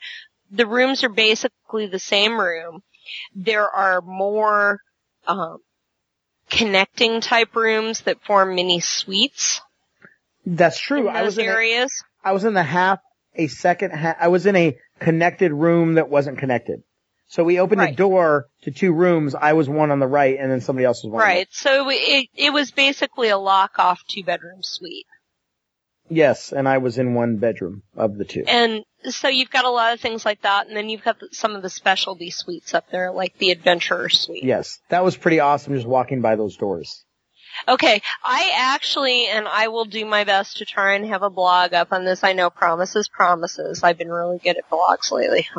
the 0.50 0.66
rooms 0.66 1.04
are 1.04 1.08
basically 1.08 1.86
the 1.86 1.98
same 1.98 2.38
room. 2.38 2.82
There 3.34 3.68
are 3.68 4.00
more 4.00 4.80
um 5.26 5.58
connecting 6.50 7.20
type 7.20 7.54
rooms 7.54 8.02
that 8.02 8.22
form 8.24 8.54
mini 8.54 8.80
suites 8.80 9.60
That's 10.44 10.78
true. 10.78 11.08
I 11.08 11.22
was 11.22 11.36
those 11.36 11.44
in 11.44 11.50
a- 11.50 11.52
areas. 11.52 11.92
I 12.24 12.32
was 12.32 12.44
in 12.44 12.54
the 12.54 12.62
half, 12.62 12.98
a 13.34 13.46
second 13.46 13.92
half, 13.92 14.16
I 14.20 14.28
was 14.28 14.44
in 14.46 14.56
a 14.56 14.76
connected 14.98 15.52
room 15.52 15.94
that 15.94 16.10
wasn't 16.10 16.38
connected. 16.38 16.82
So 17.28 17.44
we 17.44 17.60
opened 17.60 17.80
a 17.80 17.92
door 17.92 18.46
to 18.62 18.72
two 18.72 18.92
rooms. 18.92 19.36
I 19.36 19.52
was 19.52 19.68
one 19.68 19.92
on 19.92 20.00
the 20.00 20.06
right 20.08 20.36
and 20.38 20.50
then 20.50 20.60
somebody 20.60 20.84
else 20.84 21.04
was 21.04 21.12
one. 21.12 21.22
on 21.22 21.28
the 21.28 21.34
Right. 21.34 21.48
So 21.52 21.88
it 21.88 22.26
it 22.34 22.52
was 22.52 22.72
basically 22.72 23.28
a 23.28 23.38
lock 23.38 23.78
off 23.78 24.00
two 24.08 24.24
bedroom 24.24 24.62
suite. 24.62 25.06
Yes, 26.10 26.52
and 26.52 26.68
I 26.68 26.78
was 26.78 26.98
in 26.98 27.14
one 27.14 27.36
bedroom 27.36 27.82
of 27.96 28.18
the 28.18 28.24
two. 28.24 28.44
And 28.46 28.84
so 29.04 29.28
you've 29.28 29.50
got 29.50 29.64
a 29.64 29.70
lot 29.70 29.94
of 29.94 30.00
things 30.00 30.24
like 30.24 30.42
that, 30.42 30.66
and 30.66 30.76
then 30.76 30.88
you've 30.88 31.04
got 31.04 31.18
some 31.30 31.54
of 31.54 31.62
the 31.62 31.70
specialty 31.70 32.30
suites 32.30 32.74
up 32.74 32.90
there, 32.90 33.12
like 33.12 33.38
the 33.38 33.52
Adventurer 33.52 34.08
Suite. 34.08 34.42
Yes, 34.42 34.80
that 34.88 35.04
was 35.04 35.16
pretty 35.16 35.40
awesome 35.40 35.74
just 35.74 35.86
walking 35.86 36.20
by 36.20 36.34
those 36.36 36.56
doors. 36.56 37.04
Okay, 37.68 38.00
I 38.24 38.52
actually, 38.56 39.26
and 39.26 39.46
I 39.46 39.68
will 39.68 39.84
do 39.84 40.04
my 40.04 40.24
best 40.24 40.58
to 40.58 40.64
try 40.64 40.94
and 40.94 41.06
have 41.06 41.22
a 41.22 41.30
blog 41.30 41.74
up 41.74 41.92
on 41.92 42.04
this. 42.04 42.24
I 42.24 42.32
know 42.32 42.50
promises, 42.50 43.08
promises. 43.08 43.82
I've 43.82 43.98
been 43.98 44.10
really 44.10 44.38
good 44.38 44.56
at 44.56 44.68
blogs 44.70 45.10
lately. 45.10 45.46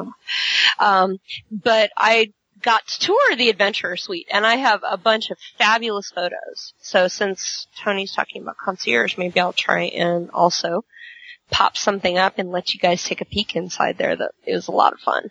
Um, 0.80 1.20
but 1.52 1.92
I 1.96 2.34
got 2.62 2.88
to 2.88 3.00
tour 3.00 3.36
the 3.36 3.50
Adventurer 3.50 3.98
Suite, 3.98 4.28
and 4.32 4.46
I 4.46 4.56
have 4.56 4.82
a 4.88 4.98
bunch 4.98 5.30
of 5.32 5.38
fabulous 5.58 6.12
photos. 6.12 6.74
So 6.80 7.08
since 7.08 7.68
Tony's 7.84 8.14
talking 8.14 8.42
about 8.42 8.58
concierge, 8.58 9.18
maybe 9.18 9.40
I'll 9.40 9.54
try 9.54 9.84
and 9.84 10.30
also 10.32 10.84
pop 11.50 11.76
something 11.78 12.18
up 12.18 12.36
and 12.38 12.52
let 12.52 12.74
you 12.74 12.80
guys 12.80 13.04
take 13.04 13.22
a 13.22 13.26
peek 13.26 13.56
inside 13.56 13.98
there. 13.98 14.16
That 14.16 14.32
it 14.46 14.54
was 14.54 14.68
a 14.68 14.72
lot 14.72 14.94
of 14.94 15.00
fun 15.00 15.30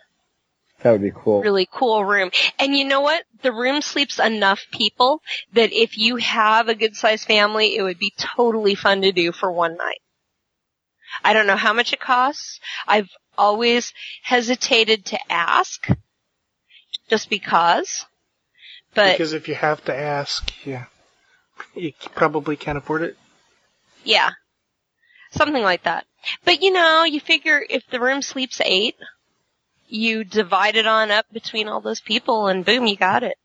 That 0.83 0.91
would 0.91 1.01
be 1.01 1.11
cool. 1.13 1.41
really 1.41 1.67
cool 1.71 2.05
room. 2.05 2.31
And 2.59 2.75
you 2.75 2.85
know 2.85 3.01
what? 3.01 3.23
The 3.41 3.51
room 3.51 3.81
sleeps 3.81 4.19
enough 4.19 4.61
people 4.71 5.21
that 5.53 5.73
if 5.73 5.97
you 5.97 6.17
have 6.17 6.69
a 6.69 6.75
good 6.75 6.95
sized 6.95 7.25
family, 7.25 7.75
it 7.75 7.81
would 7.81 7.99
be 7.99 8.13
totally 8.17 8.75
fun 8.75 9.01
to 9.01 9.11
do 9.11 9.31
for 9.31 9.51
one 9.51 9.77
night. 9.77 10.01
I 11.23 11.33
don't 11.33 11.47
know 11.47 11.57
how 11.57 11.73
much 11.73 11.91
it 11.93 11.99
costs. 11.99 12.59
I've 12.87 13.09
always 13.37 13.93
hesitated 14.23 15.05
to 15.05 15.19
ask 15.31 15.87
just 17.11 17.29
because. 17.29 18.05
But 18.95 19.11
because 19.11 19.33
if 19.33 19.47
you 19.47 19.53
have 19.53 19.83
to 19.85 19.95
ask, 19.95 20.51
yeah, 20.65 20.85
you 21.75 21.93
probably 22.15 22.55
can't 22.55 22.77
afford 22.77 23.03
it. 23.03 23.17
yeah. 24.03 24.31
Something 25.33 25.63
like 25.63 25.83
that. 25.83 26.05
But 26.43 26.61
you 26.61 26.71
know, 26.71 27.03
you 27.03 27.19
figure 27.19 27.63
if 27.69 27.83
the 27.89 28.01
room 28.01 28.21
sleeps 28.21 28.59
eight, 28.63 28.95
you 29.87 30.23
divide 30.23 30.75
it 30.75 30.85
on 30.85 31.09
up 31.11 31.25
between 31.31 31.67
all 31.67 31.79
those 31.79 32.01
people 32.01 32.47
and 32.47 32.65
boom, 32.65 32.85
you 32.85 32.97
got 32.97 33.23
it. 33.23 33.37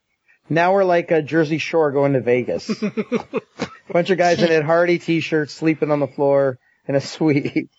Now 0.48 0.72
we're 0.72 0.84
like 0.84 1.10
a 1.10 1.22
Jersey 1.22 1.58
Shore 1.58 1.92
going 1.92 2.12
to 2.14 2.20
Vegas. 2.20 2.68
Bunch 3.92 4.10
of 4.10 4.18
guys 4.18 4.42
in 4.42 4.50
Ed 4.50 4.64
Hardy 4.64 4.98
t-shirts 4.98 5.54
sleeping 5.54 5.90
on 5.90 6.00
the 6.00 6.06
floor 6.06 6.58
in 6.86 6.94
a 6.94 7.00
suite. 7.00 7.70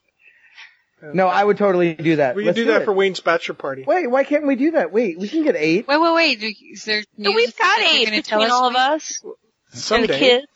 No, 1.01 1.27
I 1.27 1.43
would 1.43 1.57
totally 1.57 1.93
do 1.93 2.15
that. 2.15 2.35
We 2.35 2.41
can 2.41 2.47
Let's 2.47 2.55
do 2.55 2.65
that 2.65 2.81
it. 2.81 2.85
for 2.85 2.91
Wayne's 2.93 3.19
bachelor 3.19 3.53
party. 3.55 3.83
Wait, 3.85 4.07
why 4.07 4.23
can't 4.23 4.47
we 4.47 4.55
do 4.55 4.71
that? 4.71 4.91
Wait, 4.91 5.19
we 5.19 5.27
can 5.27 5.43
get 5.43 5.55
eight. 5.55 5.87
Wait, 5.87 5.97
wait, 6.01 6.13
wait. 6.15 6.39
Do- 6.39 6.51
Is 6.71 6.85
there 6.85 7.03
news 7.17 7.35
we've 7.35 7.55
got 7.57 7.77
that 7.77 7.89
you're 7.93 8.01
eight 8.01 8.05
gonna 8.05 8.21
tell 8.23 8.39
between 8.39 8.51
us 8.51 8.57
all 8.59 8.67
of 8.69 8.75
us 8.75 9.19
and 9.23 9.33
the 9.71 9.77
Someday. 9.77 10.19
kids. 10.19 10.47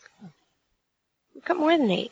We've 1.36 1.45
got 1.45 1.58
more 1.58 1.77
than 1.77 1.91
eight. 1.91 2.12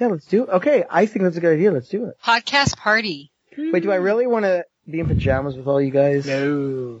Yeah, 0.00 0.08
let's 0.08 0.26
do 0.26 0.44
it. 0.44 0.48
Okay, 0.48 0.84
I 0.90 1.06
think 1.06 1.22
that's 1.24 1.36
a 1.36 1.40
good 1.40 1.54
idea. 1.54 1.70
Let's 1.72 1.88
do 1.88 2.06
it. 2.06 2.16
Podcast 2.24 2.76
party. 2.76 3.30
Wait, 3.56 3.82
do 3.82 3.90
I 3.92 3.96
really 3.96 4.26
want 4.26 4.44
to 4.44 4.64
be 4.88 5.00
in 5.00 5.06
pajamas 5.06 5.56
with 5.56 5.66
all 5.66 5.80
you 5.80 5.90
guys? 5.90 6.26
No. 6.26 7.00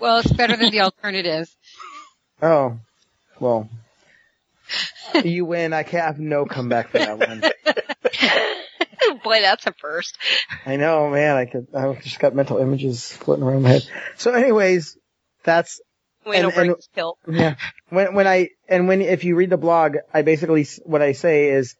Well, 0.00 0.18
it's 0.18 0.32
better 0.32 0.56
than 0.56 0.70
the 0.70 0.80
alternative. 0.82 1.48
Oh, 2.42 2.78
well. 3.40 3.68
you 5.24 5.44
win. 5.44 5.72
I 5.72 5.82
can't 5.82 6.04
have 6.06 6.18
no 6.18 6.44
comeback 6.46 6.88
for 6.90 6.98
that 6.98 7.18
one. 7.18 7.42
Boy, 9.24 9.40
that's 9.42 9.66
a 9.66 9.72
first. 9.72 10.16
I 10.66 10.76
know, 10.76 11.10
man. 11.10 11.36
I 11.36 11.44
could. 11.46 11.68
I 11.74 11.92
just 11.94 12.18
got 12.18 12.34
mental 12.34 12.58
images 12.58 13.12
floating 13.12 13.44
around 13.44 13.62
my 13.62 13.70
head. 13.70 13.88
So, 14.16 14.32
anyways, 14.32 14.96
that's 15.44 15.80
will 16.24 16.34
And- 16.34 16.54
break 16.54 16.70
and- 16.96 17.36
yeah. 17.36 17.54
When 17.88 18.14
when 18.14 18.26
I 18.26 18.48
and 18.68 18.88
when 18.88 19.00
if 19.02 19.24
you 19.24 19.36
read 19.36 19.50
the 19.50 19.56
blog, 19.56 19.96
I 20.12 20.22
basically 20.22 20.66
what 20.84 21.02
I 21.02 21.12
say 21.12 21.50
is 21.50 21.74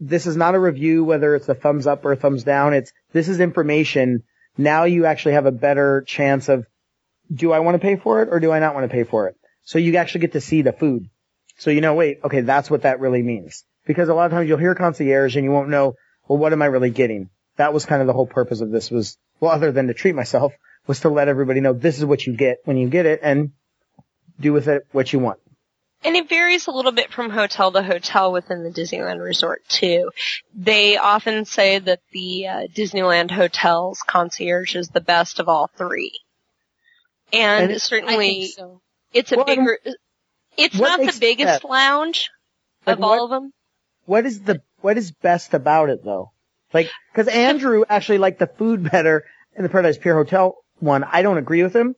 this 0.00 0.26
is 0.26 0.36
not 0.36 0.54
a 0.54 0.58
review 0.58 1.04
whether 1.04 1.34
it's 1.34 1.48
a 1.48 1.54
thumbs 1.54 1.86
up 1.86 2.04
or 2.04 2.12
a 2.12 2.16
thumbs 2.16 2.44
down. 2.44 2.74
It's 2.74 2.92
this 3.12 3.28
is 3.28 3.40
information. 3.40 4.24
Now 4.56 4.84
you 4.84 5.06
actually 5.06 5.34
have 5.34 5.46
a 5.46 5.52
better 5.52 6.02
chance 6.06 6.48
of 6.48 6.66
do 7.32 7.52
I 7.52 7.60
want 7.60 7.76
to 7.76 7.78
pay 7.78 7.96
for 7.96 8.22
it 8.22 8.28
or 8.30 8.40
do 8.40 8.52
I 8.52 8.58
not 8.58 8.74
want 8.74 8.84
to 8.84 8.92
pay 8.92 9.04
for 9.04 9.28
it? 9.28 9.36
So 9.62 9.78
you 9.78 9.96
actually 9.96 10.22
get 10.22 10.32
to 10.32 10.40
see 10.40 10.62
the 10.62 10.72
food. 10.72 11.08
So 11.58 11.70
you 11.70 11.80
know, 11.80 11.94
wait, 11.94 12.18
okay, 12.24 12.40
that's 12.40 12.70
what 12.70 12.82
that 12.82 13.00
really 13.00 13.22
means. 13.22 13.64
Because 13.86 14.08
a 14.08 14.14
lot 14.14 14.26
of 14.26 14.32
times 14.32 14.48
you'll 14.48 14.58
hear 14.58 14.74
concierge 14.74 15.36
and 15.36 15.44
you 15.44 15.50
won't 15.50 15.68
know, 15.68 15.94
well, 16.28 16.38
what 16.38 16.52
am 16.52 16.62
I 16.62 16.66
really 16.66 16.90
getting? 16.90 17.30
That 17.56 17.72
was 17.72 17.84
kind 17.86 18.00
of 18.00 18.06
the 18.06 18.12
whole 18.12 18.26
purpose 18.26 18.60
of 18.60 18.70
this 18.70 18.90
was, 18.90 19.16
well, 19.40 19.50
other 19.52 19.72
than 19.72 19.86
to 19.88 19.94
treat 19.94 20.14
myself, 20.14 20.52
was 20.86 21.00
to 21.00 21.08
let 21.08 21.28
everybody 21.28 21.60
know 21.60 21.72
this 21.72 21.98
is 21.98 22.04
what 22.04 22.26
you 22.26 22.36
get 22.36 22.58
when 22.64 22.76
you 22.76 22.88
get 22.88 23.06
it 23.06 23.20
and 23.22 23.52
do 24.40 24.52
with 24.52 24.68
it 24.68 24.86
what 24.92 25.12
you 25.12 25.18
want. 25.18 25.38
And 26.02 26.16
it 26.16 26.28
varies 26.28 26.66
a 26.66 26.70
little 26.70 26.92
bit 26.92 27.10
from 27.12 27.30
hotel 27.30 27.72
to 27.72 27.82
hotel 27.82 28.30
within 28.32 28.62
the 28.62 28.70
Disneyland 28.70 29.22
Resort 29.22 29.62
too. 29.68 30.10
They 30.54 30.98
often 30.98 31.46
say 31.46 31.78
that 31.78 32.00
the 32.12 32.46
uh, 32.46 32.66
Disneyland 32.74 33.30
Hotels 33.30 34.00
concierge 34.06 34.76
is 34.76 34.88
the 34.88 35.00
best 35.00 35.40
of 35.40 35.48
all 35.48 35.70
three. 35.78 36.12
And, 37.32 37.70
And 37.72 37.80
certainly 37.80 38.46
so. 38.48 38.80
it's 39.14 39.32
a 39.32 39.36
Well, 39.36 39.46
bigger, 39.46 39.78
it's 40.58 40.78
not 40.78 41.00
the 41.00 41.16
biggest 41.18 41.62
that- 41.62 41.68
lounge 41.68 42.28
Like 42.86 42.98
of 42.98 43.02
all 43.02 43.24
of 43.24 43.30
them. 43.30 43.52
What 44.04 44.26
is 44.26 44.42
the, 44.42 44.60
what 44.84 44.98
is 44.98 45.12
best 45.12 45.54
about 45.54 45.88
it 45.88 46.04
though? 46.04 46.30
Like, 46.74 46.90
cause 47.14 47.26
Andrew 47.28 47.84
actually 47.88 48.18
liked 48.18 48.38
the 48.38 48.46
food 48.46 48.90
better 48.90 49.24
in 49.56 49.62
the 49.62 49.70
Paradise 49.70 49.96
Pier 49.96 50.14
Hotel 50.14 50.56
one. 50.78 51.04
I 51.04 51.22
don't 51.22 51.38
agree 51.38 51.62
with 51.62 51.74
him, 51.74 51.94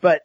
but 0.00 0.20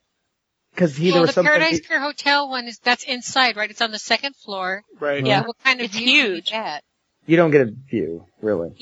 cause 0.76 0.95
he, 0.95 1.06
there 1.06 1.13
well, 1.13 1.21
was 1.21 1.30
the 1.32 1.34
something. 1.34 1.52
Paradise 1.52 1.82
Pier 1.88 1.99
Hotel 1.99 2.49
one 2.49 2.67
is 2.67 2.78
that's 2.84 3.04
inside, 3.04 3.58
right? 3.58 3.69
It's 3.71 3.82
on 3.82 3.89
the 3.91 3.97
second 3.97 4.36
floor. 4.36 4.84
Right. 4.99 5.26
Yeah. 5.26 5.41
So 5.41 5.47
what 5.47 5.58
kind 5.63 5.80
of 5.80 5.86
It's 5.86 5.95
view 5.95 6.06
do 6.06 6.12
you 6.12 6.23
huge. 6.36 6.52
get? 6.52 6.84
you 7.26 7.36
don't 7.38 7.52
get 7.52 7.62
a 7.62 7.71
view, 7.89 8.28
really. 8.41 8.76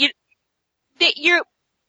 That 1.00 1.14
You're, 1.16 1.44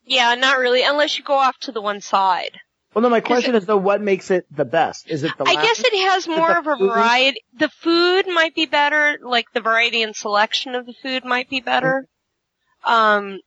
yeah, 0.04 0.34
not 0.36 0.58
really, 0.58 0.82
unless 0.84 1.18
you 1.18 1.24
go 1.24 1.34
off 1.34 1.58
to 1.60 1.72
the 1.72 1.80
one 1.82 2.00
side. 2.00 2.58
Well, 2.94 3.02
no, 3.02 3.08
my 3.08 3.20
question 3.20 3.54
is 3.54 3.64
though, 3.64 3.76
what 3.78 4.02
makes 4.02 4.30
it 4.30 4.44
the 4.54 4.64
best? 4.66 5.08
Is 5.08 5.22
it 5.24 5.32
the 5.38 5.44
I 5.44 5.54
guess 5.54 5.80
it 5.82 5.94
has 6.10 6.28
more 6.28 6.50
of 6.58 6.66
a 6.66 6.76
food? 6.76 6.88
variety. 6.92 7.40
The 7.58 7.68
food 7.70 8.26
might 8.26 8.54
be 8.54 8.66
better, 8.66 9.18
like 9.22 9.46
the 9.54 9.60
variety 9.60 10.02
and 10.02 10.14
selection 10.14 10.74
of 10.74 10.84
the 10.86 10.92
food 11.02 11.24
might 11.24 11.48
be 11.48 11.60
better. 11.60 12.06
Um, 12.84 13.40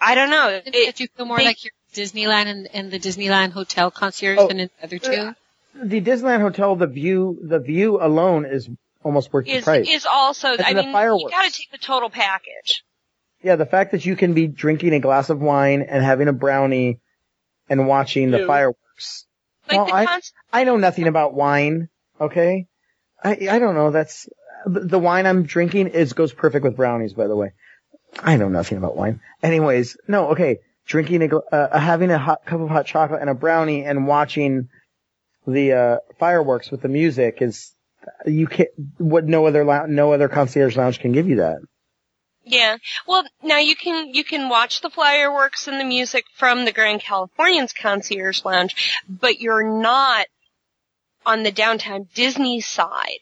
I 0.00 0.14
don't 0.14 0.30
know. 0.30 0.60
Did 0.64 0.74
It, 0.74 1.00
you 1.00 1.08
feel 1.16 1.26
more 1.26 1.38
they- 1.38 1.44
like 1.46 1.64
you're 1.64 1.72
Disneyland 1.94 2.46
and, 2.46 2.68
and 2.74 2.90
the 2.90 2.98
Disneyland 2.98 3.52
Hotel 3.52 3.90
concierge 3.90 4.38
Oh. 4.38 4.46
than 4.48 4.60
in 4.60 4.70
the 4.78 4.84
other 4.84 4.98
two? 4.98 5.34
the 5.74 6.00
Disneyland 6.00 6.40
Hotel, 6.40 6.76
the 6.76 6.86
view, 6.86 7.38
the 7.42 7.60
view 7.60 7.98
alone 8.02 8.44
is 8.44 8.68
almost 9.02 9.32
worth 9.32 9.46
the 9.46 9.60
price. 9.62 9.88
is 9.88 10.06
also. 10.06 10.48
And 10.52 10.60
I 10.62 10.72
the 10.74 10.80
mean, 10.80 10.88
you 10.88 10.92
fireworks. 10.92 11.30
got 11.32 11.44
to 11.46 11.50
take 11.52 11.70
the 11.70 11.78
total 11.78 12.10
package. 12.10 12.82
yeah, 13.42 13.56
the 13.56 13.64
fact 13.66 13.92
that 13.92 14.04
you 14.04 14.16
can 14.16 14.34
be 14.34 14.48
drinking 14.48 14.92
a 14.92 15.00
glass 15.00 15.30
of 15.30 15.40
wine 15.40 15.82
and 15.82 16.04
having 16.04 16.28
a 16.28 16.32
brownie 16.32 16.98
and 17.68 17.86
watching 17.88 18.30
the 18.30 18.38
Ew. 18.40 18.46
fireworks. 18.46 19.26
Like 19.68 19.76
Well, 19.76 19.86
the 19.86 19.92
I- 19.94 20.06
cons- 20.06 20.32
I 20.52 20.64
know 20.64 20.76
nothing 20.76 21.06
about 21.06 21.34
wine. 21.34 21.88
Okay, 22.20 22.66
I 23.22 23.48
I 23.50 23.58
don't 23.58 23.74
know. 23.74 23.90
That's 23.90 24.28
the 24.66 24.98
wine 24.98 25.26
I'm 25.26 25.44
drinking 25.44 25.88
is 25.88 26.12
goes 26.14 26.32
perfect 26.32 26.64
with 26.64 26.76
brownies. 26.76 27.12
By 27.14 27.26
the 27.28 27.36
way, 27.36 27.52
I 28.18 28.36
know 28.36 28.48
nothing 28.48 28.78
about 28.78 28.96
wine. 28.96 29.20
Anyways, 29.42 29.96
no. 30.08 30.28
Okay, 30.30 30.58
drinking 30.86 31.22
a 31.22 31.28
gl- 31.28 31.42
uh, 31.52 31.78
having 31.78 32.10
a 32.10 32.18
hot 32.18 32.44
cup 32.44 32.60
of 32.60 32.68
hot 32.68 32.86
chocolate 32.86 33.20
and 33.20 33.30
a 33.30 33.34
brownie 33.34 33.84
and 33.84 34.06
watching 34.06 34.68
the 35.46 35.72
uh, 35.72 35.96
fireworks 36.18 36.70
with 36.70 36.82
the 36.82 36.88
music 36.88 37.40
is 37.40 37.72
you 38.26 38.46
can't 38.46 38.70
what 38.98 39.24
no 39.26 39.46
other 39.46 39.64
no 39.86 40.12
other 40.12 40.28
concierge 40.28 40.76
lounge 40.76 40.98
can 40.98 41.12
give 41.12 41.28
you 41.28 41.36
that. 41.36 41.58
Yeah. 42.48 42.78
Well, 43.06 43.24
now 43.42 43.58
you 43.58 43.76
can 43.76 44.14
you 44.14 44.24
can 44.24 44.48
watch 44.48 44.80
the 44.80 44.90
fireworks 44.90 45.68
and 45.68 45.78
the 45.80 45.84
music 45.84 46.24
from 46.34 46.64
the 46.64 46.72
Grand 46.72 47.00
Californians 47.00 47.72
Concierge 47.72 48.44
Lounge, 48.44 49.02
but 49.08 49.40
you're 49.40 49.64
not 49.80 50.26
on 51.26 51.42
the 51.42 51.52
downtown 51.52 52.08
Disney 52.14 52.60
side. 52.60 53.20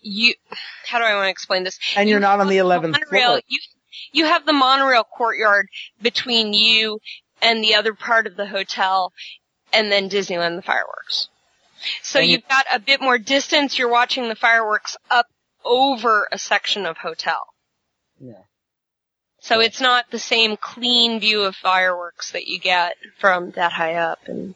You 0.00 0.34
how 0.86 0.98
do 0.98 1.04
I 1.04 1.14
want 1.14 1.26
to 1.26 1.30
explain 1.30 1.64
this? 1.64 1.78
And 1.96 2.08
You 2.08 2.14
you're 2.14 2.20
not 2.20 2.40
on 2.40 2.48
the 2.48 2.58
11th 2.58 2.92
monorail, 2.92 3.26
floor. 3.26 3.40
You 3.46 3.60
you 4.12 4.24
have 4.26 4.44
the 4.44 4.52
monorail 4.52 5.04
courtyard 5.04 5.68
between 6.02 6.52
you 6.52 7.00
and 7.40 7.62
the 7.62 7.74
other 7.76 7.94
part 7.94 8.26
of 8.26 8.36
the 8.36 8.46
hotel, 8.46 9.12
and 9.72 9.90
then 9.92 10.08
Disneyland 10.08 10.56
the 10.56 10.62
fireworks. 10.62 11.28
So 12.02 12.18
And 12.18 12.28
you- 12.28 12.32
you've 12.36 12.48
got 12.48 12.66
a 12.72 12.78
bit 12.78 13.00
more 13.00 13.18
distance. 13.18 13.78
You're 13.78 13.88
watching 13.88 14.28
the 14.28 14.36
fireworks 14.36 14.96
up 15.10 15.26
over 15.64 16.28
a 16.32 16.38
section 16.38 16.86
of 16.86 16.98
hotel. 16.98 17.54
Yeah. 18.20 18.42
So 19.44 19.60
it's 19.60 19.78
not 19.78 20.10
the 20.10 20.18
same 20.18 20.56
clean 20.56 21.20
view 21.20 21.42
of 21.42 21.54
fireworks 21.54 22.32
that 22.32 22.46
you 22.46 22.58
get 22.58 22.94
from 23.18 23.50
that 23.50 23.72
high 23.72 23.96
up 23.96 24.20
and 24.24 24.54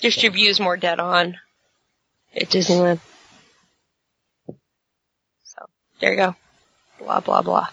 just 0.00 0.22
your 0.22 0.32
view's 0.32 0.58
more 0.58 0.78
dead 0.78 0.98
on 0.98 1.36
at 2.34 2.48
Disneyland. 2.48 3.00
So 5.42 5.66
there 6.00 6.12
you 6.12 6.16
go. 6.16 6.36
Blah 7.00 7.20
blah 7.20 7.42
blah. 7.42 7.68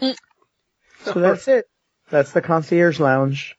Mm. 0.00 0.16
So 1.04 1.20
that's 1.20 1.46
it. 1.46 1.66
That's 2.08 2.32
the 2.32 2.40
concierge 2.40 2.98
lounge. 2.98 3.56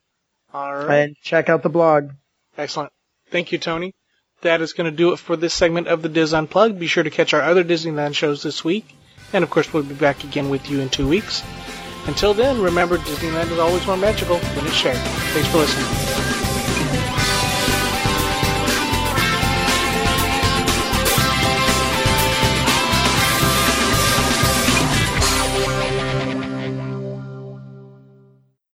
All 0.52 0.78
right. 0.78 0.96
And 0.96 1.16
check 1.22 1.48
out 1.48 1.62
the 1.62 1.70
blog. 1.70 2.10
Excellent. 2.58 2.92
Thank 3.30 3.52
you, 3.52 3.60
Tony. 3.60 3.94
That 4.42 4.62
is 4.62 4.74
going 4.74 4.90
to 4.90 4.98
do 4.98 5.14
it 5.14 5.20
for 5.20 5.38
this 5.38 5.54
segment 5.54 5.88
of 5.88 6.02
the 6.02 6.10
Dis 6.10 6.34
Unplugged. 6.34 6.80
Be 6.80 6.88
sure 6.88 7.04
to 7.04 7.12
catch 7.12 7.36
our 7.36 7.44
other 7.44 7.64
Disneyland 7.64 8.16
shows 8.16 8.42
this 8.42 8.64
week. 8.64 8.96
And 9.34 9.44
of 9.44 9.50
course, 9.50 9.74
we'll 9.74 9.84
be 9.84 9.96
back 9.96 10.24
again 10.24 10.50
with 10.50 10.70
you 10.70 10.82
in 10.82 10.90
two 10.90 11.08
weeks. 11.08 11.44
Until 12.08 12.34
then, 12.34 12.62
remember 12.62 12.98
Disneyland 12.98 13.52
is 13.52 13.60
always 13.60 13.86
more 13.86 13.98
magical 13.98 14.38
when 14.40 14.66
it's 14.66 14.76
shared. 14.76 14.98
Thanks 14.98 15.48
for 15.50 15.58
listening. 15.58 16.41